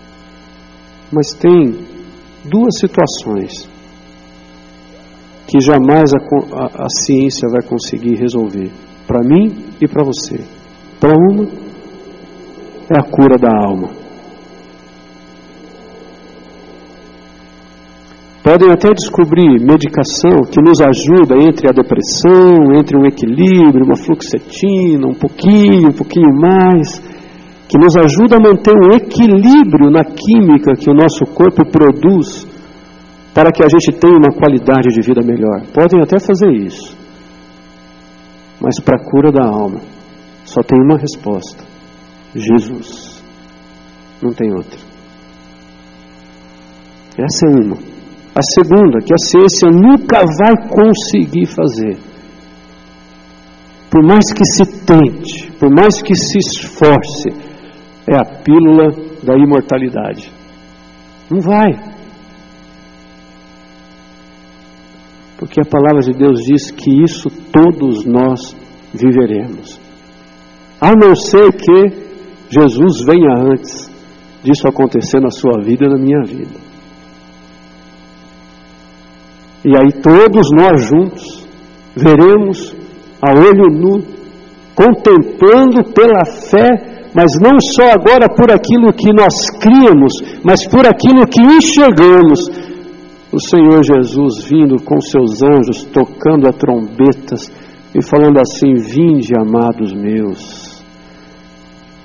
Mas 1.13 1.33
tem 1.35 1.79
duas 2.45 2.79
situações 2.81 3.71
que 5.47 5.61
jamais 5.61 6.11
a, 6.13 6.19
a, 6.57 6.87
a 6.87 6.89
ciência 7.05 7.49
vai 7.49 7.63
conseguir 7.63 8.17
resolver, 8.17 8.73
para 9.07 9.21
mim 9.21 9.55
e 9.81 9.87
para 9.87 10.03
você. 10.03 10.41
Para 10.99 11.13
uma, 11.13 11.45
é 11.45 12.99
a 12.99 13.03
cura 13.03 13.39
da 13.39 13.51
alma. 13.65 14.04
Podem 18.45 18.71
até 18.71 18.93
descobrir 18.93 19.59
medicação 19.59 20.45
que 20.53 20.61
nos 20.61 20.79
ajuda 20.79 21.35
entre 21.49 21.67
a 21.67 21.73
depressão, 21.73 22.77
entre 22.79 22.95
um 22.95 23.07
equilíbrio, 23.07 23.87
uma 23.87 23.97
fluoxetina, 23.97 25.07
um 25.07 25.15
pouquinho, 25.15 25.89
um 25.89 25.97
pouquinho 25.97 26.29
mais, 26.39 27.01
que 27.67 27.79
nos 27.79 27.97
ajuda 27.97 28.37
a 28.37 28.41
manter 28.41 28.75
um 28.77 28.95
equilíbrio 28.95 29.91
na 29.91 30.05
química 30.05 30.77
que 30.77 30.91
o 30.91 30.95
nosso 30.95 31.25
corpo 31.35 31.65
produz 31.65 32.47
para 33.33 33.51
que 33.51 33.65
a 33.65 33.67
gente 33.67 33.99
tenha 33.99 34.19
uma 34.19 34.39
qualidade 34.39 34.89
de 34.91 35.01
vida 35.01 35.23
melhor. 35.23 35.63
Podem 35.73 36.03
até 36.03 36.21
fazer 36.21 36.53
isso. 36.53 36.95
Mas 38.61 38.79
para 38.79 38.99
a 38.99 39.11
cura 39.11 39.33
da 39.33 39.43
alma, 39.43 39.81
só 40.45 40.61
tem 40.63 40.79
uma 40.83 40.99
resposta: 40.99 41.65
Jesus. 42.35 43.25
Não 44.21 44.35
tem 44.35 44.53
outra. 44.53 44.79
Essa 47.17 47.47
é 47.47 47.49
uma. 47.49 47.94
A 48.35 48.41
segunda, 48.43 48.99
que 48.99 49.13
a 49.13 49.19
ciência 49.19 49.71
nunca 49.71 50.19
vai 50.39 50.69
conseguir 50.69 51.47
fazer. 51.47 51.97
Por 53.89 54.03
mais 54.03 54.25
que 54.33 54.45
se 54.45 54.85
tente, 54.85 55.53
por 55.53 55.71
mais 55.71 56.03
que 56.03 56.17
se 56.17 56.39
esforce, 56.39 57.29
é 58.09 58.17
a 58.17 58.25
pílula 58.43 58.91
da 59.23 59.35
imortalidade. 59.37 60.33
Não 61.31 61.41
vai. 61.41 61.95
Porque 65.39 65.61
a 65.61 65.65
palavra 65.65 66.01
de 66.01 66.13
Deus 66.13 66.41
diz 66.41 66.73
que 66.73 67.05
isso 67.05 67.29
todos 67.53 68.05
nós 68.05 68.57
viveremos. 68.93 69.79
A 70.81 70.91
não 70.91 71.15
ser 71.15 71.53
que 71.53 72.05
Jesus 72.51 73.05
venha 73.07 73.53
antes 73.53 73.91
disso 74.43 74.67
acontecer 74.69 75.21
na 75.21 75.31
sua 75.31 75.63
vida 75.63 75.87
e 75.87 75.89
na 75.89 75.99
minha 75.99 76.23
vida. 76.25 76.64
E 79.65 79.71
aí 79.77 79.93
todos 80.03 80.49
nós 80.55 80.85
juntos 80.87 81.47
veremos 81.97 82.75
a 83.23 83.33
olho 83.33 83.71
nu, 83.73 84.03
contemplando 84.75 85.83
pela 85.95 86.25
fé, 86.27 87.09
mas 87.15 87.33
não 87.41 87.59
só 87.61 87.93
agora 87.93 88.29
por 88.29 88.51
aquilo 88.51 88.93
que 88.93 89.11
nós 89.13 89.33
criamos, 89.59 90.13
mas 90.45 90.67
por 90.67 90.87
aquilo 90.87 91.27
que 91.27 91.41
enxergamos, 91.41 92.51
o 93.33 93.41
Senhor 93.41 93.83
Jesus 93.83 94.45
vindo 94.45 94.77
com 94.83 95.01
seus 95.01 95.43
anjos, 95.43 95.85
tocando 95.85 96.47
a 96.47 96.53
trombetas 96.53 97.51
e 97.95 98.03
falando 98.03 98.39
assim: 98.39 98.75
Vinde, 98.75 99.33
amados 99.37 99.93
meus. 99.95 100.75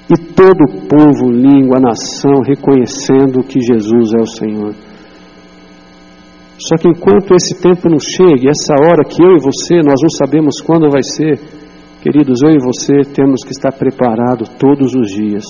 E 0.09 0.17
todo 0.33 0.63
o 0.63 0.87
povo, 0.87 1.29
língua, 1.29 1.79
nação 1.79 2.41
reconhecendo 2.43 3.43
que 3.43 3.59
Jesus 3.61 4.11
é 4.17 4.21
o 4.21 4.25
Senhor. 4.25 4.73
Só 6.67 6.75
que 6.75 6.89
enquanto 6.89 7.33
esse 7.33 7.61
tempo 7.61 7.89
não 7.89 7.99
chegue, 7.99 8.49
essa 8.49 8.75
hora 8.83 9.03
que 9.03 9.23
eu 9.23 9.37
e 9.37 9.39
você, 9.39 9.77
nós 9.77 9.99
não 10.01 10.09
sabemos 10.09 10.59
quando 10.61 10.89
vai 10.89 11.01
ser, 11.03 11.39
queridos, 12.01 12.41
eu 12.43 12.51
e 12.51 12.59
você 12.59 13.09
temos 13.13 13.43
que 13.43 13.51
estar 13.51 13.71
preparados 13.71 14.49
todos 14.59 14.93
os 14.93 15.07
dias 15.09 15.45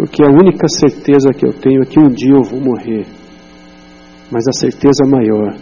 Porque 0.00 0.24
a 0.24 0.30
única 0.30 0.66
certeza 0.66 1.28
que 1.28 1.46
eu 1.46 1.52
tenho 1.52 1.82
é 1.82 1.84
que 1.84 2.00
um 2.00 2.08
dia 2.08 2.32
eu 2.32 2.42
vou 2.42 2.58
morrer. 2.58 3.04
Mas 4.30 4.48
a 4.48 4.52
certeza 4.52 5.04
maior 5.06 5.54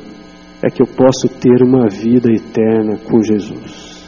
é 0.62 0.70
que 0.70 0.80
eu 0.80 0.86
posso 0.86 1.28
ter 1.40 1.60
uma 1.60 1.88
vida 1.88 2.30
eterna 2.32 2.96
com 2.98 3.20
Jesus. 3.20 4.06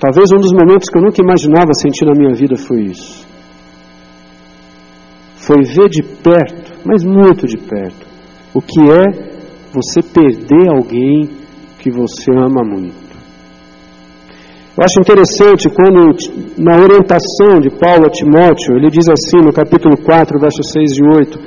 Talvez 0.00 0.30
um 0.32 0.40
dos 0.40 0.52
momentos 0.52 0.88
que 0.88 0.96
eu 0.96 1.02
nunca 1.02 1.20
imaginava 1.22 1.74
sentir 1.74 2.06
na 2.06 2.14
minha 2.16 2.34
vida 2.34 2.56
foi 2.56 2.84
isso. 2.84 3.26
Foi 5.46 5.62
ver 5.62 5.88
de 5.88 6.02
perto, 6.02 6.72
mas 6.84 7.04
muito 7.04 7.46
de 7.46 7.56
perto, 7.56 8.04
o 8.52 8.60
que 8.60 8.80
é 8.80 9.36
você 9.72 10.02
perder 10.02 10.68
alguém 10.68 11.28
que 11.78 11.88
você 11.90 12.32
ama 12.32 12.64
muito. 12.64 13.06
Eu 14.76 14.84
acho 14.84 15.00
interessante 15.00 15.70
quando, 15.70 16.12
na 16.58 16.76
orientação 16.76 17.60
de 17.60 17.70
Paulo 17.70 18.06
a 18.06 18.10
Timóteo, 18.10 18.76
ele 18.76 18.90
diz 18.90 19.08
assim 19.08 19.38
no 19.38 19.52
capítulo 19.52 19.96
4, 19.96 20.38
versos 20.38 20.66
6 20.72 20.98
e 20.98 21.02
8: 21.02 21.38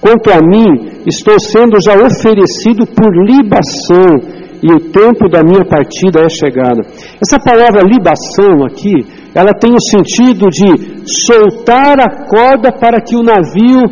Quanto 0.00 0.28
a 0.30 0.40
mim, 0.42 1.00
estou 1.06 1.38
sendo 1.38 1.80
já 1.80 1.94
oferecido 1.94 2.84
por 2.84 3.08
libação, 3.24 4.45
e 4.66 4.72
o 4.72 4.80
tempo 4.90 5.28
da 5.28 5.44
minha 5.44 5.64
partida 5.64 6.22
é 6.22 6.28
chegado. 6.28 6.80
Essa 7.22 7.38
palavra 7.38 7.86
libação 7.86 8.66
aqui, 8.66 9.06
ela 9.32 9.52
tem 9.54 9.72
o 9.72 9.80
sentido 9.80 10.48
de 10.48 11.06
soltar 11.24 12.00
a 12.00 12.26
corda 12.26 12.72
para 12.72 13.00
que 13.00 13.14
o 13.14 13.22
navio 13.22 13.84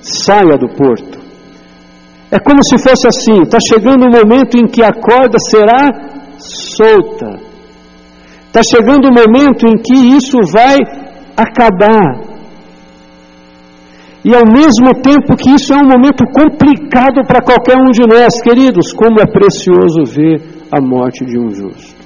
saia 0.00 0.56
do 0.56 0.68
porto. 0.68 1.18
É 2.30 2.38
como 2.38 2.62
se 2.64 2.78
fosse 2.78 3.06
assim: 3.06 3.42
está 3.42 3.58
chegando 3.60 4.06
o 4.06 4.10
momento 4.10 4.56
em 4.56 4.66
que 4.66 4.82
a 4.82 4.92
corda 4.92 5.36
será 5.50 5.90
solta. 6.38 7.38
Está 8.46 8.62
chegando 8.62 9.08
o 9.08 9.12
momento 9.12 9.66
em 9.66 9.76
que 9.76 10.16
isso 10.16 10.38
vai 10.50 10.78
acabar. 11.36 12.35
E 14.26 14.34
ao 14.34 14.42
mesmo 14.44 14.92
tempo 15.02 15.36
que 15.36 15.50
isso 15.50 15.72
é 15.72 15.76
um 15.76 15.86
momento 15.86 16.24
complicado 16.34 17.24
para 17.28 17.40
qualquer 17.40 17.76
um 17.76 17.92
de 17.92 18.02
nós, 18.12 18.42
queridos, 18.42 18.92
como 18.92 19.20
é 19.20 19.24
precioso 19.24 20.02
ver 20.04 20.42
a 20.68 20.80
morte 20.80 21.24
de 21.24 21.38
um 21.38 21.48
justo. 21.48 22.04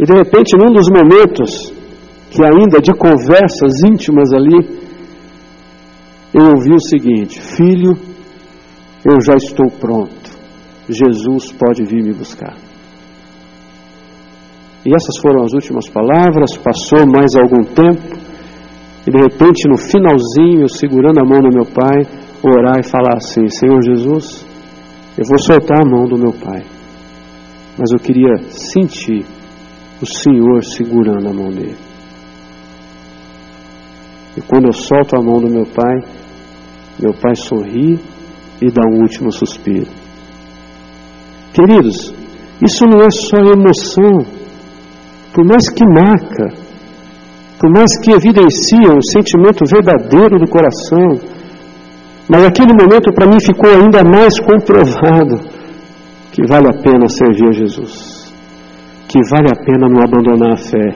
E 0.00 0.04
de 0.04 0.12
repente, 0.12 0.56
num 0.58 0.72
dos 0.72 0.88
momentos 0.90 1.72
que 2.32 2.42
ainda 2.44 2.80
de 2.80 2.92
conversas 2.94 3.72
íntimas 3.86 4.32
ali, 4.32 4.58
eu 6.34 6.46
ouvi 6.56 6.74
o 6.74 6.80
seguinte: 6.80 7.40
Filho, 7.40 7.92
eu 9.04 9.20
já 9.20 9.34
estou 9.36 9.70
pronto. 9.78 10.36
Jesus 10.88 11.52
pode 11.52 11.84
vir 11.84 12.02
me 12.02 12.12
buscar. 12.12 12.56
E 14.84 14.94
essas 14.94 15.18
foram 15.20 15.44
as 15.44 15.52
últimas 15.52 15.88
palavras. 15.88 16.56
Passou 16.56 17.06
mais 17.06 17.34
algum 17.34 17.64
tempo. 17.64 18.18
E 19.06 19.10
de 19.10 19.18
repente, 19.18 19.68
no 19.68 19.76
finalzinho, 19.76 20.62
eu 20.62 20.68
segurando 20.68 21.20
a 21.20 21.24
mão 21.24 21.40
do 21.40 21.54
meu 21.54 21.64
pai, 21.64 22.06
orar 22.42 22.78
e 22.78 22.88
falar 22.88 23.16
assim: 23.16 23.48
Senhor 23.48 23.82
Jesus, 23.82 24.46
eu 25.16 25.24
vou 25.26 25.38
soltar 25.38 25.82
a 25.82 25.88
mão 25.88 26.06
do 26.06 26.18
meu 26.18 26.32
pai. 26.32 26.64
Mas 27.78 27.90
eu 27.92 27.98
queria 27.98 28.36
sentir 28.50 29.24
o 30.00 30.06
Senhor 30.06 30.62
segurando 30.62 31.28
a 31.28 31.32
mão 31.32 31.50
dele. 31.50 31.76
E 34.36 34.40
quando 34.42 34.66
eu 34.66 34.72
solto 34.72 35.16
a 35.16 35.22
mão 35.22 35.40
do 35.40 35.48
meu 35.48 35.66
pai, 35.66 35.96
meu 37.00 37.12
pai 37.12 37.34
sorri 37.34 37.98
e 38.60 38.70
dá 38.70 38.82
um 38.88 39.00
último 39.00 39.32
suspiro. 39.32 39.88
Queridos, 41.52 42.14
isso 42.62 42.84
não 42.84 43.00
é 43.00 43.10
só 43.10 43.38
emoção, 43.38 44.37
por 45.32 45.44
mais 45.44 45.68
que 45.68 45.84
marca, 45.84 46.48
por 47.60 47.70
mais 47.70 47.90
que 48.00 48.12
evidencia 48.12 48.94
um 48.94 49.02
sentimento 49.02 49.64
verdadeiro 49.66 50.38
do 50.38 50.48
coração, 50.48 51.18
mas 52.28 52.44
aquele 52.44 52.72
momento 52.72 53.12
para 53.12 53.26
mim 53.26 53.38
ficou 53.40 53.70
ainda 53.70 54.04
mais 54.04 54.38
comprovado 54.40 55.40
que 56.32 56.46
vale 56.46 56.68
a 56.68 56.82
pena 56.82 57.08
servir 57.08 57.48
a 57.48 57.52
Jesus, 57.52 58.32
que 59.08 59.18
vale 59.30 59.48
a 59.50 59.64
pena 59.64 59.88
não 59.88 60.02
abandonar 60.02 60.52
a 60.52 60.56
fé, 60.56 60.94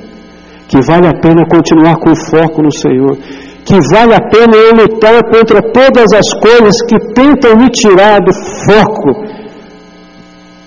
que 0.68 0.80
vale 0.83 1.09
a 1.09 1.14
pena 1.14 1.45
continuar 1.51 1.97
com 1.97 2.14
foco 2.14 2.62
no 2.62 2.72
Senhor, 2.72 3.16
que 3.64 3.78
vale 3.93 4.14
a 4.14 4.20
pena 4.28 4.57
eu 4.57 4.72
lutar 4.74 5.22
contra 5.24 5.61
todas 5.72 6.12
as 6.12 6.33
coisas 6.41 6.76
que 6.87 6.99
tentam 7.12 7.57
me 7.57 7.68
tirar 7.70 8.18
do 8.20 8.33
foco 8.66 9.32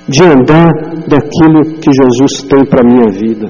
de 0.07 0.23
andar 0.23 0.71
daquilo 1.07 1.79
que 1.79 1.91
Jesus 1.91 2.43
tem 2.47 2.65
para 2.65 2.81
a 2.81 2.87
minha 2.87 3.11
vida, 3.11 3.47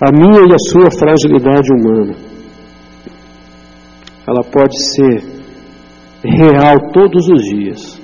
a 0.00 0.10
minha 0.12 0.40
e 0.48 0.52
a 0.52 0.58
sua 0.58 0.90
fragilidade 0.90 1.72
humana. 1.72 2.14
Ela 4.26 4.42
pode 4.42 4.76
ser 4.94 5.22
real 6.24 6.90
todos 6.92 7.28
os 7.28 7.42
dias, 7.42 8.00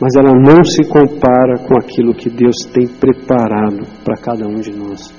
mas 0.00 0.14
ela 0.16 0.32
não 0.32 0.64
se 0.64 0.84
compara 0.84 1.58
com 1.58 1.76
aquilo 1.76 2.14
que 2.14 2.28
Deus 2.28 2.56
tem 2.72 2.86
preparado 2.86 3.86
para 4.04 4.16
cada 4.16 4.46
um 4.46 4.60
de 4.60 4.72
nós. 4.72 5.12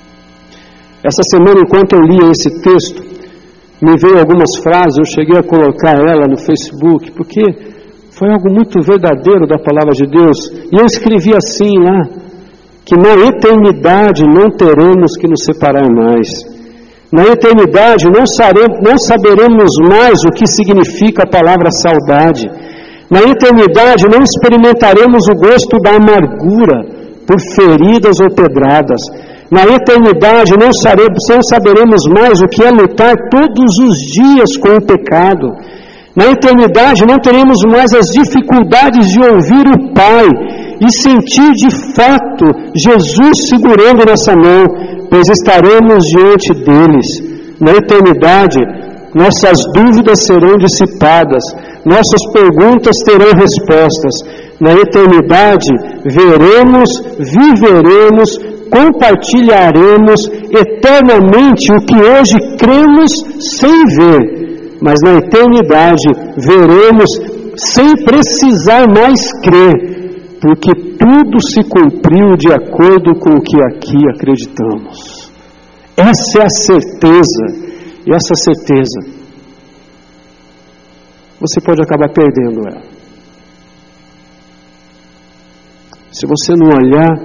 Essa 1.03 1.21
semana, 1.31 1.61
enquanto 1.61 1.93
eu 1.93 2.01
lia 2.01 2.31
esse 2.31 2.61
texto, 2.61 3.01
me 3.81 3.95
veio 3.97 4.19
algumas 4.19 4.49
frases, 4.61 4.97
eu 4.97 5.05
cheguei 5.05 5.37
a 5.37 5.43
colocar 5.43 5.95
ela 5.95 6.27
no 6.27 6.37
Facebook, 6.37 7.11
porque 7.11 7.41
foi 8.19 8.29
algo 8.29 8.51
muito 8.51 8.83
verdadeiro 8.83 9.47
da 9.47 9.57
palavra 9.57 9.95
de 9.95 10.05
Deus. 10.05 10.37
E 10.69 10.75
eu 10.75 10.85
escrevi 10.85 11.31
assim 11.31 11.71
lá, 11.79 12.03
que 12.83 12.95
na 12.99 13.15
eternidade 13.15 14.23
não 14.27 14.51
teremos 14.51 15.15
que 15.15 15.25
nos 15.25 15.45
separar 15.45 15.87
mais. 15.89 16.27
Na 17.13 17.23
eternidade 17.23 18.05
não, 18.11 18.27
não 18.83 18.97
saberemos 18.97 19.71
mais 19.89 20.19
o 20.27 20.35
que 20.35 20.45
significa 20.45 21.23
a 21.23 21.31
palavra 21.31 21.71
saudade. 21.71 22.43
Na 23.09 23.21
eternidade 23.23 24.03
não 24.11 24.19
experimentaremos 24.19 25.23
o 25.31 25.39
gosto 25.39 25.79
da 25.79 25.95
amargura 25.95 26.83
por 27.25 27.39
feridas 27.55 28.19
ou 28.19 28.29
pedradas. 28.35 28.99
Na 29.49 29.63
eternidade 29.63 30.53
saremos, 30.83 31.23
não 31.29 31.41
saberemos 31.41 32.01
mais 32.13 32.39
o 32.41 32.47
que 32.47 32.63
é 32.63 32.69
lutar 32.69 33.15
todos 33.31 33.79
os 33.79 33.97
dias 34.11 34.57
com 34.57 34.75
o 34.75 34.85
pecado. 34.85 35.47
Na 36.19 36.31
eternidade 36.31 37.05
não 37.07 37.17
teremos 37.17 37.59
mais 37.71 37.93
as 37.93 38.07
dificuldades 38.07 39.07
de 39.07 39.21
ouvir 39.25 39.65
o 39.73 39.93
Pai 39.93 40.27
e 40.81 40.87
sentir 41.01 41.49
de 41.53 41.69
fato 41.95 42.45
Jesus 42.75 43.47
segurando 43.47 44.05
nossa 44.05 44.33
mão, 44.35 44.65
pois 45.09 45.29
estaremos 45.29 46.03
diante 46.11 46.53
deles. 46.65 47.07
Na 47.61 47.71
eternidade, 47.71 48.59
nossas 49.15 49.59
dúvidas 49.73 50.25
serão 50.25 50.57
dissipadas, 50.57 51.41
nossas 51.85 52.21
perguntas 52.33 52.97
terão 53.05 53.31
respostas. 53.39 54.13
Na 54.59 54.73
eternidade, 54.73 55.71
veremos, 56.03 56.89
viveremos 57.17 58.37
compartilharemos 58.69 60.19
eternamente 60.51 61.73
o 61.73 61.85
que 61.87 61.95
hoje 61.95 62.37
cremos 62.57 63.11
sem 63.57 63.85
ver, 63.97 64.39
mas 64.81 64.99
na 65.03 65.15
eternidade 65.15 66.07
veremos 66.37 67.09
sem 67.55 67.95
precisar 68.03 68.87
mais 68.87 69.19
crer, 69.41 70.37
porque 70.41 70.73
tudo 70.97 71.37
se 71.41 71.61
cumpriu 71.63 72.35
de 72.37 72.51
acordo 72.53 73.13
com 73.19 73.31
o 73.31 73.41
que 73.41 73.61
aqui 73.63 73.97
acreditamos. 74.13 75.29
Essa 75.97 76.39
é 76.39 76.43
a 76.43 76.49
certeza, 76.49 77.69
e 78.07 78.13
essa 78.13 78.35
certeza 78.35 79.19
você 81.39 81.61
pode 81.61 81.81
acabar 81.81 82.09
perdendo 82.09 82.67
ela. 82.67 82.81
Se 86.11 86.25
você 86.25 86.53
não 86.53 86.67
olhar 86.67 87.15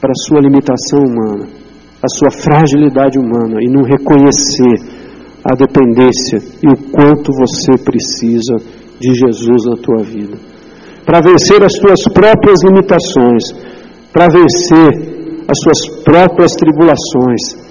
para 0.00 0.10
a 0.10 0.20
sua 0.26 0.40
limitação 0.40 0.98
humana, 0.98 1.46
a 2.02 2.08
sua 2.08 2.30
fragilidade 2.30 3.18
humana 3.18 3.60
e 3.60 3.68
não 3.68 3.82
reconhecer 3.82 4.97
a 5.44 5.54
dependência 5.54 6.38
e 6.62 6.68
o 6.68 6.90
quanto 6.90 7.32
você 7.32 7.82
precisa 7.82 8.56
de 9.00 9.14
Jesus 9.14 9.64
na 9.66 9.76
tua 9.76 10.02
vida. 10.02 10.36
Para 11.06 11.20
vencer 11.20 11.62
as 11.62 11.72
tuas 11.72 12.02
próprias 12.12 12.58
limitações, 12.64 13.42
para 14.12 14.28
vencer 14.28 15.18
as 15.48 15.58
suas 15.62 16.02
próprias 16.02 16.52
tribulações 16.52 17.68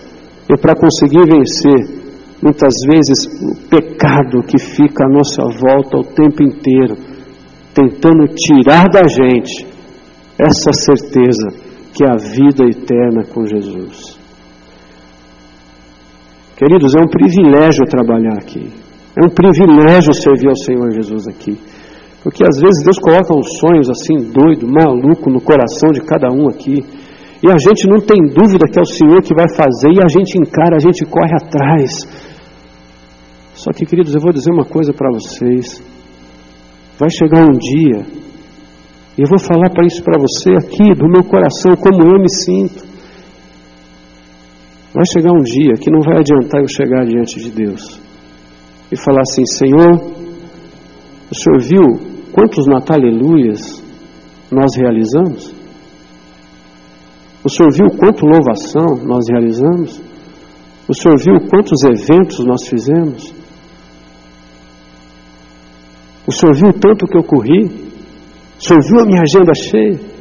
e 0.49 0.57
para 0.57 0.75
conseguir 0.75 1.25
vencer 1.25 1.97
muitas 2.41 2.73
vezes 2.87 3.25
o 3.41 3.69
pecado 3.69 4.43
que 4.47 4.57
fica 4.57 5.05
à 5.05 5.09
nossa 5.09 5.43
volta 5.43 5.97
o 5.97 6.03
tempo 6.03 6.41
inteiro, 6.41 6.95
tentando 7.73 8.27
tirar 8.27 8.87
da 8.89 9.03
gente 9.07 9.67
essa 10.39 10.71
certeza 10.73 11.67
que 11.93 12.03
é 12.03 12.09
a 12.09 12.15
vida 12.15 12.63
eterna 12.65 13.23
com 13.33 13.45
Jesus. 13.45 14.16
Queridos, 16.57 16.93
é 16.95 16.99
um 16.99 17.07
privilégio 17.07 17.85
trabalhar 17.85 18.33
aqui. 18.33 18.67
É 19.15 19.25
um 19.25 19.29
privilégio 19.29 20.11
servir 20.13 20.49
ao 20.49 20.57
Senhor 20.57 20.91
Jesus 20.91 21.27
aqui. 21.27 21.57
Porque 22.23 22.43
às 22.43 22.59
vezes 22.59 22.83
Deus 22.83 22.97
coloca 22.99 23.37
uns 23.37 23.59
sonhos 23.59 23.89
assim, 23.89 24.31
doido, 24.31 24.67
maluco, 24.67 25.29
no 25.29 25.39
coração 25.39 25.91
de 25.93 26.01
cada 26.01 26.33
um 26.33 26.49
aqui. 26.49 26.83
E 27.43 27.51
a 27.51 27.57
gente 27.57 27.87
não 27.87 27.97
tem 27.97 28.17
dúvida 28.33 28.67
que 28.67 28.79
é 28.79 28.81
o 28.81 28.85
Senhor 28.85 29.21
que 29.21 29.35
vai 29.35 29.47
fazer, 29.47 29.91
e 29.93 30.03
a 30.03 30.09
gente 30.09 30.37
encara, 30.37 30.75
a 30.75 30.79
gente 30.79 31.05
corre 31.05 31.33
atrás. 31.35 31.91
Só 33.53 33.71
que, 33.71 33.85
queridos, 33.85 34.15
eu 34.15 34.21
vou 34.21 34.33
dizer 34.33 34.51
uma 34.51 34.65
coisa 34.65 34.91
para 34.91 35.11
vocês. 35.11 35.81
Vai 36.99 37.09
chegar 37.11 37.45
um 37.45 37.57
dia 37.57 38.27
e 39.17 39.21
eu 39.21 39.27
vou 39.27 39.39
falar 39.39 39.71
para 39.71 39.83
isso 39.83 40.03
para 40.03 40.21
você 40.21 40.51
aqui, 40.51 40.93
do 40.93 41.09
meu 41.09 41.23
coração, 41.23 41.75
como 41.75 42.03
eu 42.03 42.21
me 42.21 42.29
sinto. 42.29 42.85
Vai 44.97 45.05
chegar 45.13 45.31
um 45.31 45.43
dia 45.43 45.73
que 45.79 45.91
não 45.91 46.01
vai 46.01 46.17
adiantar 46.17 46.59
eu 46.59 46.67
chegar 46.67 47.05
diante 47.05 47.39
de 47.39 47.51
Deus 47.51 48.01
e 48.91 48.97
falar 48.97 49.21
assim: 49.21 49.45
Senhor, 49.45 49.93
o 51.29 51.35
Senhor 51.35 51.61
viu 51.61 51.83
quantos 52.31 52.65
Nataleluias 52.65 53.83
nós 54.49 54.75
realizamos? 54.75 55.53
O 57.43 57.49
Senhor 57.49 57.71
viu 57.71 57.95
quanto 57.95 58.25
louvação 58.25 59.05
nós 59.05 59.25
realizamos? 59.29 60.01
O 60.89 60.93
Senhor 60.95 61.19
viu 61.19 61.47
quantos 61.47 61.83
eventos 61.83 62.43
nós 62.43 62.67
fizemos? 62.67 63.35
O 66.25 66.31
Senhor 66.31 66.55
viu 66.55 66.73
tanto 66.73 67.05
que 67.05 67.19
eu 67.19 67.23
corri? 67.23 67.65
O 67.65 68.63
senhor 68.63 68.81
viu 68.81 68.99
a 69.01 69.05
minha 69.05 69.21
agenda 69.21 69.53
cheia? 69.53 70.16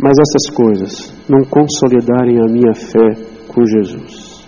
Mas 0.00 0.12
essas 0.18 0.54
coisas 0.54 1.12
não 1.28 1.42
consolidarem 1.44 2.40
a 2.40 2.46
minha 2.46 2.74
fé 2.74 3.14
com 3.48 3.64
Jesus. 3.66 4.46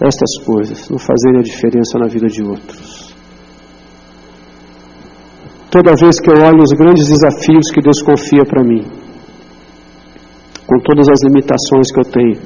Estas 0.00 0.44
coisas 0.44 0.88
não 0.88 0.98
fazerem 0.98 1.40
a 1.40 1.42
diferença 1.42 1.98
na 1.98 2.06
vida 2.06 2.26
de 2.26 2.42
outros. 2.42 3.14
Toda 5.70 5.94
vez 5.94 6.18
que 6.20 6.30
eu 6.30 6.42
olho 6.42 6.62
os 6.62 6.76
grandes 6.76 7.08
desafios 7.08 7.70
que 7.72 7.80
Deus 7.80 8.02
confia 8.02 8.44
para 8.44 8.64
mim, 8.64 8.82
com 10.66 10.78
todas 10.80 11.08
as 11.08 11.22
limitações 11.22 11.92
que 11.92 12.00
eu 12.00 12.04
tenho, 12.04 12.40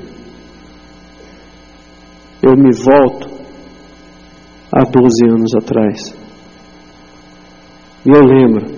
eu 2.42 2.56
me 2.56 2.72
volto 2.72 3.28
há 4.72 4.82
12 4.84 5.30
anos 5.30 5.54
atrás. 5.54 6.14
E 8.04 8.10
eu 8.10 8.20
lembro, 8.20 8.73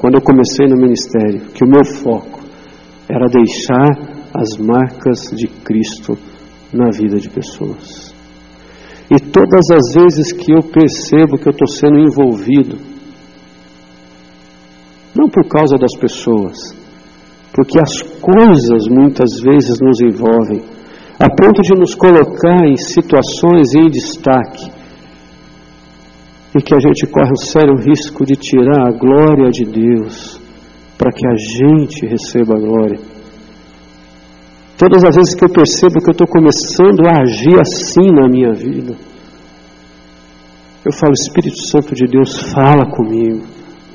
quando 0.00 0.14
eu 0.14 0.22
comecei 0.22 0.66
no 0.66 0.80
ministério, 0.80 1.52
que 1.52 1.62
o 1.62 1.68
meu 1.68 1.84
foco 1.84 2.40
era 3.06 3.26
deixar 3.26 4.18
as 4.34 4.56
marcas 4.56 5.30
de 5.36 5.46
Cristo 5.46 6.16
na 6.72 6.90
vida 6.90 7.18
de 7.18 7.28
pessoas. 7.28 8.14
E 9.10 9.20
todas 9.20 9.60
as 9.70 10.02
vezes 10.02 10.32
que 10.32 10.52
eu 10.52 10.62
percebo 10.62 11.36
que 11.36 11.46
eu 11.46 11.50
estou 11.50 11.66
sendo 11.66 11.98
envolvido, 11.98 12.78
não 15.14 15.28
por 15.28 15.46
causa 15.46 15.76
das 15.76 15.94
pessoas, 16.00 16.56
porque 17.52 17.78
as 17.78 18.00
coisas 18.00 18.88
muitas 18.88 19.38
vezes 19.42 19.80
nos 19.82 20.00
envolvem, 20.00 20.62
a 21.18 21.28
ponto 21.28 21.60
de 21.60 21.78
nos 21.78 21.94
colocar 21.94 22.64
em 22.64 22.76
situações 22.76 23.74
em 23.76 23.90
destaque, 23.90 24.79
e 26.54 26.60
que 26.60 26.74
a 26.74 26.80
gente 26.80 27.06
corre 27.06 27.30
um 27.30 27.36
sério 27.36 27.76
risco 27.76 28.24
de 28.24 28.34
tirar 28.34 28.88
a 28.88 28.90
glória 28.90 29.50
de 29.50 29.64
Deus, 29.64 30.40
para 30.98 31.12
que 31.12 31.26
a 31.26 31.36
gente 31.36 32.06
receba 32.06 32.56
a 32.56 32.60
glória. 32.60 32.98
Todas 34.76 35.04
as 35.04 35.14
vezes 35.14 35.34
que 35.34 35.44
eu 35.44 35.48
percebo 35.48 36.00
que 36.00 36.10
eu 36.10 36.12
estou 36.12 36.26
começando 36.26 37.06
a 37.06 37.22
agir 37.22 37.54
assim 37.60 38.10
na 38.12 38.28
minha 38.28 38.52
vida, 38.52 38.96
eu 40.84 40.92
falo, 40.92 41.12
Espírito 41.12 41.60
Santo 41.70 41.94
de 41.94 42.06
Deus, 42.06 42.52
fala 42.52 42.90
comigo, 42.90 43.44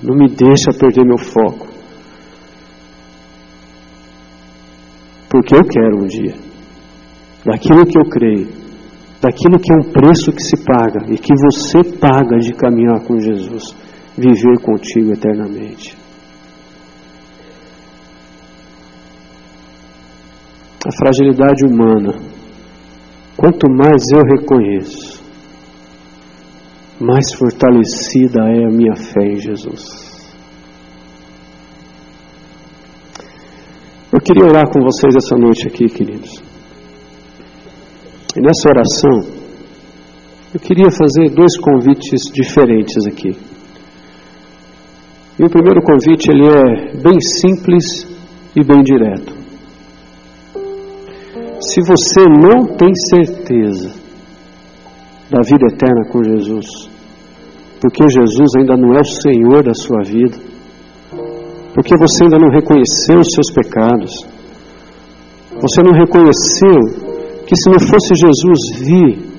não 0.03 0.15
me 0.15 0.29
deixa 0.29 0.71
perder 0.79 1.03
meu 1.03 1.17
foco. 1.17 1.67
Porque 5.27 5.55
eu 5.55 5.63
quero 5.63 6.03
um 6.03 6.05
dia, 6.05 6.35
daquilo 7.43 7.85
que 7.85 7.97
eu 7.97 8.05
creio, 8.05 8.64
daquilo 9.25 9.59
que 9.59 9.73
é 9.73 9.75
um 9.75 9.91
preço 9.91 10.31
que 10.31 10.43
se 10.43 10.57
paga 10.63 11.11
e 11.11 11.17
que 11.17 11.33
você 11.33 11.97
paga 11.97 12.37
de 12.37 12.53
caminhar 12.53 13.01
com 13.05 13.19
Jesus, 13.19 13.75
viver 14.15 14.59
contigo 14.61 15.11
eternamente. 15.11 16.05
a 20.87 20.91
fragilidade 20.91 21.65
humana, 21.65 22.13
quanto 23.35 23.67
mais 23.67 24.03
eu 24.13 24.21
reconheço, 24.37 25.23
mais 26.99 27.33
fortalecida 27.33 28.41
é 28.41 28.65
a 28.65 28.69
minha 28.69 28.95
fé 28.95 29.25
em 29.25 29.39
Jesus. 29.39 30.05
Eu 34.13 34.19
queria 34.21 34.45
orar 34.45 34.69
com 34.71 34.79
vocês 34.79 35.15
essa 35.15 35.35
noite 35.35 35.67
aqui, 35.67 35.87
queridos. 35.87 36.54
E 38.35 38.41
nessa 38.41 38.69
oração, 38.69 39.45
eu 40.53 40.59
queria 40.59 40.91
fazer 40.91 41.29
dois 41.33 41.57
convites 41.57 42.31
diferentes 42.33 43.05
aqui. 43.07 43.31
E 45.39 45.43
o 45.43 45.49
primeiro 45.49 45.81
convite 45.81 46.29
ele 46.29 46.47
é 46.47 46.97
bem 47.01 47.19
simples 47.39 48.07
e 48.55 48.63
bem 48.63 48.83
direto. 48.83 49.33
Se 51.61 51.81
você 51.81 52.23
não 52.29 52.75
tem 52.75 52.93
certeza 53.09 53.89
da 55.29 55.41
vida 55.41 55.67
eterna 55.73 56.05
com 56.11 56.23
Jesus, 56.23 56.89
porque 57.81 58.03
Jesus 58.09 58.49
ainda 58.57 58.75
não 58.75 58.93
é 58.93 58.99
o 58.99 59.03
Senhor 59.03 59.63
da 59.63 59.73
sua 59.73 60.03
vida, 60.03 60.37
porque 61.73 61.97
você 61.97 62.23
ainda 62.23 62.37
não 62.37 62.49
reconheceu 62.49 63.17
os 63.19 63.27
seus 63.33 63.51
pecados, 63.53 64.11
você 65.61 65.81
não 65.83 65.91
reconheceu 65.91 67.04
que 67.45 67.55
se 67.55 67.69
não 67.69 67.79
fosse 67.79 68.13
Jesus 68.15 68.59
vir, 68.79 69.35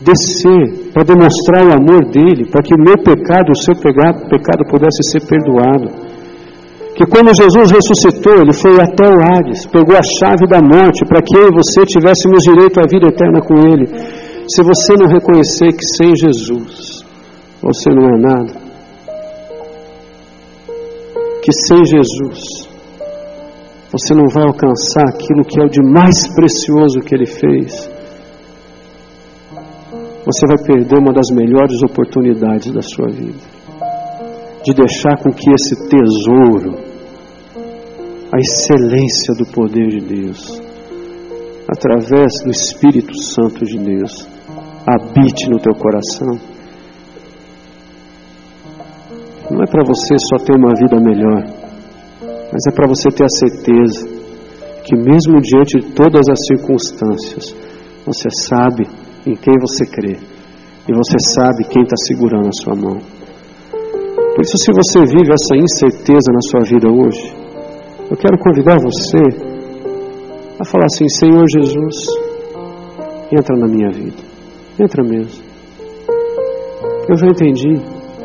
descer, 0.00 0.92
para 0.92 1.04
demonstrar 1.04 1.66
o 1.66 1.72
amor 1.72 2.08
dele, 2.10 2.48
para 2.50 2.62
que 2.62 2.74
o 2.74 2.82
meu 2.82 2.96
pecado, 3.02 3.50
o 3.50 3.62
seu 3.62 3.74
pecado, 3.76 4.28
pecado 4.28 4.64
pudesse 4.70 5.02
ser 5.10 5.26
perdoado, 5.26 6.10
que 6.96 7.06
quando 7.06 7.34
Jesus 7.34 7.70
ressuscitou, 7.70 8.42
ele 8.42 8.52
foi 8.52 8.76
até 8.80 9.08
o 9.08 9.22
Hades, 9.22 9.66
pegou 9.66 9.96
a 9.96 10.02
chave 10.02 10.46
da 10.46 10.60
morte 10.60 11.04
para 11.06 11.22
que 11.22 11.36
eu 11.36 11.48
e 11.48 11.54
você 11.54 11.86
tivéssemos 11.86 12.42
direito 12.42 12.78
à 12.78 12.86
vida 12.86 13.08
eterna 13.08 13.40
com 13.40 13.54
ele. 13.56 13.86
Se 14.48 14.62
você 14.62 14.94
não 14.98 15.08
reconhecer 15.08 15.72
que 15.72 15.84
sem 15.96 16.14
Jesus 16.14 17.02
você 17.62 17.90
não 17.94 18.06
é 18.06 18.18
nada, 18.18 18.52
que 21.42 21.52
sem 21.52 21.84
Jesus 21.84 22.59
você 23.92 24.14
não 24.14 24.28
vai 24.32 24.44
alcançar 24.44 25.08
aquilo 25.08 25.44
que 25.44 25.60
é 25.60 25.64
o 25.64 25.68
de 25.68 25.82
mais 25.82 26.28
precioso 26.32 27.00
que 27.00 27.14
ele 27.14 27.26
fez, 27.26 27.90
você 30.24 30.46
vai 30.46 30.64
perder 30.64 30.98
uma 30.98 31.12
das 31.12 31.28
melhores 31.34 31.82
oportunidades 31.82 32.72
da 32.72 32.82
sua 32.82 33.08
vida. 33.08 33.38
De 34.62 34.74
deixar 34.74 35.16
com 35.16 35.30
que 35.32 35.50
esse 35.50 35.88
tesouro 35.88 36.78
a 38.32 38.38
excelência 38.38 39.34
do 39.36 39.46
poder 39.52 39.88
de 39.88 40.00
Deus, 40.00 40.62
através 41.68 42.30
do 42.44 42.50
Espírito 42.50 43.12
Santo 43.20 43.64
de 43.64 43.76
Deus, 43.76 44.28
habite 44.86 45.50
no 45.50 45.58
teu 45.58 45.74
coração. 45.74 46.38
Não 49.50 49.62
é 49.62 49.66
para 49.66 49.82
você 49.84 50.14
só 50.30 50.44
ter 50.44 50.56
uma 50.56 50.74
vida 50.76 51.00
melhor, 51.00 51.59
mas 52.52 52.66
é 52.68 52.72
para 52.74 52.88
você 52.88 53.08
ter 53.10 53.24
a 53.24 53.28
certeza 53.28 54.08
que, 54.84 54.96
mesmo 54.96 55.40
diante 55.40 55.78
de 55.78 55.92
todas 55.92 56.22
as 56.28 56.38
circunstâncias, 56.46 57.54
você 58.04 58.28
sabe 58.30 58.86
em 59.26 59.36
quem 59.36 59.54
você 59.60 59.86
crê 59.86 60.18
e 60.88 60.92
você 60.92 61.16
sabe 61.36 61.64
quem 61.68 61.82
está 61.82 61.96
segurando 62.06 62.48
a 62.48 62.62
sua 62.62 62.74
mão. 62.74 62.98
Por 64.34 64.42
isso, 64.42 64.56
se 64.58 64.72
você 64.72 65.00
vive 65.06 65.30
essa 65.32 65.54
incerteza 65.56 66.32
na 66.32 66.40
sua 66.40 66.60
vida 66.64 66.88
hoje, 66.90 67.34
eu 68.10 68.16
quero 68.16 68.38
convidar 68.38 68.78
você 68.78 69.22
a 70.58 70.64
falar 70.64 70.86
assim: 70.86 71.08
Senhor 71.08 71.44
Jesus, 71.48 71.96
entra 73.30 73.56
na 73.56 73.68
minha 73.68 73.90
vida. 73.90 74.16
Entra 74.80 75.04
mesmo. 75.04 75.44
Eu 77.08 77.16
já 77.16 77.26
entendi. 77.26 77.74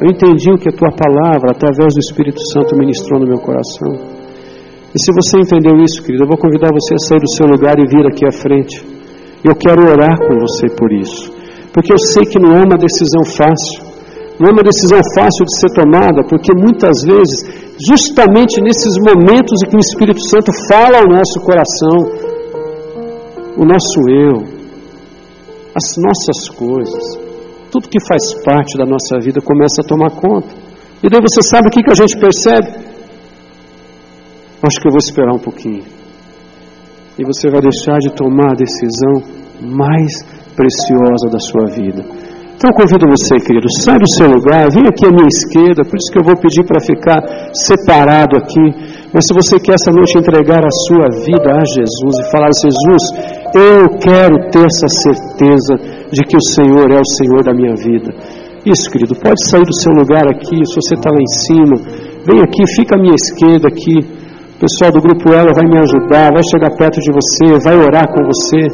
Eu 0.01 0.07
entendi 0.09 0.51
o 0.51 0.57
que 0.57 0.69
a 0.69 0.71
tua 0.71 0.91
palavra, 0.91 1.51
através 1.51 1.93
do 1.93 1.99
Espírito 1.99 2.39
Santo, 2.51 2.77
ministrou 2.77 3.19
no 3.19 3.27
meu 3.27 3.39
coração. 3.39 4.14
E 4.95 4.97
se 5.03 5.11
você 5.11 5.43
entendeu 5.43 5.75
isso, 5.83 6.01
querido, 6.01 6.23
eu 6.23 6.29
vou 6.31 6.39
convidar 6.39 6.71
você 6.71 6.95
a 6.95 7.03
sair 7.03 7.19
do 7.19 7.27
seu 7.35 7.45
lugar 7.51 7.75
e 7.77 7.83
vir 7.83 8.07
aqui 8.07 8.23
à 8.23 8.31
frente. 8.31 8.79
Eu 9.43 9.53
quero 9.53 9.83
orar 9.83 10.15
com 10.23 10.39
você 10.39 10.71
por 10.71 10.87
isso. 10.87 11.35
Porque 11.73 11.91
eu 11.91 11.99
sei 11.99 12.23
que 12.23 12.39
não 12.39 12.55
é 12.55 12.63
uma 12.63 12.79
decisão 12.79 13.27
fácil. 13.27 13.83
Não 14.39 14.47
é 14.47 14.51
uma 14.55 14.63
decisão 14.63 14.99
fácil 15.11 15.43
de 15.43 15.59
ser 15.59 15.75
tomada, 15.75 16.23
porque 16.29 16.55
muitas 16.55 17.03
vezes 17.03 17.43
justamente 17.75 18.63
nesses 18.63 18.95
momentos 19.03 19.59
em 19.63 19.69
que 19.69 19.75
o 19.75 19.83
Espírito 19.83 20.23
Santo 20.31 20.51
fala 20.71 21.03
ao 21.03 21.07
nosso 21.11 21.43
coração, 21.43 21.97
o 23.59 23.65
nosso 23.67 23.99
eu, 24.07 24.47
as 25.75 25.87
nossas 25.99 26.47
coisas, 26.55 27.19
tudo 27.69 27.89
que 27.89 27.99
faz 28.07 28.33
parte 28.45 28.77
da 28.77 28.85
nossa 28.85 29.19
vida 29.19 29.41
começa 29.41 29.81
a 29.83 29.87
tomar 29.87 30.11
conta. 30.11 30.47
E 31.03 31.09
daí 31.09 31.19
você 31.19 31.43
sabe 31.43 31.67
o 31.67 31.71
que, 31.71 31.83
que 31.83 31.91
a 31.91 31.95
gente 31.95 32.17
percebe? 32.17 32.94
Acho 34.65 34.81
que 34.81 34.87
eu 34.87 34.91
vou 34.91 34.99
esperar 34.99 35.33
um 35.33 35.39
pouquinho. 35.39 35.83
E 37.17 37.23
você 37.23 37.49
vai 37.49 37.61
deixar 37.61 37.99
de 37.99 38.13
tomar 38.13 38.51
a 38.51 38.55
decisão 38.55 39.23
mais 39.61 40.11
preciosa 40.55 41.29
da 41.31 41.39
sua 41.39 41.65
vida 41.67 42.03
então 42.55 42.71
convido 42.71 43.05
você, 43.11 43.35
querido, 43.45 43.67
sai 43.83 43.99
do 43.99 44.07
seu 44.15 44.31
lugar, 44.31 44.71
vem 44.71 44.87
aqui 44.87 45.03
à 45.05 45.11
minha 45.11 45.27
esquerda, 45.27 45.83
por 45.83 45.99
isso 45.99 46.07
que 46.07 46.17
eu 46.17 46.23
vou 46.23 46.39
pedir 46.39 46.63
para 46.63 46.79
ficar 46.79 47.19
separado 47.51 48.39
aqui. 48.39 48.65
Mas 49.11 49.27
se 49.27 49.35
você 49.35 49.59
quer 49.59 49.75
essa 49.75 49.91
noite 49.91 50.17
entregar 50.17 50.63
a 50.63 50.71
sua 50.87 51.05
vida 51.19 51.51
a 51.51 51.61
Jesus 51.67 52.13
e 52.15 52.31
falar, 52.31 52.47
Jesus, 52.55 53.03
eu 53.59 53.99
quero 53.99 54.49
ter 54.55 54.63
essa 54.63 54.87
certeza 55.03 55.75
de 56.09 56.23
que 56.23 56.37
o 56.37 56.47
Senhor 56.55 56.87
é 56.95 56.99
o 56.99 57.11
Senhor 57.19 57.43
da 57.43 57.53
minha 57.53 57.75
vida. 57.75 58.15
Isso, 58.65 58.89
querido, 58.89 59.19
pode 59.19 59.37
sair 59.51 59.67
do 59.67 59.75
seu 59.75 59.91
lugar 59.91 60.25
aqui, 60.25 60.55
se 60.65 60.75
você 60.79 60.95
está 60.95 61.11
lá 61.11 61.19
em 61.19 61.31
cima, 61.43 61.75
vem 62.23 62.39
aqui, 62.39 62.63
fica 62.73 62.95
à 62.95 63.01
minha 63.01 63.13
esquerda 63.13 63.67
aqui. 63.67 64.24
O 64.55 64.59
pessoal 64.59 64.91
do 64.91 65.03
grupo 65.03 65.33
Ela 65.35 65.51
vai 65.51 65.67
me 65.67 65.77
ajudar, 65.83 66.31
vai 66.31 66.43
chegar 66.47 66.71
perto 66.79 66.95
de 67.03 67.11
você, 67.11 67.59
vai 67.59 67.75
orar 67.75 68.07
com 68.07 68.23
você. 68.23 68.71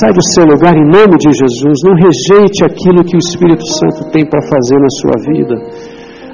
Sai 0.00 0.12
do 0.12 0.24
seu 0.32 0.44
lugar 0.44 0.72
em 0.76 0.84
nome 0.84 1.16
de 1.20 1.28
Jesus. 1.28 1.76
Não 1.84 1.92
rejeite 1.92 2.64
aquilo 2.64 3.04
que 3.04 3.16
o 3.16 3.20
Espírito 3.20 3.64
Santo 3.80 4.10
tem 4.10 4.24
para 4.24 4.40
fazer 4.48 4.80
na 4.80 4.88
sua 5.00 5.16
vida. 5.28 5.54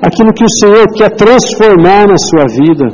Aquilo 0.07 0.33
que 0.35 0.45
o 0.45 0.55
Senhor 0.59 0.87
quer 0.95 1.11
transformar 1.15 2.07
na 2.07 2.19
sua 2.19 2.47
vida. 2.47 2.87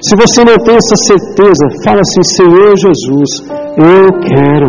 Se 0.00 0.16
você 0.16 0.44
não 0.44 0.56
tem 0.64 0.76
essa 0.76 0.96
certeza, 1.04 1.64
fala 1.84 2.00
assim: 2.00 2.22
Senhor 2.22 2.72
Jesus, 2.76 3.30
eu 3.76 4.08
quero, 4.20 4.68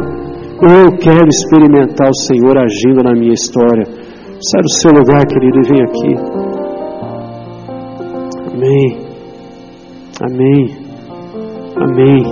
eu 0.63 0.97
quero 0.99 1.27
experimentar 1.27 2.09
o 2.09 2.21
Senhor 2.27 2.57
agindo 2.57 3.03
na 3.03 3.13
minha 3.13 3.33
história. 3.33 3.83
Sai 4.39 4.61
do 4.61 4.71
seu 4.79 4.91
lugar, 4.91 5.25
querido, 5.27 5.59
e 5.59 5.67
vem 5.67 5.81
aqui. 5.83 6.11
Amém. 8.53 9.04
Amém. 10.21 10.77
Amém. 11.75 12.23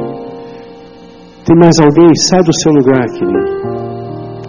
Tem 1.45 1.57
mais 1.57 1.77
alguém? 1.79 2.15
Sai 2.29 2.41
do 2.41 2.53
seu 2.61 2.71
lugar, 2.71 3.05
querido. 3.09 3.73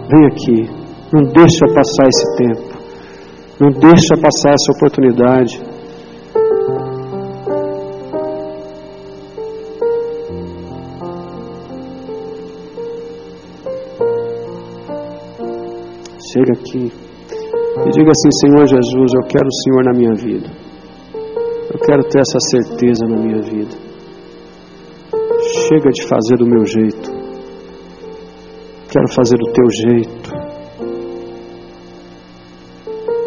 Vem 0.09 0.25
aqui. 0.27 0.85
Não 1.13 1.21
deixa 1.33 1.65
passar 1.73 2.07
esse 2.07 2.37
tempo. 2.37 2.75
Não 3.59 3.69
deixa 3.71 4.15
passar 4.21 4.53
essa 4.53 4.71
oportunidade. 4.77 5.61
Chega 16.31 16.53
aqui 16.53 16.91
e 17.85 17.89
diga 17.91 18.11
assim: 18.11 18.31
Senhor 18.41 18.65
Jesus, 18.65 19.11
eu 19.13 19.27
quero 19.27 19.47
o 19.47 19.53
Senhor 19.63 19.83
na 19.83 19.93
minha 19.93 20.15
vida. 20.15 20.64
Eu 21.75 21.79
quero 21.79 22.03
ter 22.05 22.21
essa 22.21 22.39
certeza 22.39 23.05
na 23.05 23.17
minha 23.17 23.41
vida. 23.41 23.75
Chega 25.67 25.89
de 25.89 26.07
fazer 26.07 26.37
do 26.37 26.47
meu 26.47 26.65
jeito. 26.65 27.11
Quero 28.89 29.11
fazer 29.13 29.35
do 29.35 29.51
teu 29.51 29.69
jeito. 29.69 30.31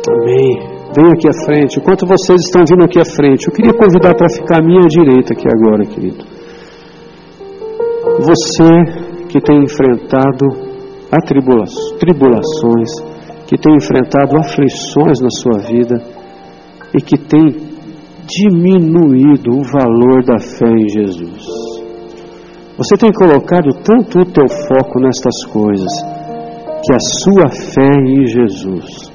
Amém. 0.08 0.66
Venha 0.96 1.12
aqui 1.12 1.28
à 1.28 1.44
frente. 1.44 1.78
Enquanto 1.78 2.06
vocês 2.06 2.40
estão 2.40 2.62
vindo 2.66 2.84
aqui 2.84 2.98
à 2.98 3.04
frente, 3.04 3.46
eu 3.46 3.52
queria 3.52 3.74
convidar 3.74 4.14
para 4.14 4.30
ficar 4.30 4.60
à 4.60 4.66
minha 4.66 4.88
direita 4.88 5.34
aqui 5.34 5.46
agora, 5.46 5.84
querido. 5.84 6.24
Você 8.20 9.26
que 9.28 9.42
tem 9.42 9.62
enfrentado 9.62 10.46
tribulações, 12.00 12.88
que 13.46 13.58
tem 13.58 13.76
enfrentado 13.76 14.38
aflições 14.38 15.20
na 15.20 15.28
sua 15.28 15.58
vida 15.58 16.02
e 16.96 17.02
que 17.02 17.18
tem 17.18 17.67
diminuído 18.28 19.56
o 19.56 19.62
valor 19.62 20.22
da 20.24 20.38
fé 20.38 20.68
em 20.68 20.88
Jesus. 20.88 21.44
Você 22.76 22.96
tem 22.96 23.10
colocado 23.12 23.72
tanto 23.82 24.20
o 24.20 24.24
teu 24.26 24.46
foco 24.68 25.00
nestas 25.00 25.44
coisas 25.46 25.90
que 26.84 26.92
a 26.92 26.98
sua 27.24 27.48
fé 27.48 27.90
em 28.06 28.26
Jesus 28.26 29.10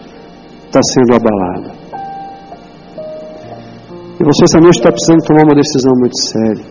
está 0.66 0.82
sendo 0.94 1.16
abalada. 1.16 1.72
E 4.20 4.24
você 4.24 4.44
essa 4.46 4.60
noite 4.60 4.78
está 4.78 4.92
precisando 4.92 5.26
tomar 5.26 5.44
uma 5.44 5.56
decisão 5.56 5.94
muito 5.96 6.18
séria. 6.18 6.66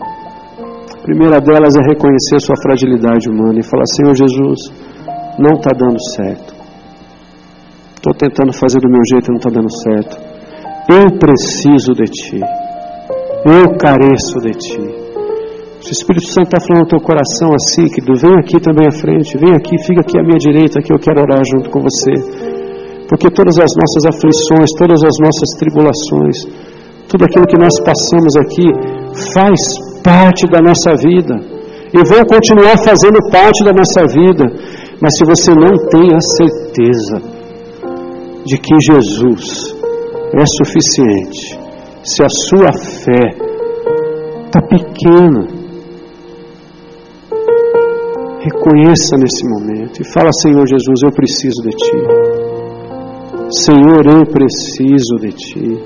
A 0.93 1.01
primeira 1.03 1.39
delas 1.41 1.75
é 1.75 1.81
reconhecer 1.81 2.39
sua 2.39 2.55
fragilidade 2.61 3.29
humana 3.29 3.59
e 3.59 3.63
falar: 3.63 3.85
Senhor 3.87 4.15
Jesus, 4.15 4.71
não 5.39 5.55
está 5.55 5.71
dando 5.75 5.97
certo. 6.15 6.53
Estou 7.95 8.13
tentando 8.13 8.53
fazer 8.53 8.79
do 8.79 8.89
meu 8.89 9.01
jeito 9.09 9.27
e 9.27 9.31
não 9.31 9.37
está 9.37 9.49
dando 9.49 9.71
certo. 9.81 10.32
Eu 10.89 11.17
preciso 11.17 11.93
de 11.95 12.03
Ti. 12.11 12.39
Eu 13.45 13.77
careço 13.79 14.39
de 14.43 14.51
Ti. 14.51 15.03
Se 15.79 15.91
o 15.91 15.95
Espírito 15.95 16.27
Santo 16.27 16.47
está 16.47 16.59
falando 16.59 16.83
no 16.83 16.89
teu 16.89 16.99
coração 16.99 17.51
assim, 17.55 17.87
querido, 17.87 18.19
vem 18.19 18.35
aqui 18.39 18.59
também 18.59 18.87
à 18.87 18.91
frente, 18.91 19.37
vem 19.37 19.55
aqui, 19.55 19.75
fica 19.83 20.01
aqui 20.01 20.19
à 20.19 20.23
minha 20.23 20.39
direita, 20.39 20.81
que 20.81 20.91
eu 20.91 20.99
quero 20.99 21.21
orar 21.21 21.41
junto 21.43 21.69
com 21.69 21.79
você. 21.79 22.11
Porque 23.07 23.31
todas 23.31 23.55
as 23.59 23.71
nossas 23.71 24.03
aflições, 24.11 24.71
todas 24.77 24.99
as 25.03 25.15
nossas 25.23 25.49
tribulações, 25.59 26.35
tudo 27.07 27.25
aquilo 27.25 27.47
que 27.47 27.59
nós 27.59 27.75
passamos 27.79 28.35
aqui 28.35 28.67
faz 29.33 29.59
parte 30.03 30.47
da 30.47 30.59
nossa 30.59 30.95
vida 30.99 31.35
e 31.95 31.99
vão 32.03 32.25
continuar 32.27 32.75
fazendo 32.83 33.19
parte 33.31 33.63
da 33.63 33.71
nossa 33.71 34.07
vida. 34.07 34.43
Mas 34.99 35.15
se 35.15 35.23
você 35.23 35.51
não 35.55 35.71
tem 35.87 36.11
a 36.11 36.19
certeza 36.19 37.21
de 38.45 38.57
que 38.57 38.75
Jesus 38.83 39.82
é 40.35 40.45
suficiente, 40.57 41.59
se 42.03 42.23
a 42.23 42.27
sua 42.29 42.73
fé 42.73 43.53
está 44.45 44.61
pequena, 44.61 45.47
reconheça 48.41 49.15
nesse 49.17 49.47
momento 49.47 50.01
e 50.01 50.05
fala: 50.11 50.29
Senhor 50.41 50.65
Jesus, 50.67 50.99
eu 51.05 51.11
preciso 51.11 51.61
de 51.61 51.69
Ti. 51.69 51.97
Senhor, 53.65 54.05
eu 54.05 54.25
preciso 54.25 55.15
de 55.21 55.31
Ti. 55.31 55.83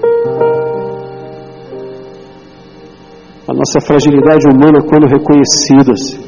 A 3.47 3.53
nossa 3.53 3.79
fragilidade 3.79 4.47
humana, 4.47 4.81
quando 4.81 5.07
reconhecidas, 5.07 6.19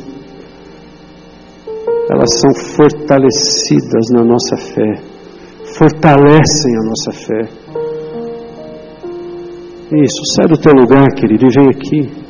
elas 2.10 2.40
são 2.40 2.54
fortalecidas 2.76 4.10
na 4.12 4.24
nossa 4.24 4.58
fé, 4.58 5.02
fortalecem 5.78 6.76
a 6.78 6.86
nossa 6.86 7.12
fé. 7.12 7.89
Isso, 9.92 10.22
sai 10.36 10.48
do 10.48 10.56
teu 10.56 10.72
lugar, 10.72 11.04
querido, 11.16 11.48
e 11.48 11.50
vem 11.50 11.68
aqui. 11.68 12.30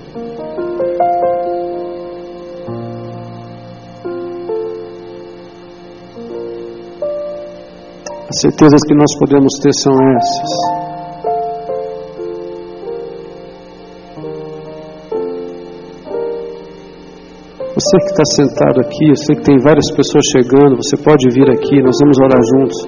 As 8.29 8.39
certezas 8.39 8.79
que 8.87 8.95
nós 8.95 9.13
podemos 9.19 9.51
ter 9.61 9.73
são 9.73 9.91
essas. 10.15 10.79
Você 17.75 17.97
que 17.97 18.11
está 18.11 18.23
sentado 18.23 18.79
aqui, 18.79 19.09
eu 19.09 19.15
sei 19.17 19.35
que 19.35 19.43
tem 19.43 19.57
várias 19.59 19.91
pessoas 19.91 20.23
chegando, 20.31 20.77
você 20.77 20.95
pode 20.95 21.29
vir 21.33 21.49
aqui, 21.49 21.81
nós 21.81 21.97
vamos 22.01 22.17
orar 22.19 22.39
juntos. 22.55 22.87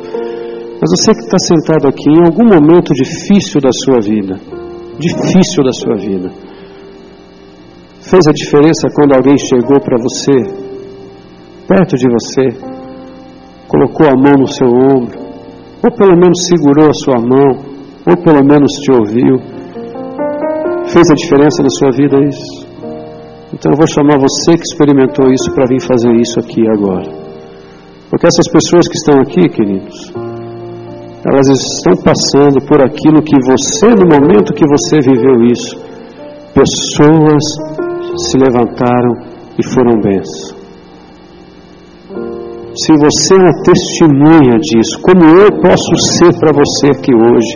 Mas 0.79 0.89
você 0.91 1.11
que 1.11 1.25
está 1.25 1.37
sentado 1.39 1.89
aqui, 1.89 2.09
em 2.09 2.23
algum 2.23 2.45
momento 2.45 2.93
difícil 2.93 3.59
da 3.59 3.69
sua 3.83 3.99
vida, 3.99 4.60
difícil 5.01 5.63
da 5.65 5.73
sua 5.73 5.95
vida, 5.97 6.29
fez 8.01 8.23
a 8.27 8.31
diferença 8.31 8.87
quando 8.95 9.15
alguém 9.15 9.35
chegou 9.37 9.79
para 9.81 9.97
você, 9.97 10.37
perto 11.67 11.95
de 11.97 12.07
você, 12.07 12.45
colocou 13.67 14.07
a 14.07 14.15
mão 14.15 14.39
no 14.39 14.47
seu 14.47 14.67
ombro, 14.67 15.17
ou 15.83 15.91
pelo 15.95 16.15
menos 16.15 16.45
segurou 16.47 16.89
a 16.89 16.93
sua 16.93 17.19
mão, 17.19 17.49
ou 18.05 18.17
pelo 18.23 18.43
menos 18.45 18.71
te 18.83 18.91
ouviu. 18.91 19.37
Fez 20.87 21.09
a 21.09 21.15
diferença 21.15 21.63
na 21.63 21.69
sua 21.69 21.91
vida 21.91 22.17
isso? 22.27 22.67
Então 23.53 23.71
eu 23.71 23.77
vou 23.77 23.87
chamar 23.87 24.19
você 24.19 24.55
que 24.55 24.63
experimentou 24.63 25.31
isso 25.31 25.51
para 25.53 25.67
vir 25.67 25.81
fazer 25.81 26.11
isso 26.15 26.39
aqui 26.39 26.61
agora. 26.69 27.09
Porque 28.09 28.27
essas 28.27 28.47
pessoas 28.51 28.87
que 28.87 28.97
estão 28.97 29.21
aqui, 29.21 29.49
queridos, 29.49 30.13
elas 31.25 31.47
estão 31.49 32.03
passando 32.03 32.65
por 32.65 32.81
aquilo 32.81 33.21
que 33.21 33.37
você, 33.45 33.87
no 33.87 34.07
momento 34.07 34.53
que 34.53 34.65
você 34.67 34.99
viveu 35.01 35.43
isso, 35.45 35.77
pessoas 36.53 37.43
se 38.27 38.37
levantaram 38.37 39.13
e 39.57 39.65
foram 39.73 39.99
bênçãos 40.01 40.61
se 42.75 42.93
você 42.93 43.35
é 43.35 43.37
uma 43.37 43.63
testemunha 43.63 44.55
disso, 44.59 45.01
como 45.03 45.23
eu 45.25 45.51
posso 45.59 45.91
ser 46.17 46.31
para 46.39 46.53
você 46.53 46.87
aqui 46.87 47.13
hoje, 47.13 47.53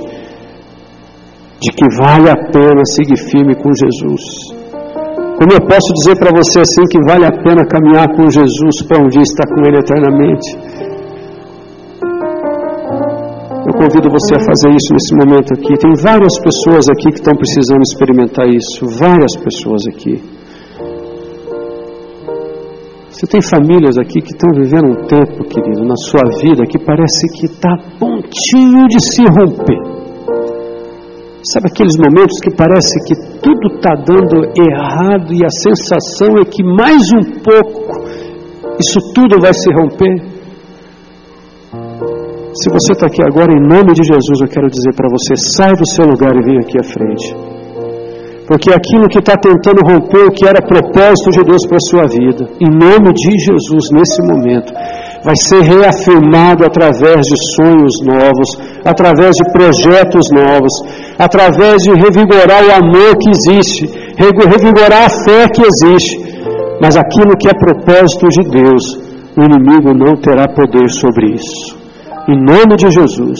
de 1.61 1.72
que 1.72 1.86
vale 1.97 2.30
a 2.30 2.36
pena 2.51 2.84
seguir 2.93 3.18
firme 3.32 3.55
com 3.55 3.72
Jesus. 3.72 4.24
Como 5.39 5.51
eu 5.51 5.61
posso 5.68 5.93
dizer 5.95 6.20
para 6.20 6.32
você 6.36 6.59
assim 6.59 6.84
que 6.91 6.99
vale 7.07 7.26
a 7.26 7.32
pena 7.32 7.66
caminhar 7.66 8.07
com 8.16 8.30
Jesus 8.30 8.84
para 8.88 9.01
um 9.01 9.07
dia 9.07 9.22
estar 9.22 9.47
com 9.47 9.66
Ele 9.66 9.80
eternamente? 9.80 10.85
Convido 13.76 14.09
você 14.09 14.36
a 14.36 14.39
fazer 14.39 14.69
isso 14.71 14.89
nesse 14.93 15.13
momento 15.19 15.53
aqui. 15.53 15.76
Tem 15.78 15.93
várias 16.01 16.39
pessoas 16.39 16.88
aqui 16.89 17.11
que 17.11 17.19
estão 17.19 17.36
precisando 17.36 17.82
experimentar 17.84 18.47
isso. 18.47 18.88
Várias 18.99 19.36
pessoas 19.36 19.84
aqui. 19.88 20.23
Você 23.09 23.28
tem 23.28 23.41
famílias 23.41 23.97
aqui 23.97 24.19
que 24.21 24.32
estão 24.32 24.51
vivendo 24.53 24.91
um 24.91 25.07
tempo, 25.07 25.43
querido, 25.47 25.86
na 25.86 25.95
sua 25.95 26.23
vida 26.41 26.63
que 26.67 26.78
parece 26.78 27.28
que 27.36 27.45
está 27.45 27.73
a 27.73 27.99
pontinho 27.99 28.88
de 28.88 28.99
se 28.99 29.23
romper. 29.23 29.80
Sabe 31.51 31.67
aqueles 31.69 31.95
momentos 31.97 32.39
que 32.41 32.51
parece 32.55 32.95
que 33.05 33.15
tudo 33.39 33.76
está 33.76 33.93
dando 33.95 34.51
errado 34.57 35.34
e 35.34 35.45
a 35.45 35.49
sensação 35.49 36.36
é 36.41 36.45
que 36.45 36.63
mais 36.63 37.03
um 37.15 37.39
pouco 37.39 38.03
isso 38.80 39.13
tudo 39.13 39.39
vai 39.39 39.53
se 39.53 39.71
romper? 39.71 40.35
Se 42.56 42.72
você 42.72 42.93
está 42.93 43.08
aqui 43.08 43.20
agora, 43.22 43.51
em 43.51 43.60
nome 43.60 43.91
de 43.91 44.03
Jesus, 44.08 44.39
eu 44.39 44.47
quero 44.47 44.72
dizer 44.72 44.95
para 44.95 45.12
você: 45.12 45.36
sai 45.58 45.76
do 45.76 45.86
seu 45.91 46.06
lugar 46.08 46.32
e 46.39 46.45
vem 46.45 46.58
aqui 46.58 46.80
à 46.80 46.84
frente. 46.84 47.36
Porque 48.47 48.72
aquilo 48.72 49.10
que 49.10 49.20
está 49.20 49.36
tentando 49.36 49.84
romper 49.84 50.24
o 50.24 50.32
que 50.32 50.47
era 50.47 50.64
propósito 50.64 51.32
de 51.36 51.43
Deus 51.43 51.68
para 51.68 51.76
a 51.76 51.88
sua 51.89 52.08
vida, 52.08 52.47
em 52.62 52.72
nome 52.72 53.12
de 53.12 53.32
Jesus, 53.43 53.84
nesse 53.91 54.22
momento, 54.24 54.72
vai 55.22 55.36
ser 55.36 55.68
reafirmado 55.68 56.64
através 56.64 57.26
de 57.28 57.36
sonhos 57.60 57.93
novos, 58.08 58.47
através 58.86 59.36
de 59.36 59.51
projetos 59.51 60.24
novos, 60.32 60.72
através 61.20 61.76
de 61.84 61.91
revigorar 61.91 62.64
o 62.64 62.72
amor 62.72 63.18
que 63.20 63.32
existe, 63.36 63.84
revigorar 64.16 65.08
a 65.08 65.10
fé 65.10 65.49
que 65.49 65.64
existe. 65.64 66.24
Mas 66.80 66.95
aquilo 66.95 67.36
que 67.36 67.49
é 67.49 67.53
propósito 67.53 68.30
de 68.30 68.47
Deus, 68.47 68.84
o 69.36 69.43
inimigo 69.43 69.91
não 69.93 70.16
terá 70.16 70.47
poder 70.47 70.88
sobre 70.89 71.34
isso. 71.34 71.85
Em 72.28 72.38
nome 72.41 72.76
de 72.76 72.89
Jesus. 72.89 73.39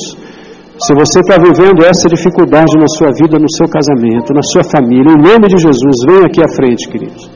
Se 0.78 0.94
você 0.94 1.20
está 1.20 1.38
vivendo 1.42 1.86
essa 1.86 2.08
dificuldade 2.10 2.78
na 2.78 2.88
sua 2.88 3.08
vida, 3.18 3.40
no 3.40 3.50
seu 3.50 3.68
casamento, 3.68 4.34
na 4.34 4.44
sua 4.44 4.64
família, 4.64 5.10
em 5.10 5.22
nome 5.22 5.48
de 5.48 5.58
Jesus, 5.58 5.96
venha 6.06 6.26
aqui 6.28 6.42
à 6.44 6.50
frente, 6.54 6.90
queridos. 6.90 7.32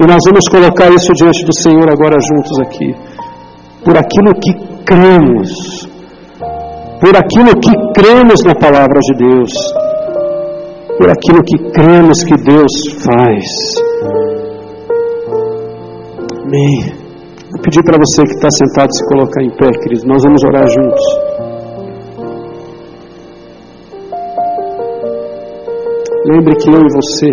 E 0.00 0.06
nós 0.06 0.20
vamos 0.26 0.48
colocar 0.50 0.90
isso 0.90 1.12
diante 1.14 1.44
do 1.44 1.54
Senhor 1.54 1.88
agora 1.90 2.18
juntos 2.20 2.58
aqui. 2.60 2.94
Por 3.84 3.96
aquilo 3.96 4.34
que 4.34 4.52
cremos. 4.84 5.88
Por 7.00 7.16
aquilo 7.16 7.58
que 7.60 7.72
cremos 7.94 8.42
na 8.44 8.54
palavra 8.54 8.98
de 9.00 9.14
Deus. 9.24 9.52
Por 10.98 11.10
aquilo 11.10 11.42
que 11.44 11.58
cremos 11.70 12.24
que 12.24 12.34
Deus 12.42 12.72
faz. 13.04 13.44
Amém. 16.44 16.97
Pedir 17.62 17.82
para 17.82 17.98
você 17.98 18.22
que 18.22 18.34
está 18.34 18.48
sentado 18.50 18.88
se 18.92 19.04
colocar 19.06 19.42
em 19.42 19.50
pé, 19.50 19.68
querido. 19.82 20.06
Nós 20.06 20.22
vamos 20.22 20.42
orar 20.44 20.66
juntos. 20.68 21.04
Lembre 26.30 26.54
que 26.56 26.70
eu 26.70 26.80
e 26.80 26.92
você, 26.92 27.30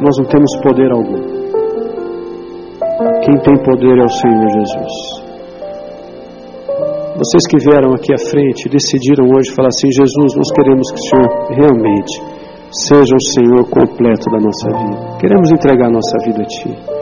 nós 0.00 0.16
não 0.18 0.26
temos 0.26 0.56
poder 0.62 0.90
algum. 0.92 1.20
Quem 3.24 3.36
tem 3.40 3.56
poder 3.64 3.98
é 3.98 4.04
o 4.04 4.08
Senhor 4.08 4.48
Jesus. 4.48 5.20
Vocês 7.16 7.42
que 7.50 7.58
vieram 7.58 7.92
aqui 7.92 8.14
à 8.14 8.18
frente 8.30 8.68
decidiram 8.68 9.26
hoje 9.26 9.54
falar 9.54 9.68
assim: 9.68 9.90
Jesus, 9.92 10.36
nós 10.36 10.50
queremos 10.54 10.86
que 10.90 11.00
o 11.00 11.08
Senhor 11.08 11.28
realmente 11.50 12.22
seja 12.72 13.14
o 13.14 13.24
Senhor 13.34 13.68
completo 13.68 14.30
da 14.30 14.38
nossa 14.38 14.70
vida. 14.70 15.18
Queremos 15.18 15.50
entregar 15.50 15.88
a 15.88 15.90
nossa 15.90 16.16
vida 16.24 16.42
a 16.42 16.46
Ti. 16.46 16.99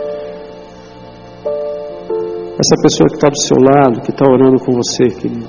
Essa 2.59 2.75
pessoa 2.83 3.07
que 3.07 3.15
está 3.15 3.29
do 3.31 3.39
seu 3.47 3.59
lado, 3.63 4.03
que 4.03 4.11
está 4.11 4.27
orando 4.27 4.59
com 4.59 4.75
você, 4.75 5.07
querido, 5.15 5.47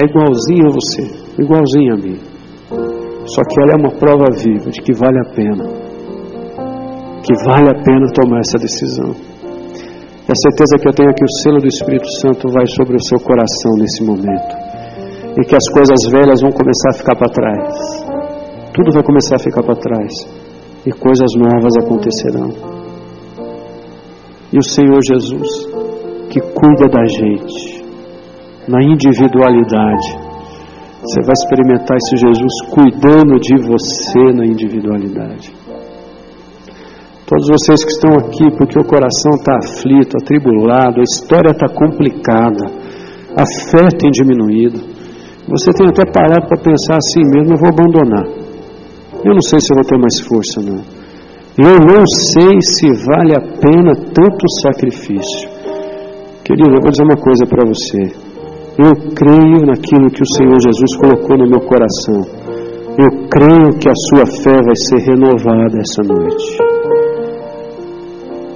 é 0.00 0.08
igualzinha 0.08 0.64
a 0.64 0.72
você, 0.72 1.04
igualzinha 1.36 1.92
a 1.92 2.00
mim. 2.00 2.16
Só 3.28 3.42
que 3.44 3.60
ela 3.60 3.76
é 3.76 3.76
uma 3.76 3.92
prova 3.92 4.24
viva 4.32 4.70
de 4.70 4.80
que 4.80 4.94
vale 4.96 5.20
a 5.20 5.28
pena. 5.36 5.64
Que 7.20 7.34
vale 7.44 7.68
a 7.68 7.76
pena 7.84 8.08
tomar 8.16 8.40
essa 8.40 8.56
decisão. 8.56 9.12
E 10.24 10.32
a 10.32 10.38
certeza 10.48 10.80
que 10.80 10.88
eu 10.88 10.94
tenho 10.96 11.10
é 11.10 11.12
que 11.12 11.24
o 11.24 11.32
selo 11.42 11.60
do 11.60 11.68
Espírito 11.68 12.08
Santo 12.24 12.48
vai 12.48 12.64
sobre 12.72 12.96
o 12.96 13.04
seu 13.04 13.20
coração 13.20 13.76
nesse 13.76 14.02
momento. 14.02 14.56
E 15.36 15.44
que 15.44 15.56
as 15.56 15.68
coisas 15.68 16.00
velhas 16.08 16.40
vão 16.40 16.52
começar 16.52 16.88
a 16.88 16.96
ficar 16.96 17.16
para 17.16 17.32
trás. 17.36 17.74
Tudo 18.72 18.92
vai 18.94 19.02
começar 19.02 19.36
a 19.36 19.44
ficar 19.44 19.62
para 19.62 19.76
trás. 19.76 20.12
E 20.86 20.90
coisas 20.92 21.28
novas 21.36 21.76
acontecerão. 21.76 22.48
E 24.52 24.58
o 24.58 24.62
Senhor 24.62 25.00
Jesus, 25.04 25.76
que 26.36 26.40
cuida 26.52 26.86
da 26.92 27.02
gente, 27.06 27.82
na 28.68 28.82
individualidade, 28.84 30.08
você 31.00 31.22
vai 31.22 31.32
experimentar 31.32 31.96
esse 31.96 32.16
Jesus 32.16 32.52
cuidando 32.68 33.40
de 33.40 33.56
você 33.62 34.36
na 34.36 34.44
individualidade. 34.44 35.50
Todos 37.26 37.48
vocês 37.48 37.82
que 37.82 37.90
estão 37.90 38.12
aqui 38.20 38.50
porque 38.58 38.78
o 38.78 38.84
coração 38.84 39.32
está 39.36 39.56
aflito, 39.56 40.18
atribulado, 40.20 41.00
a 41.00 41.04
história 41.04 41.52
está 41.52 41.68
complicada, 41.68 42.66
a 43.34 43.44
fé 43.70 43.88
tem 43.98 44.10
diminuído. 44.10 44.78
Você 45.48 45.72
tem 45.72 45.88
até 45.88 46.04
parado 46.04 46.48
para 46.48 46.60
pensar 46.60 46.98
assim 46.98 47.22
mesmo, 47.32 47.54
eu 47.54 47.58
vou 47.58 47.70
abandonar. 47.70 48.26
Eu 49.24 49.32
não 49.32 49.40
sei 49.40 49.58
se 49.58 49.72
eu 49.72 49.76
vou 49.76 49.88
ter 49.88 49.98
mais 49.98 50.20
força, 50.20 50.60
não. 50.60 50.84
Eu 51.56 51.78
não 51.80 52.04
sei 52.34 52.60
se 52.60 53.06
vale 53.06 53.32
a 53.34 53.40
pena 53.40 53.94
tanto 54.12 54.44
sacrifício. 54.60 55.55
Querido, 56.46 56.76
eu 56.76 56.80
vou 56.80 56.92
dizer 56.92 57.02
uma 57.02 57.18
coisa 57.18 57.44
para 57.50 57.66
você. 57.66 58.02
Eu 58.78 58.94
creio 59.18 59.66
naquilo 59.66 60.06
que 60.14 60.22
o 60.22 60.32
Senhor 60.38 60.54
Jesus 60.62 60.94
colocou 60.94 61.36
no 61.36 61.50
meu 61.50 61.58
coração. 61.58 62.22
Eu 62.94 63.26
creio 63.26 63.74
que 63.74 63.88
a 63.90 63.98
sua 64.06 64.24
fé 64.44 64.54
vai 64.62 64.76
ser 64.86 65.10
renovada 65.10 65.74
essa 65.74 66.06
noite. 66.06 66.46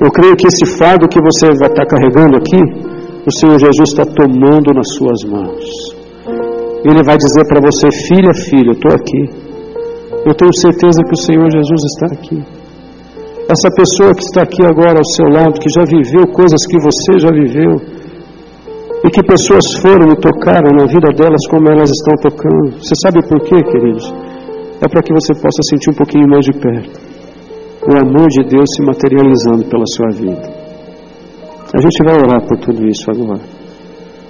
Eu 0.01 0.09
creio 0.13 0.37
que 0.37 0.47
esse 0.47 0.79
fardo 0.79 1.09
que 1.09 1.19
você 1.19 1.51
vai 1.59 1.69
estar 1.69 1.85
carregando 1.85 2.37
aqui, 2.37 2.63
o 3.27 3.33
Senhor 3.41 3.59
Jesus 3.59 3.91
está 3.91 4.07
tomando 4.07 4.71
nas 4.73 4.87
suas 4.95 5.25
mãos. 5.27 5.67
Ele 6.87 7.03
vai 7.03 7.19
dizer 7.19 7.45
para 7.49 7.59
você, 7.59 7.91
filha, 8.07 8.33
filho, 8.33 8.71
eu 8.71 8.79
estou 8.79 8.93
aqui. 8.95 9.23
Eu 10.25 10.35
tenho 10.35 10.55
certeza 10.63 11.03
que 11.03 11.13
o 11.13 11.23
Senhor 11.27 11.51
Jesus 11.51 11.81
está 11.91 12.07
aqui. 12.15 12.60
Essa 13.51 13.69
pessoa 13.75 14.15
que 14.15 14.23
está 14.23 14.43
aqui 14.43 14.63
agora 14.63 14.97
ao 14.97 15.11
seu 15.17 15.27
lado, 15.27 15.59
que 15.59 15.69
já 15.75 15.85
viveu 15.85 16.23
coisas 16.31 16.61
que 16.71 16.79
você 16.79 17.19
já 17.19 17.33
viveu, 17.35 17.75
e 19.03 19.09
que 19.11 19.23
pessoas 19.27 19.67
foram 19.83 20.13
e 20.13 20.17
tocaram 20.17 20.71
na 20.79 20.87
vida 20.87 21.11
delas 21.17 21.43
como 21.51 21.67
elas 21.69 21.91
estão 21.91 22.15
tocando. 22.23 22.79
Você 22.79 22.95
sabe 23.03 23.19
por 23.27 23.41
quê, 23.43 23.57
queridos? 23.73 24.07
É 24.81 24.87
para 24.87 25.03
que 25.03 25.13
você 25.13 25.35
possa 25.35 25.61
sentir 25.69 25.91
um 25.91 25.99
pouquinho 25.99 26.29
mais 26.29 26.45
de 26.45 26.53
perto 26.53 27.11
o 27.89 27.97
amor 27.97 28.29
de 28.29 28.45
Deus 28.45 28.69
se 28.77 28.83
materializando 28.83 29.65
pela 29.65 29.85
sua 29.97 30.11
vida. 30.13 30.53
A 31.73 31.81
gente 31.81 32.05
vai 32.05 32.15
orar 32.15 32.47
por 32.47 32.59
tudo 32.59 32.87
isso 32.87 33.11
agora. 33.11 33.41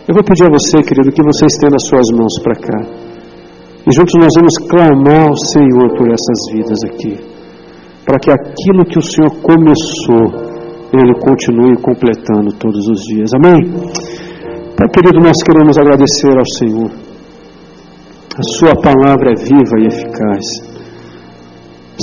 Eu 0.06 0.14
vou 0.14 0.22
pedir 0.22 0.44
a 0.44 0.50
você, 0.50 0.82
querido, 0.82 1.10
que 1.10 1.22
você 1.22 1.46
estenda 1.46 1.76
as 1.76 1.88
suas 1.88 2.06
mãos 2.16 2.32
para 2.42 2.54
cá. 2.54 2.80
E 3.86 3.92
juntos 3.92 4.14
nós 4.20 4.30
vamos 4.36 4.54
clamar 4.68 5.28
ao 5.28 5.36
Senhor 5.36 5.96
por 5.96 6.06
essas 6.06 6.52
vidas 6.52 6.78
aqui. 6.84 7.18
Para 8.04 8.18
que 8.18 8.30
aquilo 8.30 8.84
que 8.84 8.98
o 8.98 9.02
Senhor 9.02 9.30
começou, 9.42 10.50
Ele 10.92 11.14
continue 11.20 11.76
completando 11.76 12.52
todos 12.54 12.88
os 12.88 13.00
dias. 13.02 13.30
Amém? 13.34 13.70
Pai 14.76 14.88
querido, 14.88 15.20
nós 15.20 15.36
queremos 15.44 15.76
agradecer 15.78 16.36
ao 16.36 16.46
Senhor. 16.58 16.90
A 18.36 18.42
Sua 18.58 18.74
palavra 18.80 19.32
é 19.32 19.34
viva 19.34 19.78
e 19.78 19.86
eficaz. 19.86 20.70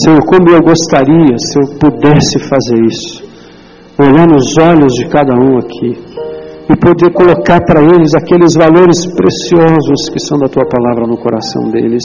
Senhor, 0.04 0.24
como 0.26 0.50
eu 0.50 0.62
gostaria 0.62 1.36
se 1.38 1.60
eu 1.60 1.80
pudesse 1.80 2.38
fazer 2.38 2.80
isso, 2.86 3.24
olhar 4.00 4.28
nos 4.28 4.56
olhos 4.62 4.94
de 4.94 5.08
cada 5.08 5.34
um 5.34 5.58
aqui 5.58 5.98
e 6.70 6.76
poder 6.78 7.12
colocar 7.14 7.60
para 7.66 7.82
eles 7.82 8.14
aqueles 8.14 8.54
valores 8.54 9.06
preciosos 9.08 10.10
que 10.12 10.20
são 10.20 10.38
da 10.38 10.48
tua 10.48 10.66
palavra 10.70 11.08
no 11.08 11.18
coração 11.18 11.70
deles. 11.72 12.04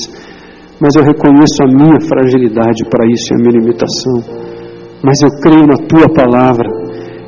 Mas 0.83 0.97
eu 0.99 1.05
reconheço 1.07 1.63
a 1.63 1.69
minha 1.71 2.01
fragilidade 2.11 2.83
para 2.91 3.07
isso 3.07 3.31
e 3.31 3.35
a 3.35 3.39
minha 3.39 3.55
limitação. 3.63 4.19
Mas 4.99 5.23
eu 5.23 5.31
creio 5.39 5.63
na 5.63 5.79
tua 5.87 6.11
palavra. 6.11 6.67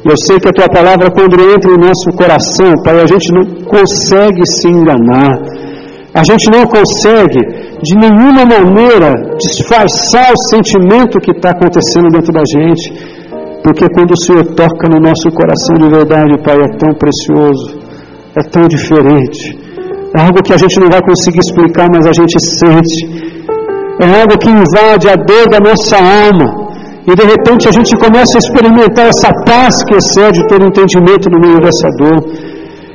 Eu 0.03 0.17
sei 0.27 0.41
que 0.41 0.49
a 0.49 0.53
tua 0.53 0.67
palavra, 0.67 1.07
quando 1.15 1.39
entra 1.39 1.71
no 1.71 1.87
nosso 1.87 2.11
coração, 2.19 2.75
Pai, 2.83 3.01
a 3.01 3.07
gente 3.07 3.31
não 3.31 3.45
consegue 3.63 4.43
se 4.59 4.67
enganar. 4.67 5.39
A 6.13 6.25
gente 6.25 6.51
não 6.51 6.67
consegue 6.67 7.39
de 7.79 7.95
nenhuma 7.95 8.43
maneira 8.43 9.15
disfarçar 9.39 10.33
o 10.35 10.43
sentimento 10.51 11.23
que 11.23 11.31
está 11.31 11.51
acontecendo 11.51 12.11
dentro 12.11 12.33
da 12.33 12.43
gente, 12.43 12.91
porque 13.63 13.87
quando 13.95 14.13
o 14.13 14.21
Senhor 14.25 14.45
toca 14.55 14.89
no 14.91 14.99
nosso 14.99 15.31
coração 15.31 15.75
de 15.79 15.89
verdade, 15.95 16.43
Pai, 16.43 16.57
é 16.57 16.77
tão 16.77 16.93
precioso, 16.95 17.79
é 18.37 18.43
tão 18.51 18.67
diferente, 18.67 19.59
é 20.17 20.21
algo 20.21 20.43
que 20.43 20.53
a 20.53 20.57
gente 20.57 20.79
não 20.79 20.89
vai 20.89 21.01
conseguir 21.03 21.41
explicar, 21.41 21.89
mas 21.93 22.07
a 22.07 22.13
gente 22.13 22.39
sente, 22.59 23.24
é 24.01 24.07
algo 24.21 24.39
que 24.39 24.51
invade 24.51 25.09
a 25.09 25.15
dor 25.15 25.49
da 25.51 25.61
nossa 25.61 25.97
alma. 25.97 26.65
E 27.07 27.15
de 27.15 27.25
repente 27.25 27.69
a 27.69 27.73
gente 27.73 27.95
começa 27.97 28.39
a 28.39 28.43
experimentar 28.43 29.07
essa 29.07 29.31
paz 29.45 29.75
que 29.85 29.95
excede 29.95 30.47
todo 30.49 30.67
entendimento 30.67 31.29
no 31.31 31.39
meio 31.39 31.61
dessa 31.61 31.89
dor. 31.99 32.19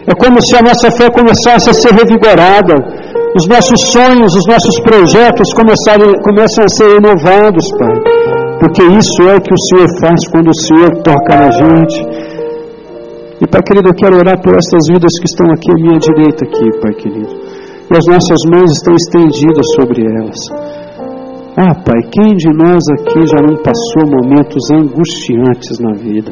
É 0.08 0.14
como 0.16 0.42
se 0.42 0.58
a 0.58 0.62
nossa 0.62 0.90
fé 0.92 1.10
começasse 1.12 1.70
a 1.70 1.74
ser 1.74 1.94
revigorada, 1.94 2.74
os 3.38 3.48
nossos 3.48 3.80
sonhos, 3.94 4.34
os 4.36 4.46
nossos 4.48 4.80
projetos 4.82 5.54
começam 5.54 6.64
a 6.66 6.70
ser 6.70 6.90
renovados, 6.98 7.66
Pai. 7.78 7.96
Porque 8.60 8.84
isso 8.84 9.22
é 9.30 9.36
o 9.36 9.42
que 9.42 9.54
o 9.54 9.64
Senhor 9.70 9.88
faz 10.02 10.20
quando 10.32 10.50
o 10.50 10.60
Senhor 10.66 10.90
toca 11.04 11.36
na 11.38 11.52
gente. 11.52 12.02
E, 13.40 13.48
Pai 13.48 13.62
querido, 13.62 13.90
eu 13.90 13.94
quero 13.94 14.18
orar 14.18 14.42
por 14.42 14.54
essas 14.58 14.84
vidas 14.90 15.14
que 15.22 15.30
estão 15.30 15.48
aqui 15.54 15.72
à 15.72 15.76
minha 15.76 16.00
direita, 16.00 16.44
aqui, 16.44 16.80
Pai 16.82 16.94
querido. 16.94 17.30
E 17.90 17.96
as 17.96 18.06
nossas 18.10 18.42
mãos 18.52 18.72
estão 18.72 18.94
estendidas 18.96 19.66
sobre 19.76 20.02
elas. 20.02 20.79
Ah, 21.62 21.76
Pai, 21.76 22.00
quem 22.10 22.38
de 22.38 22.48
nós 22.56 22.80
aqui 22.96 23.20
já 23.28 23.42
não 23.44 23.62
passou 23.62 24.08
momentos 24.08 24.64
angustiantes 24.72 25.78
na 25.78 25.92
vida? 25.92 26.32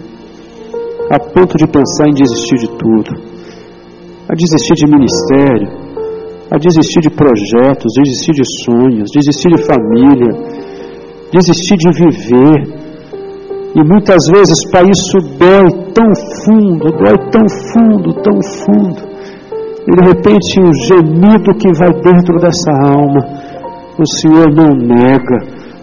A 1.11 1.19
ponto 1.19 1.57
de 1.57 1.67
pensar 1.67 2.07
em 2.07 2.13
desistir 2.13 2.55
de 2.55 2.69
tudo. 2.77 3.11
A 4.29 4.33
desistir 4.33 4.75
de 4.75 4.87
ministério, 4.87 5.67
a 6.49 6.57
desistir 6.57 7.01
de 7.01 7.09
projetos, 7.09 7.91
desistir 7.97 8.31
de 8.31 8.43
sonhos, 8.63 9.11
desistir 9.11 9.49
de 9.49 9.65
família, 9.65 10.31
desistir 11.29 11.75
de 11.75 11.91
viver. 11.91 12.63
E 13.75 13.83
muitas 13.83 14.23
vezes, 14.31 14.55
Pai, 14.71 14.83
isso 14.87 15.17
dói 15.35 15.91
tão 15.91 16.07
fundo, 16.45 16.87
dói 17.03 17.17
tão 17.31 17.43
fundo, 17.75 18.13
tão 18.23 18.39
fundo. 18.63 19.01
E 19.87 19.91
de 19.91 20.07
repente, 20.07 20.61
o 20.61 20.71
gemido 20.87 21.53
que 21.59 21.67
vai 21.77 21.91
dentro 22.01 22.39
dessa 22.39 22.71
alma, 22.95 23.46
o 23.99 24.05
Senhor 24.05 24.53
não 24.53 24.75
nega, 24.75 25.39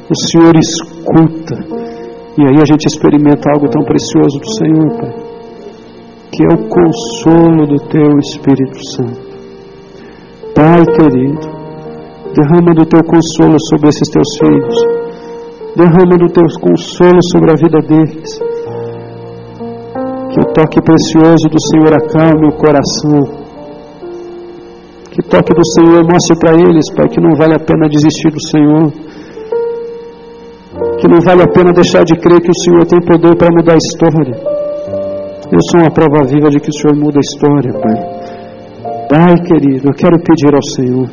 o 0.09 0.31
Senhor 0.31 0.55
escuta. 0.57 1.57
E 2.37 2.43
aí 2.43 2.57
a 2.61 2.67
gente 2.67 2.87
experimenta 2.87 3.51
algo 3.53 3.69
tão 3.69 3.85
precioso 3.85 4.39
do 4.39 4.55
Senhor, 4.59 4.97
Pai, 4.99 5.15
que 6.33 6.45
é 6.45 6.55
o 6.55 6.69
consolo 6.69 7.67
do 7.67 7.79
Teu 7.89 8.19
Espírito 8.19 8.79
Santo. 8.93 9.25
Pai 10.55 10.85
querido, 10.87 11.55
derrama 12.35 12.75
do 12.75 12.87
teu 12.87 13.03
consolo 13.03 13.57
sobre 13.71 13.89
esses 13.89 14.09
teus 14.09 14.29
filhos. 14.39 14.77
Derrama 15.77 16.17
do 16.17 16.33
teu 16.33 16.45
consolo 16.61 17.19
sobre 17.33 17.51
a 17.51 17.57
vida 17.57 17.79
deles. 17.89 18.39
Que 20.31 20.41
o 20.41 20.53
toque 20.53 20.81
precioso 20.81 21.49
do 21.49 21.61
Senhor 21.71 21.93
acalme 21.95 22.47
o 22.47 22.57
coração. 22.57 23.44
Que 25.15 25.23
toque 25.23 25.55
do 25.55 25.63
Senhor 25.79 26.03
mostre 26.03 26.35
para 26.41 26.59
eles, 26.59 26.91
Pai, 26.97 27.07
que 27.07 27.21
não 27.21 27.37
vale 27.37 27.55
a 27.55 27.59
pena 27.61 27.89
desistir 27.89 28.35
do 28.35 28.43
Senhor. 28.51 28.91
Que 30.99 31.07
não 31.07 31.23
vale 31.23 31.43
a 31.43 31.53
pena 31.55 31.71
deixar 31.73 32.03
de 32.03 32.19
crer 32.19 32.41
que 32.43 32.51
o 32.51 32.61
Senhor 32.65 32.85
tem 32.85 32.99
poder 32.99 33.37
para 33.39 33.55
mudar 33.55 33.75
a 33.75 33.79
história. 33.79 34.35
Eu 35.55 35.61
sou 35.71 35.83
uma 35.83 35.91
prova 35.95 36.27
viva 36.27 36.51
de 36.51 36.59
que 36.59 36.69
o 36.69 36.73
Senhor 36.73 36.97
muda 36.99 37.21
a 37.21 37.27
história, 37.31 37.73
Pai. 37.79 37.95
Pai 39.09 39.35
querido, 39.47 39.87
eu 39.87 39.95
quero 39.95 40.19
pedir 40.19 40.53
ao 40.53 40.65
Senhor 40.75 41.09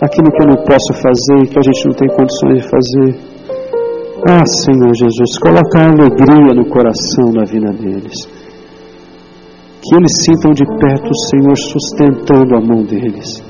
aquilo 0.00 0.30
que 0.30 0.42
eu 0.42 0.54
não 0.54 0.62
posso 0.62 0.92
fazer 1.02 1.42
e 1.42 1.48
que 1.48 1.58
a 1.58 1.62
gente 1.66 1.86
não 1.86 1.94
tem 1.98 2.08
condições 2.14 2.62
de 2.62 2.70
fazer. 2.70 3.28
Ah, 4.30 4.46
Senhor 4.46 4.94
Jesus, 4.94 5.38
coloca 5.42 5.90
alegria 5.90 6.54
no 6.54 6.66
coração 6.70 7.32
da 7.34 7.42
vida 7.44 7.72
deles. 7.72 8.37
Que 9.88 9.96
eles 9.96 10.12
sintam 10.26 10.52
de 10.52 10.66
perto 10.66 11.08
o 11.08 11.18
Senhor 11.30 11.56
sustentando 11.56 12.56
a 12.56 12.60
mão 12.60 12.84
deles. 12.84 13.42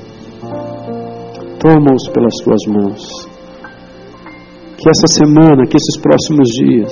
Toma-os 1.59 2.07
pelas 2.13 2.33
tuas 2.41 2.65
mãos. 2.65 3.27
Que 4.77 4.89
essa 4.89 5.07
semana, 5.07 5.67
que 5.67 5.75
esses 5.75 5.99
próximos 6.01 6.47
dias, 6.47 6.89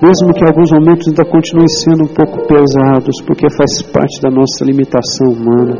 mesmo 0.00 0.32
que 0.32 0.46
alguns 0.46 0.70
momentos 0.70 1.08
ainda 1.08 1.24
continuem 1.24 1.66
sendo 1.66 2.04
um 2.04 2.14
pouco 2.14 2.46
pesados, 2.46 3.20
porque 3.26 3.50
faz 3.50 3.82
parte 3.82 4.22
da 4.22 4.30
nossa 4.30 4.64
limitação 4.64 5.32
humana, 5.32 5.76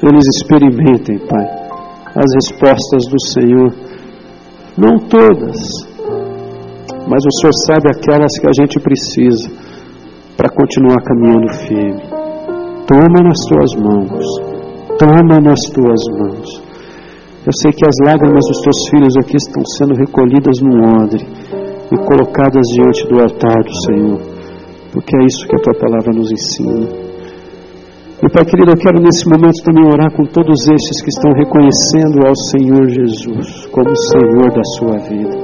eles 0.00 0.24
experimentem, 0.36 1.18
Pai, 1.26 1.46
as 2.14 2.32
respostas 2.34 3.02
do 3.10 3.20
Senhor. 3.26 3.74
Não 4.78 4.96
todas, 5.08 5.58
mas 7.08 7.24
o 7.26 7.40
Senhor 7.40 7.52
sabe 7.66 7.90
aquelas 7.90 8.38
que 8.38 8.46
a 8.46 8.52
gente 8.52 8.78
precisa 8.78 9.65
para 10.36 10.50
continuar 10.50 11.02
caminhando 11.02 11.52
firme. 11.66 12.02
Toma 12.86 13.18
nas 13.24 13.38
tuas 13.48 13.74
mãos, 13.82 14.24
toma 14.98 15.40
nas 15.40 15.60
tuas 15.72 16.00
mãos. 16.18 16.62
Eu 17.46 17.52
sei 17.62 17.72
que 17.72 17.86
as 17.86 17.96
lágrimas 18.04 18.44
dos 18.46 18.60
teus 18.60 18.76
filhos 18.90 19.14
aqui 19.18 19.36
estão 19.36 19.62
sendo 19.78 19.94
recolhidas 19.94 20.60
num 20.60 21.02
odre 21.02 21.24
e 21.90 21.96
colocadas 21.96 22.66
diante 22.74 23.08
do 23.08 23.20
altar 23.20 23.62
do 23.62 23.74
Senhor, 23.86 24.20
porque 24.92 25.16
é 25.16 25.24
isso 25.24 25.46
que 25.48 25.56
a 25.56 25.62
tua 25.62 25.74
palavra 25.80 26.12
nos 26.12 26.30
ensina. 26.30 27.06
E 28.22 28.28
Pai 28.30 28.44
querido, 28.44 28.72
eu 28.72 28.78
quero 28.78 29.00
nesse 29.00 29.28
momento 29.28 29.62
também 29.62 29.86
orar 29.86 30.10
com 30.10 30.24
todos 30.24 30.56
estes 30.68 31.02
que 31.02 31.10
estão 31.10 31.32
reconhecendo 31.32 32.26
ao 32.26 32.34
Senhor 32.50 32.88
Jesus 32.88 33.66
como 33.70 33.94
Senhor 33.94 34.50
da 34.50 34.64
sua 34.76 34.96
vida, 35.06 35.36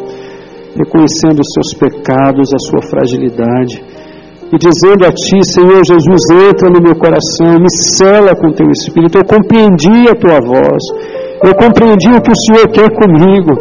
reconhecendo 0.76 1.40
os 1.40 1.52
seus 1.52 1.74
pecados, 1.78 2.48
a 2.52 2.58
sua 2.58 2.82
fragilidade, 2.90 3.84
e 4.52 4.56
dizendo 4.60 5.06
a 5.08 5.10
Ti, 5.10 5.40
Senhor 5.56 5.80
Jesus, 5.80 6.22
entra 6.44 6.68
no 6.68 6.82
meu 6.84 6.94
coração, 6.94 7.56
me 7.56 7.72
cela 7.96 8.36
com 8.36 8.52
Teu 8.52 8.68
Espírito. 8.68 9.16
Eu 9.16 9.24
compreendi 9.24 10.08
a 10.10 10.14
Tua 10.14 10.38
voz, 10.44 10.82
eu 11.42 11.54
compreendi 11.56 12.12
o 12.12 12.20
que 12.20 12.30
o 12.30 12.42
Senhor 12.44 12.68
quer 12.68 12.92
comigo. 12.92 13.56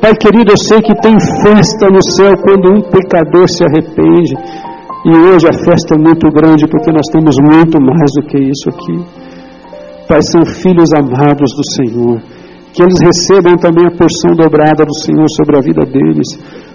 Pai 0.00 0.14
querido, 0.14 0.52
eu 0.52 0.56
sei 0.56 0.80
que 0.80 0.94
tem 1.00 1.14
festa 1.42 1.90
no 1.90 2.02
céu 2.14 2.32
quando 2.42 2.70
um 2.70 2.82
pecador 2.82 3.48
se 3.48 3.64
arrepende. 3.64 4.34
E 5.04 5.10
hoje 5.10 5.46
a 5.48 5.52
festa 5.52 5.96
é 5.96 5.98
muito 5.98 6.30
grande 6.30 6.66
porque 6.68 6.92
nós 6.92 7.06
temos 7.10 7.34
muito 7.42 7.80
mais 7.82 8.10
do 8.14 8.22
que 8.26 8.38
isso 8.38 8.70
aqui. 8.70 8.98
Pai, 10.06 10.22
são 10.22 10.44
filhos 10.46 10.90
amados 10.94 11.50
do 11.54 11.64
Senhor. 11.74 12.22
Que 12.72 12.82
eles 12.82 13.00
recebam 13.00 13.56
também 13.56 13.86
a 13.86 13.96
porção 13.96 14.34
dobrada 14.34 14.84
do 14.84 14.94
Senhor 15.00 15.26
sobre 15.36 15.58
a 15.58 15.60
vida 15.60 15.84
deles, 15.84 16.28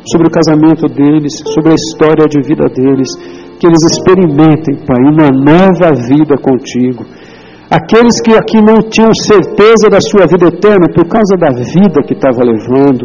sobre 0.06 0.28
o 0.28 0.32
casamento 0.32 0.88
deles, 0.88 1.41
sobre 1.54 1.72
a 1.72 1.76
história 1.76 2.28
de 2.30 2.41
vida 2.41 2.70
deles. 2.70 3.10
Que 3.60 3.66
eles 3.66 3.84
experimentem, 3.91 4.78
Pai, 4.86 5.02
uma 5.02 5.30
nova 5.34 5.91
vida 6.08 6.38
contigo 6.38 7.04
Aqueles 7.70 8.22
que 8.24 8.32
aqui 8.32 8.64
não 8.64 8.80
tinham 8.89 9.14
certeza 9.14 9.89
da 9.91 10.00
sua 10.00 10.26
vida 10.26 10.48
eterna 10.48 10.88
por 10.95 11.06
causa 11.06 11.36
da 11.36 11.52
vida 11.52 12.02
que 12.08 12.14
estava 12.14 12.39
levando, 12.39 13.04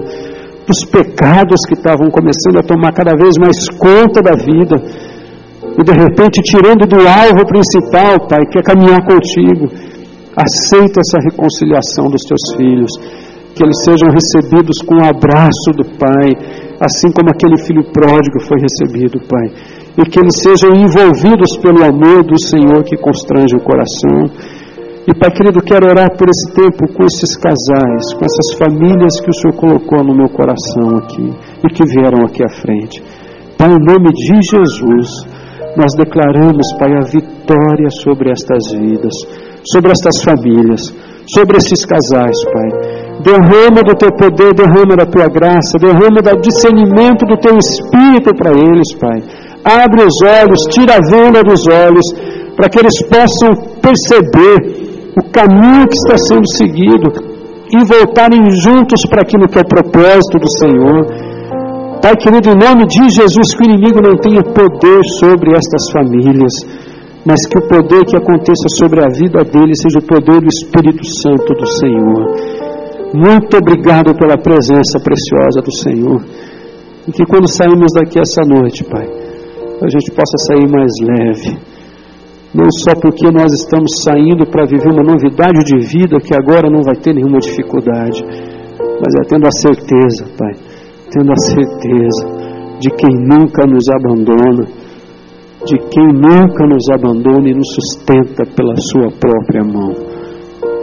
dos 0.64 0.86
pecados 0.86 1.66
que 1.66 1.74
estavam 1.74 2.08
começando 2.10 2.58
a 2.60 2.62
tomar 2.62 2.92
cada 2.92 3.10
vez 3.18 3.34
mais 3.40 3.58
conta 3.74 4.22
da 4.22 4.38
vida, 4.38 4.78
e 5.66 5.82
de 5.82 5.92
repente 5.92 6.40
tirando 6.42 6.86
do 6.86 7.02
alvo 7.02 7.44
principal, 7.44 8.28
Pai, 8.28 8.46
que 8.46 8.60
é 8.60 8.62
caminhar 8.62 9.02
contigo. 9.02 9.66
Aceita 10.36 11.00
essa 11.00 11.18
reconciliação 11.18 12.08
dos 12.08 12.22
teus 12.22 12.56
filhos, 12.56 12.90
que 13.54 13.62
eles 13.62 13.76
sejam 13.84 14.08
recebidos 14.08 14.78
com 14.86 14.96
o 14.96 15.04
abraço 15.04 15.70
do 15.76 15.84
Pai, 15.98 16.32
assim 16.80 17.12
como 17.12 17.30
aquele 17.30 17.58
filho 17.58 17.84
pródigo 17.92 18.40
foi 18.40 18.58
recebido, 18.60 19.20
Pai 19.28 19.82
e 19.98 20.08
que 20.08 20.18
eles 20.18 20.40
sejam 20.40 20.72
envolvidos 20.72 21.56
pelo 21.60 21.84
amor 21.84 22.24
do 22.24 22.38
Senhor 22.40 22.82
que 22.84 22.96
constrange 22.96 23.54
o 23.56 23.60
coração. 23.60 24.24
E 25.06 25.12
Pai 25.18 25.30
querido, 25.32 25.60
quero 25.60 25.86
orar 25.90 26.16
por 26.16 26.28
esse 26.30 26.54
tempo 26.54 26.88
com 26.94 27.04
esses 27.04 27.36
casais, 27.36 28.14
com 28.14 28.24
essas 28.24 28.56
famílias 28.56 29.20
que 29.20 29.28
o 29.28 29.34
Senhor 29.34 29.56
colocou 29.56 30.02
no 30.04 30.14
meu 30.14 30.28
coração 30.28 30.96
aqui 30.96 31.28
e 31.64 31.68
que 31.74 31.84
vieram 31.84 32.24
aqui 32.24 32.42
à 32.42 32.48
frente. 32.48 33.02
Pai, 33.58 33.68
em 33.68 33.84
nome 33.84 34.12
de 34.12 34.40
Jesus, 34.48 35.26
nós 35.76 35.92
declaramos, 35.96 36.66
Pai, 36.78 36.92
a 36.94 37.04
vitória 37.04 37.90
sobre 37.90 38.30
estas 38.30 38.72
vidas, 38.72 39.12
sobre 39.70 39.92
estas 39.92 40.22
famílias, 40.22 40.80
sobre 41.34 41.56
esses 41.58 41.84
casais, 41.84 42.36
Pai. 42.52 42.68
Derrama 43.22 43.82
do 43.86 43.94
teu 43.94 44.10
poder, 44.12 44.52
derrama 44.54 44.96
da 44.96 45.06
tua 45.06 45.28
graça, 45.28 45.78
derrama 45.78 46.22
do 46.22 46.40
discernimento 46.40 47.24
do 47.26 47.36
teu 47.36 47.56
espírito 47.56 48.34
para 48.34 48.50
eles, 48.50 48.94
Pai 48.98 49.22
abre 49.64 50.02
os 50.02 50.18
olhos, 50.22 50.60
tira 50.70 50.96
a 50.98 51.00
venda 51.00 51.42
dos 51.42 51.62
olhos, 51.68 52.06
para 52.56 52.68
que 52.68 52.78
eles 52.78 52.98
possam 53.06 53.78
perceber 53.80 54.58
o 55.16 55.22
caminho 55.30 55.86
que 55.86 55.96
está 55.96 56.16
sendo 56.18 56.48
seguido 56.56 57.08
e 57.70 57.78
voltarem 57.84 58.50
juntos 58.50 59.06
para 59.08 59.22
aquilo 59.22 59.48
que 59.48 59.58
é 59.58 59.62
o 59.62 59.68
propósito 59.68 60.38
do 60.38 60.50
Senhor. 60.58 61.06
Pai 62.02 62.16
querido, 62.16 62.50
em 62.50 62.58
nome 62.58 62.86
de 62.86 63.08
Jesus, 63.14 63.54
que 63.54 63.62
o 63.62 63.70
inimigo 63.70 64.00
não 64.02 64.16
tenha 64.16 64.42
poder 64.42 65.00
sobre 65.20 65.50
estas 65.54 65.90
famílias, 65.92 66.52
mas 67.24 67.38
que 67.46 67.58
o 67.58 67.68
poder 67.68 68.04
que 68.04 68.16
aconteça 68.16 68.66
sobre 68.78 69.00
a 69.00 69.08
vida 69.08 69.44
deles 69.44 69.78
seja 69.80 69.98
o 69.98 70.06
poder 70.06 70.40
do 70.40 70.48
Espírito 70.48 71.04
Santo 71.22 71.54
do 71.54 71.66
Senhor. 71.78 72.22
Muito 73.14 73.56
obrigado 73.56 74.14
pela 74.16 74.36
presença 74.36 74.98
preciosa 74.98 75.60
do 75.62 75.72
Senhor. 75.72 76.20
E 77.06 77.12
que 77.12 77.24
quando 77.26 77.46
saímos 77.48 77.92
daqui 77.94 78.18
essa 78.18 78.42
noite, 78.42 78.84
Pai, 78.84 79.06
a 79.06 79.88
gente 79.88 80.10
possa 80.10 80.36
sair 80.48 80.66
mais 80.70 80.90
leve. 81.02 81.58
Não 82.54 82.70
só 82.70 82.92
porque 83.00 83.30
nós 83.30 83.52
estamos 83.52 84.02
saindo 84.04 84.46
para 84.46 84.66
viver 84.66 84.90
uma 84.90 85.02
novidade 85.02 85.64
de 85.64 85.78
vida 85.86 86.20
que 86.20 86.34
agora 86.34 86.70
não 86.70 86.82
vai 86.82 86.96
ter 86.96 87.14
nenhuma 87.14 87.38
dificuldade, 87.38 88.22
mas 89.00 89.14
é 89.14 89.28
tendo 89.28 89.46
a 89.46 89.52
certeza, 89.52 90.26
Pai, 90.36 90.54
tendo 91.10 91.32
a 91.32 91.36
certeza 91.36 92.42
de 92.78 92.90
quem 92.90 93.14
nunca 93.16 93.66
nos 93.66 93.88
abandona, 93.88 94.81
de 95.64 95.78
quem 95.90 96.06
nunca 96.06 96.66
nos 96.66 96.88
abandona 96.90 97.48
e 97.48 97.54
nos 97.54 97.68
sustenta 97.74 98.44
pela 98.56 98.74
Sua 98.76 99.10
própria 99.18 99.62
mão. 99.62 99.92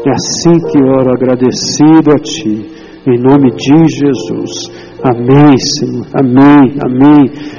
É 0.06 0.12
assim 0.12 0.58
que 0.72 0.82
oro 0.82 1.12
agradecido 1.12 2.12
a 2.12 2.20
Ti, 2.20 2.66
em 3.06 3.20
nome 3.22 3.52
de 3.52 3.88
Jesus. 3.88 4.72
Amém, 5.04 5.58
Senhor. 5.58 6.06
Amém, 6.14 6.76
amém. 6.82 7.59